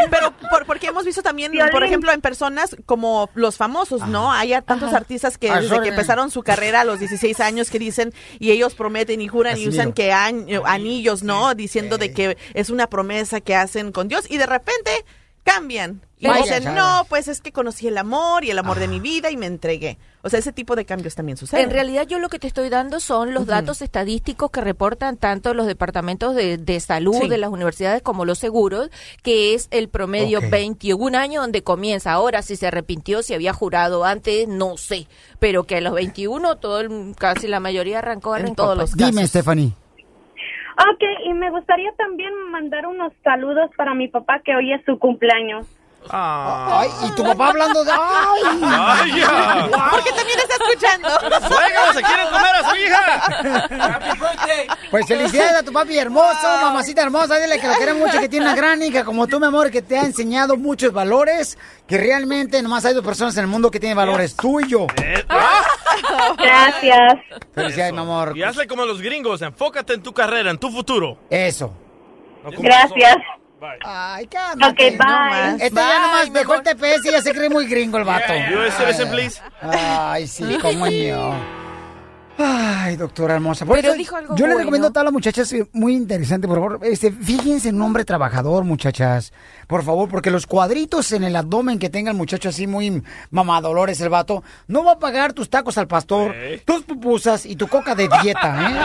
[0.09, 4.31] Pero por- porque hemos visto también, por ejemplo, en personas como los famosos, ¿no?
[4.31, 8.13] Hay tantos artistas que desde que empezaron su carrera a los 16 años que dicen
[8.39, 11.53] y ellos prometen y juran y usan que añ- anillos, ¿no?
[11.55, 14.91] Diciendo de que es una promesa que hacen con Dios y de repente
[15.43, 16.01] cambian.
[16.19, 18.99] Y Vaya, dicen, no, pues es que conocí el amor y el amor de mi
[18.99, 19.99] vida y me entregué.
[20.23, 21.65] O sea, ese tipo de cambios también suceden.
[21.65, 25.53] En realidad yo lo que te estoy dando son los datos estadísticos que reportan tanto
[25.53, 27.29] los departamentos de, de salud Sí.
[27.29, 28.89] de las universidades como los seguros,
[29.21, 30.49] que es el promedio Ok.
[30.49, 32.11] 21 años donde comienza.
[32.13, 35.07] Ahora, si se arrepintió, si había jurado antes, no sé.
[35.39, 39.25] Pero que a los 21, todo el- casi la mayoría arrancó en todos los Dime,
[39.27, 39.71] Stephanie.
[40.77, 44.99] Ok, y me gustaría también mandar unos saludos para mi papá que hoy es su
[44.99, 45.65] cumpleaños.
[46.09, 47.91] Ay, y tu papá hablando de...
[47.91, 48.41] ¡Ay!
[48.63, 49.67] Ay, ya.
[49.91, 51.09] Porque también está escuchando.
[51.19, 54.69] ¡Suegros, se quieren comer a su hija!
[54.91, 57.37] Pues felicidades a tu papi hermoso, mamacita hermosa.
[57.39, 59.81] Dile que lo queremos mucho, que tiene una gran hija como tú, mi amor, que
[59.81, 61.57] te ha enseñado muchos valores.
[61.87, 64.87] Que realmente nomás hay dos personas en el mundo que tienen valores, tú y yo.
[66.37, 67.13] Gracias.
[67.53, 68.37] Felicidades, mi amor.
[68.37, 71.17] Y hazle como los gringos, enfócate en tu carrera, en tu futuro.
[71.29, 71.73] Eso.
[72.43, 73.17] No Gracias.
[73.83, 74.89] Ay, cálmate.
[74.89, 75.65] Ok, bye.
[75.65, 78.31] Este ya nomás dejó el TPS y ya se cree muy gringo el vato.
[78.33, 79.41] US citizen, please.
[79.61, 81.56] Ay, sí, cómo no.
[82.39, 83.65] Ay, doctora hermosa.
[83.65, 86.47] Por Pero eso, dijo algo yo le recomiendo a todas las muchachas, eh, muy interesante,
[86.47, 89.33] por favor, este, fíjense en un hombre trabajador, muchachas.
[89.65, 93.01] Por favor, porque los cuadritos en el abdomen que tenga el muchacho así muy
[93.31, 97.67] mamadolores, el vato, no va a pagar tus tacos al pastor, tus pupusas y tu
[97.67, 98.75] coca de dieta, ¿eh?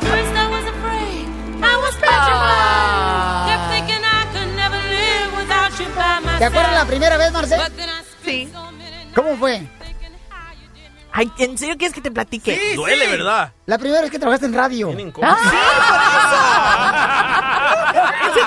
[0.00, 1.28] First I was afraid,
[1.62, 3.48] I was petrified.
[3.48, 7.32] Kept thinking I could never live without you by my ¿Te acuerdas la primera vez,
[7.32, 7.60] Marcel?
[8.22, 8.48] Sí.
[9.14, 9.66] ¿Cómo fue?
[11.12, 12.74] Ay, ¿en serio quieres que te platique?
[12.74, 13.52] Duele, ¿verdad?
[13.66, 14.90] La primera vez que trabajaste en radio.
[14.90, 15.12] ¿En serio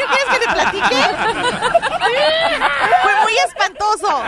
[0.07, 0.95] quieres que te platique?
[3.03, 4.23] Fue muy espantoso.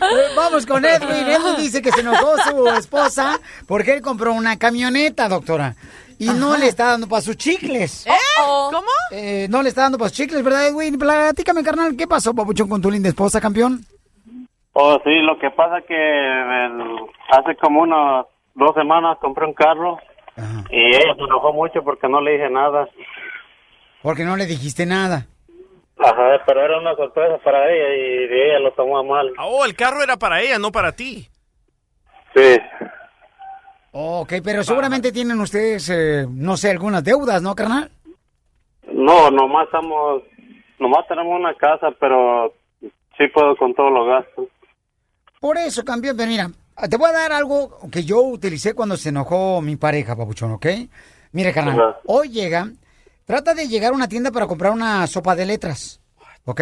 [0.00, 1.28] Eh, Vamos con Edwin.
[1.28, 5.74] Edwin dice que se enojó su esposa porque él compró una camioneta, doctora.
[6.18, 8.06] Y no le está dando para sus chicles.
[8.06, 8.12] ¿Eh?
[8.36, 8.86] ¿Cómo?
[9.10, 10.96] Eh, no le está dando para sus chicles, ¿verdad, Edwin?
[10.98, 13.84] Platícame, carnal, ¿qué pasó, papuchón, con tu linda esposa, campeón?
[14.74, 16.96] Oh, sí, lo que pasa que el-
[17.30, 19.98] hace como unas dos semanas compré un carro
[20.70, 22.88] y ella se enojó mucho porque no le dije nada.
[24.02, 25.26] Porque no le dijiste nada.
[25.98, 29.30] Ajá, pero era una sorpresa para ella y ella lo tomó a mal.
[29.38, 31.28] Oh, el carro era para ella, no para ti.
[32.34, 32.58] Sí.
[33.92, 37.90] Ok, pero seguramente tienen ustedes, eh, no sé, algunas deudas, ¿no, carnal?
[38.90, 40.22] No, nomás estamos,
[40.78, 42.54] nomás tenemos una casa, pero
[43.18, 44.46] sí puedo con todos los gastos.
[45.42, 46.52] Por eso, campeón, pero mira,
[46.88, 50.66] te voy a dar algo que yo utilicé cuando se enojó mi pareja, papuchón, ¿ok?
[51.32, 52.70] Mire, carnal, hoy llega,
[53.24, 55.98] trata de llegar a una tienda para comprar una sopa de letras,
[56.44, 56.60] ¿ok?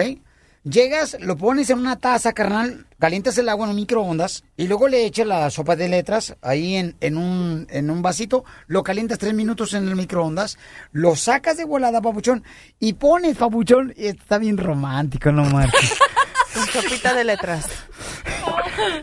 [0.64, 4.88] Llegas, lo pones en una taza, carnal, calientas el agua en un microondas y luego
[4.88, 9.18] le echas la sopa de letras ahí en, en, un, en un vasito, lo calientas
[9.18, 10.56] tres minutos en el microondas,
[10.92, 12.44] lo sacas de volada, papuchón,
[12.78, 15.98] y pones, papuchón, y está bien romántico, no marches.
[16.54, 17.68] Con sopita de letras.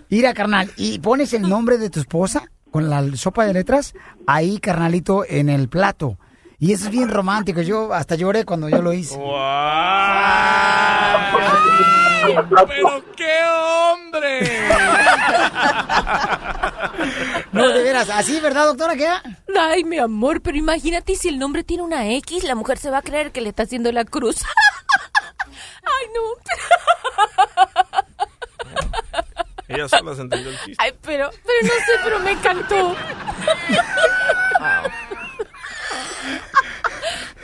[0.09, 3.93] Mira, carnal, y pones el nombre de tu esposa con la sopa de letras
[4.25, 6.17] ahí, carnalito, en el plato.
[6.59, 7.61] Y eso es bien romántico.
[7.61, 9.17] Yo hasta lloré cuando yo lo hice.
[12.67, 14.67] ¡Pero qué hombre!
[17.51, 18.95] No, de veras, así, ¿verdad, doctora?
[18.95, 19.07] ¿Qué?
[19.57, 22.99] Ay, mi amor, pero imagínate si el nombre tiene una X, la mujer se va
[22.99, 24.37] a creer que le está haciendo la cruz.
[25.83, 26.21] Ay, no.
[29.67, 30.75] Ella sola se entendió el chiste.
[30.77, 32.95] Ay, pero, pero no sé, pero me encantó.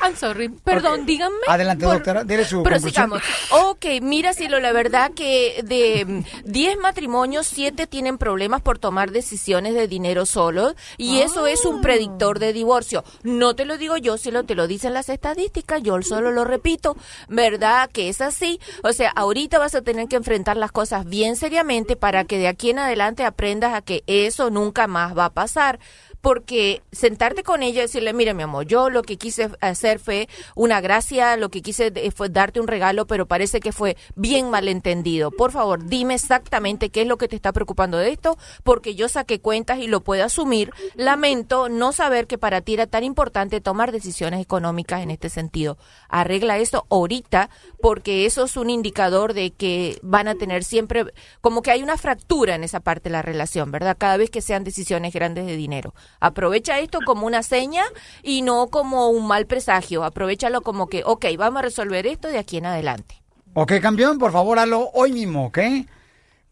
[0.03, 0.49] I'm sorry.
[0.49, 1.37] Perdón, díganme.
[1.47, 3.21] Adelante, Por- doctora, dile su Pero sigamos.
[3.51, 9.11] Ok, mira, Cielo, la verdad que de mm, 10 matrimonios, 7 tienen problemas por tomar
[9.11, 13.03] decisiones de dinero solo y eso es un predictor de divorcio.
[13.23, 16.97] No te lo digo yo, Cielo, te lo dicen las estadísticas, yo solo lo repito.
[17.29, 18.59] ¿Verdad que es así?
[18.83, 22.47] O sea, ahorita vas a tener que enfrentar las cosas bien seriamente para que de
[22.47, 25.79] aquí en adelante aprendas a que eso nunca más va a pasar
[26.23, 30.29] porque sentarte con ella y decirle, mira, mi amor, yo lo que quise hacer fue
[30.55, 34.49] una gracia, lo que quise de- fue darte un regalo, pero parece que fue bien
[34.49, 35.31] malentendido.
[35.31, 39.09] Por favor, dime exactamente qué es lo que te está preocupando de esto, porque yo
[39.09, 40.71] saqué cuentas y lo puedo asumir.
[40.95, 45.77] Lamento no saber que para ti era tan importante tomar decisiones económicas en este sentido.
[46.07, 47.49] Arregla esto ahorita,
[47.81, 51.03] porque eso es un indicador de que van a tener siempre,
[51.41, 53.97] como que hay una fractura en esa parte de la relación, ¿verdad?
[53.99, 55.93] Cada vez que sean decisiones grandes de dinero.
[56.19, 57.83] Aprovecha esto como una seña
[58.21, 60.03] y no como un mal presagio.
[60.03, 63.21] Aprovechalo como que, ok, vamos a resolver esto de aquí en adelante.
[63.53, 65.59] Ok, campeón, por favor, hazlo hoy mismo, ¿ok?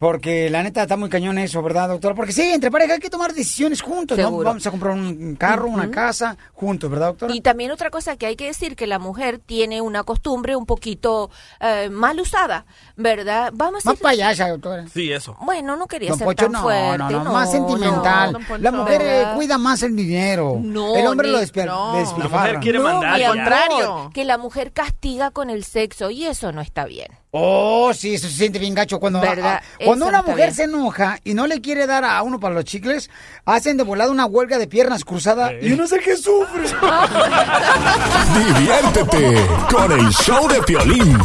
[0.02, 2.16] Porque la neta está muy cañón eso, ¿verdad, doctora?
[2.16, 4.24] Porque sí, entre pareja hay que tomar decisiones juntos, ¿no?
[4.24, 4.44] Seguro.
[4.48, 7.32] Vamos a comprar un carro, una casa, juntos, ¿verdad, doctora?
[7.32, 10.66] Y también otra cosa que hay que decir, que la mujer tiene una costumbre un
[10.66, 11.30] poquito
[11.60, 12.66] eh, mal usada,
[12.96, 13.52] ¿verdad?
[13.54, 14.88] Vamos a Más payasa, doctora.
[14.88, 15.36] Sí, eso.
[15.40, 16.98] Bueno, no quería Don ser Poncho, tan no, fuerte.
[16.98, 18.32] no, no, más sentimental.
[18.32, 18.62] no, don Poncho.
[18.64, 19.34] la mujer eh, ¿Verdad?
[19.36, 20.58] cuida más el dinero.
[20.60, 21.96] No, el hombre lo ni- despe- no.
[21.98, 22.54] despilfarra.
[22.54, 24.10] No, mi amor, contrario.
[24.12, 27.06] Que la mujer castiga con el sexo y eso no está bien.
[27.34, 29.00] Oh, sí, eso se siente bien gacho.
[29.00, 29.62] Cuando, ¿Verdad?
[29.82, 30.54] cuando una mujer bien.
[30.54, 33.08] se enoja y no le quiere dar a uno para los chicles,
[33.46, 36.64] hacen de volada una huelga de piernas cruzada y uno sé que sufre.
[38.54, 41.18] Diviértete con el show de Piolín.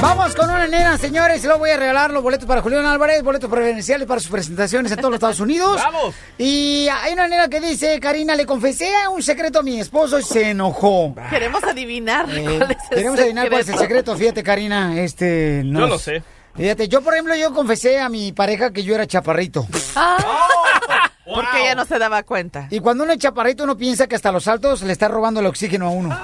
[0.00, 3.20] Vamos con una nena, señores, y luego voy a regalar los boletos para Julián Álvarez,
[3.22, 5.80] boletos preferenciales para sus presentaciones en todos los Estados Unidos.
[5.82, 6.14] ¡Vamos!
[6.38, 10.22] Y hay una nena que dice, Karina, le confesé un secreto a mi esposo y
[10.22, 11.14] se enojó.
[11.30, 12.26] Queremos adivinar.
[12.30, 15.62] Eh, cuál es el queremos adivinar cuál es el secreto, fíjate, Karina, este...
[15.64, 16.22] Yo nos- lo sé.
[16.56, 19.66] Fíjate, yo por ejemplo, yo confesé a mi pareja que yo era chaparrito.
[21.24, 22.66] Porque ella no se daba cuenta.
[22.70, 25.46] Y cuando uno es chaparrito, uno piensa que hasta los altos le está robando el
[25.46, 26.18] oxígeno a uno.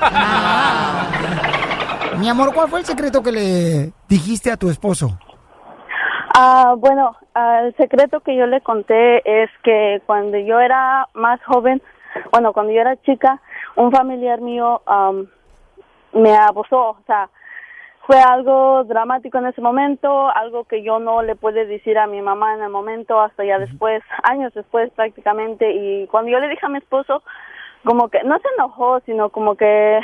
[2.18, 5.18] Mi amor, ¿cuál fue el secreto que le dijiste a tu esposo?
[6.36, 11.42] Ah, bueno, ah, el secreto que yo le conté es que cuando yo era más
[11.44, 11.82] joven,
[12.32, 13.40] bueno, cuando yo era chica,
[13.76, 15.26] un familiar mío am,
[16.12, 17.28] me abusó, o sea,
[18.06, 22.20] fue algo dramático en ese momento, algo que yo no le pude decir a mi
[22.20, 26.66] mamá en el momento, hasta ya después, años después prácticamente, y cuando yo le dije
[26.66, 27.22] a mi esposo,
[27.84, 30.00] como que no se enojó, sino como que,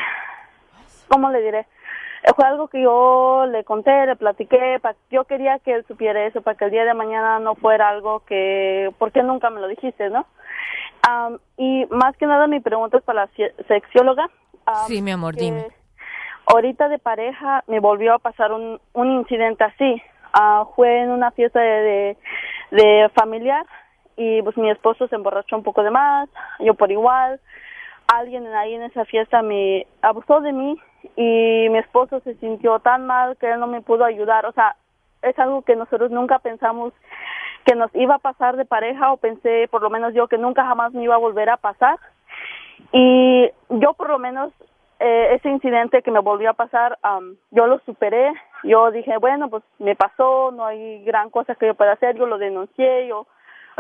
[1.08, 1.66] ¿cómo le diré?
[2.36, 6.42] Fue algo que yo le conté, le platiqué, pa- yo quería que él supiera eso
[6.42, 9.68] para que el día de mañana no fuera algo que, ¿por qué nunca me lo
[9.68, 10.26] dijiste, no?
[11.08, 13.30] Am, y más que nada mi pregunta es para la
[13.66, 14.28] sexióloga.
[14.66, 15.68] Am, Sí, mi amor, dime.
[16.46, 20.02] Ahorita de pareja me volvió a pasar un, un incidente así.
[20.32, 22.16] Ah, fue en una fiesta de,
[22.70, 23.64] de, de familiar
[24.16, 26.28] y pues mi esposo se emborrachó un poco de más,
[26.58, 27.40] yo por igual.
[28.14, 30.76] Alguien ahí en esa fiesta me abusó de mí
[31.16, 34.46] y mi esposo se sintió tan mal que él no me pudo ayudar.
[34.46, 34.76] O sea,
[35.22, 36.92] es algo que nosotros nunca pensamos
[37.64, 40.64] que nos iba a pasar de pareja o pensé, por lo menos yo, que nunca
[40.64, 41.98] jamás me iba a volver a pasar.
[42.92, 44.52] Y yo por lo menos
[44.98, 48.32] eh, ese incidente que me volvió a pasar, am, yo lo superé.
[48.64, 52.16] Yo dije, bueno, pues me pasó, no hay gran cosa que yo pueda hacer.
[52.16, 53.26] Yo lo denuncié, yo,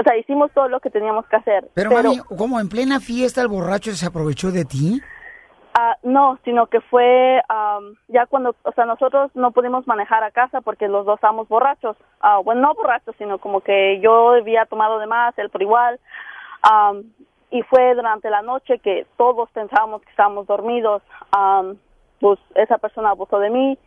[0.00, 1.68] o sea, hicimos todo lo que teníamos que hacer.
[1.74, 4.98] Pero, mami, como en plena fiesta el borracho se aprovechó de ti.
[5.74, 10.30] Ah, no, sino que fue am, ya cuando, o sea, nosotros no pudimos manejar a
[10.30, 11.98] casa porque los dos estábamos borrachos.
[12.20, 16.00] Ah, bueno, no borrachos, sino como que yo había tomado de más, él por igual.
[16.62, 17.04] Am,
[17.50, 21.02] y fue durante la noche que todos pensábamos que estábamos dormidos.
[21.30, 21.76] Am,
[22.20, 23.78] pues esa persona abusó de mí.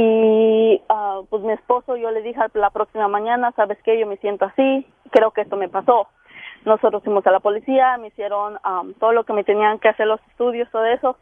[0.00, 3.98] Y ah, pues mi esposo, yo le dije la próxima mañana, ¿sabes qué?
[3.98, 6.06] Yo me siento así, creo que esto me pasó.
[6.64, 10.06] Nosotros fuimos a la policía, me hicieron am, todo lo que me tenían que hacer,
[10.06, 11.16] los estudios, todo eso.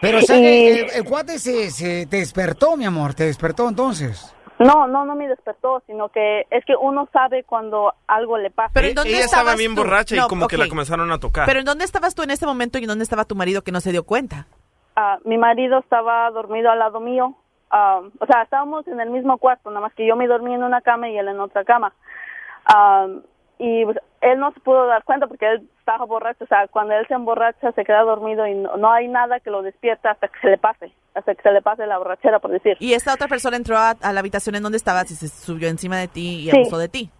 [0.00, 3.24] Pero, o sea, Y- que el, el cuate se, se te despertó, mi amor, te
[3.24, 4.36] despertó entonces.
[4.60, 8.70] No, no, no me despertó, sino que es que uno sabe cuando algo le pasa.
[8.72, 9.80] Pero ¿en dónde Ella estaba estabas bien tú?
[9.82, 11.44] borracha y como que la comenzaron a tocar.
[11.46, 13.72] Pero ¿en dónde estabas tú en ese momento y en dónde estaba tu marido que
[13.72, 14.46] no se dio cuenta?
[14.94, 17.34] Ah, mi marido estaba dormido al lado mío.
[17.70, 20.62] Ah, o sea, estábamos en el mismo cuarto, nada más que yo me dormí en
[20.64, 21.92] una cama y él en otra cama.
[22.66, 23.06] Ah,
[23.58, 26.44] y pues, él no se pudo dar cuenta porque él estaba borracho.
[26.44, 29.50] O sea, cuando él se emborracha se queda dormido y no, no hay nada que
[29.50, 32.50] lo despierta hasta que se le pase, hasta que se le pase la borrachera, por
[32.50, 32.76] decir.
[32.80, 35.68] Y esta otra persona entró a, a la habitación en donde estabas y se subió
[35.68, 36.56] encima de ti y Sí.
[36.56, 37.10] abusó de ti.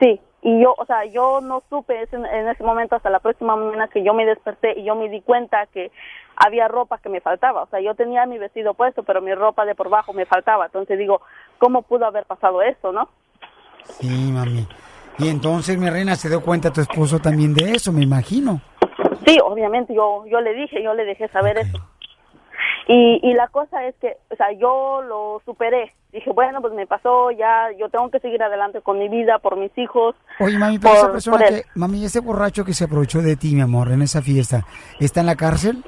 [0.00, 3.56] Sí, y yo, o sea, yo no supe ese- en ese momento hasta la próxima
[3.56, 5.90] mañana que yo me desperté y yo me di cuenta que
[6.36, 7.62] había ropa que me faltaba.
[7.62, 10.66] O sea, yo tenía mi vestido puesto, pero mi ropa de por bajo me faltaba.
[10.66, 11.22] Entonces digo,
[11.58, 13.08] ¿cómo pudo haber pasado esto, no?
[13.84, 14.66] Sí, mami.
[15.18, 18.60] Y entonces, mi reina, se dio cuenta tu esposo también de eso, me imagino.
[19.24, 21.78] Sí, obviamente yo yo le dije, yo le dejé saber eso.
[22.86, 25.94] Y, y la cosa es que, o sea, yo lo superé.
[26.12, 29.56] Dije, bueno, pues me pasó, ya yo tengo que seguir adelante con mi vida, por
[29.56, 30.14] mis hijos.
[30.38, 31.62] Oye, mami, pero por- esa persona que...
[31.74, 34.64] Mami, ese borracho que se aprovechó de ti, mi amor, en esa fiesta,
[35.00, 35.82] ¿está en la cárcel?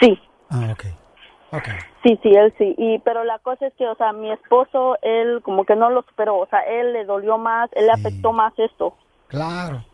[0.00, 0.18] Sí.
[0.50, 0.84] Ah, ok.
[1.52, 1.68] Ok.
[2.02, 2.74] Sí, sí, él sí.
[2.78, 6.02] Y pero la cosa es que, o sea, mi esposo, él como que no lo
[6.02, 8.96] superó, o sea, él le dolió más, él le afectó más esto.
[9.28, 9.84] Claro.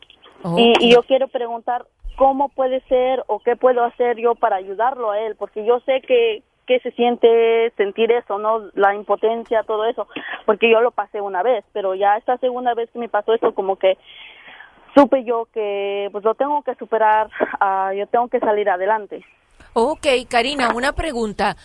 [0.56, 1.84] Y, y yo quiero preguntar
[2.20, 6.02] cómo puede ser o qué puedo hacer yo para ayudarlo a él, porque yo sé
[6.02, 8.70] que que se siente sentir eso, ¿no?
[8.74, 10.06] La impotencia, todo eso,
[10.46, 13.54] porque yo lo pasé una vez, pero ya esta segunda vez que me pasó eso,
[13.54, 13.96] como que
[14.94, 19.24] supe yo que pues lo tengo que superar, ah, yo tengo que salir adelante.
[19.72, 21.56] Ok, Karina, una pregunta.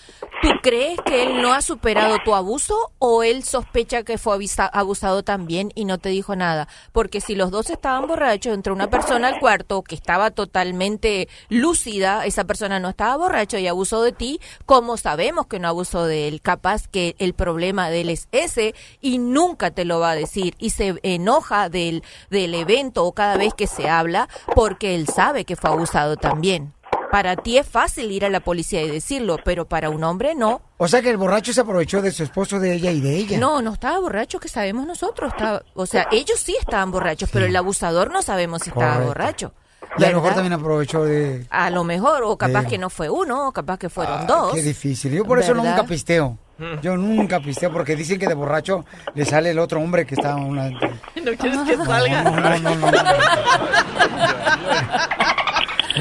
[0.43, 4.37] ¿Tú crees que él no ha superado tu abuso o él sospecha que fue
[4.73, 6.67] abusado también y no te dijo nada?
[6.91, 12.27] Porque si los dos estaban borrachos, entró una persona al cuarto que estaba totalmente lúcida,
[12.27, 16.27] esa persona no estaba borracho y abusó de ti, ¿cómo sabemos que no abusó de
[16.27, 16.41] él?
[16.41, 20.53] Capaz que el problema de él es ese y nunca te lo va a decir
[20.59, 25.43] y se enoja del, del evento o cada vez que se habla porque él sabe
[25.43, 26.74] que fue abusado también.
[27.15, 30.59] Para ti es fácil ir a la policía y decirlo, pero para un hombre no.
[30.75, 33.37] O sea que el borracho se aprovechó de su esposo, de ella y de ella.
[33.37, 35.31] No, no estaba borracho, que sabemos nosotros.
[35.31, 39.53] Estaba, o sea, ellos sí estaban borrachos, pero el abusador no sabemos si estaba borracho.
[39.97, 41.47] Y a lo mejor también aprovechó de...
[41.51, 44.25] A lo mejor, o capaz De- que no fue uno, o capaz que fueron Ah,
[44.27, 44.53] dos.
[44.53, 45.13] Qué difícil.
[45.13, 45.69] Yo por eso ¿Verdad?
[45.77, 46.37] nunca pisteo.
[46.81, 48.83] Yo nunca pisteo porque dicen que de borracho
[49.13, 50.69] le sale el otro hombre que está una...
[50.69, 52.23] No quieres que salga.
[52.23, 52.91] No, no, no, no, no.
[52.91, 52.91] No,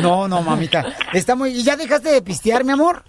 [0.03, 0.85] no, mamita.
[1.13, 1.51] Está muy...
[1.51, 3.03] ¿Y ya dejaste de pistear, mi amor?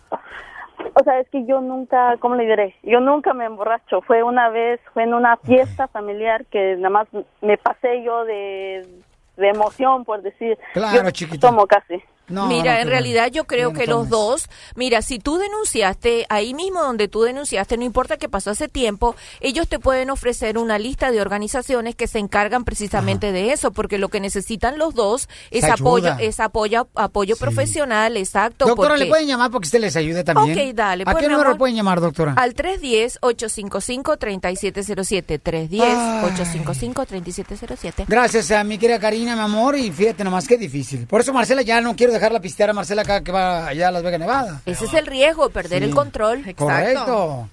[0.98, 2.76] O sea, es que yo nunca, ¿cómo le diré?
[2.84, 4.02] Yo nunca me emborracho.
[4.02, 7.08] Fue una vez, fue en una fiesta familiar que nada más
[7.42, 8.88] me pasé yo de,
[9.36, 10.58] de emoción, por decir.
[10.74, 11.50] Claro, yo chiquita.
[11.50, 12.02] Tomo casi.
[12.28, 16.82] Mira, en realidad yo creo no que los dos, mira, si tú denunciaste, ahí mismo
[16.82, 21.12] donde tú denunciaste, no importa que pasó hace tiempo, ellos te pueden ofrecer una lista
[21.12, 25.64] de organizaciones que se encargan precisamente de eso, porque lo que necesitan los dos es
[25.66, 26.24] apoyo, ayuda.
[26.24, 28.66] es apoyo, apoyo profesional, exacto.
[28.66, 30.58] Doctora, porque- ¿le pueden llamar porque usted les ayude también?
[30.58, 31.60] Ok, dale, ¿A pues, qué número amor.
[31.60, 32.34] pueden llamar, doctora?
[32.38, 35.40] Al 310-855-3707.
[35.40, 38.06] 310-855-3707.
[38.08, 41.06] Gracias a mi querida Karina, mi amor, y fíjate nomás qué difícil.
[41.08, 43.92] Por eso, Marcela, ya no quiero dejarla pistear a Marcela acá que va allá a
[43.92, 44.62] Las Vegas, Nevada.
[44.66, 45.90] Ese es el riesgo, perder Sí.
[45.90, 46.44] el control.
[46.56, 47.48] Correcto.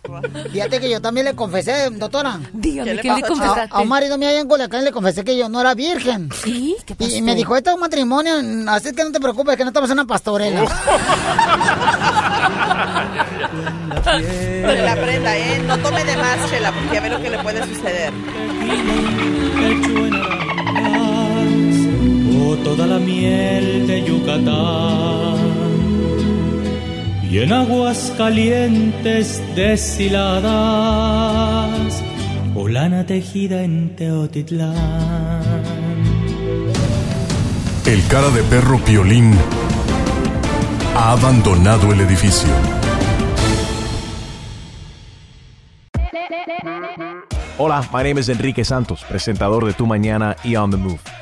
[0.52, 2.40] Fíjate que yo también le confesé, doctora.
[2.52, 3.60] Dígame, ¿qué le confesaste?
[3.74, 6.30] A, a un marido mío allá en Culiacán le confesé que yo no era virgen.
[6.42, 6.76] ¿Sí?
[6.86, 7.10] ¿Qué pasó?
[7.14, 8.32] Y me dijo, esto es un matrimonio,
[8.68, 10.62] así que no te preocupes, que no estamos en una pastorela.
[14.04, 15.62] Pero la prenda, ¿eh?
[15.66, 18.12] No tome de más, Chela, porque ya ve lo que le puede suceder.
[22.56, 25.36] Toda la miel de Yucatán
[27.30, 30.42] y en aguas calientes deshiladas
[32.54, 35.42] o lana tejida en Teotitlán.
[37.86, 39.34] El cara de perro Piolín
[40.94, 42.50] ha abandonado el edificio.
[47.58, 51.21] Hola, my name is Enrique Santos, presentador de Tu Mañana y On the Move.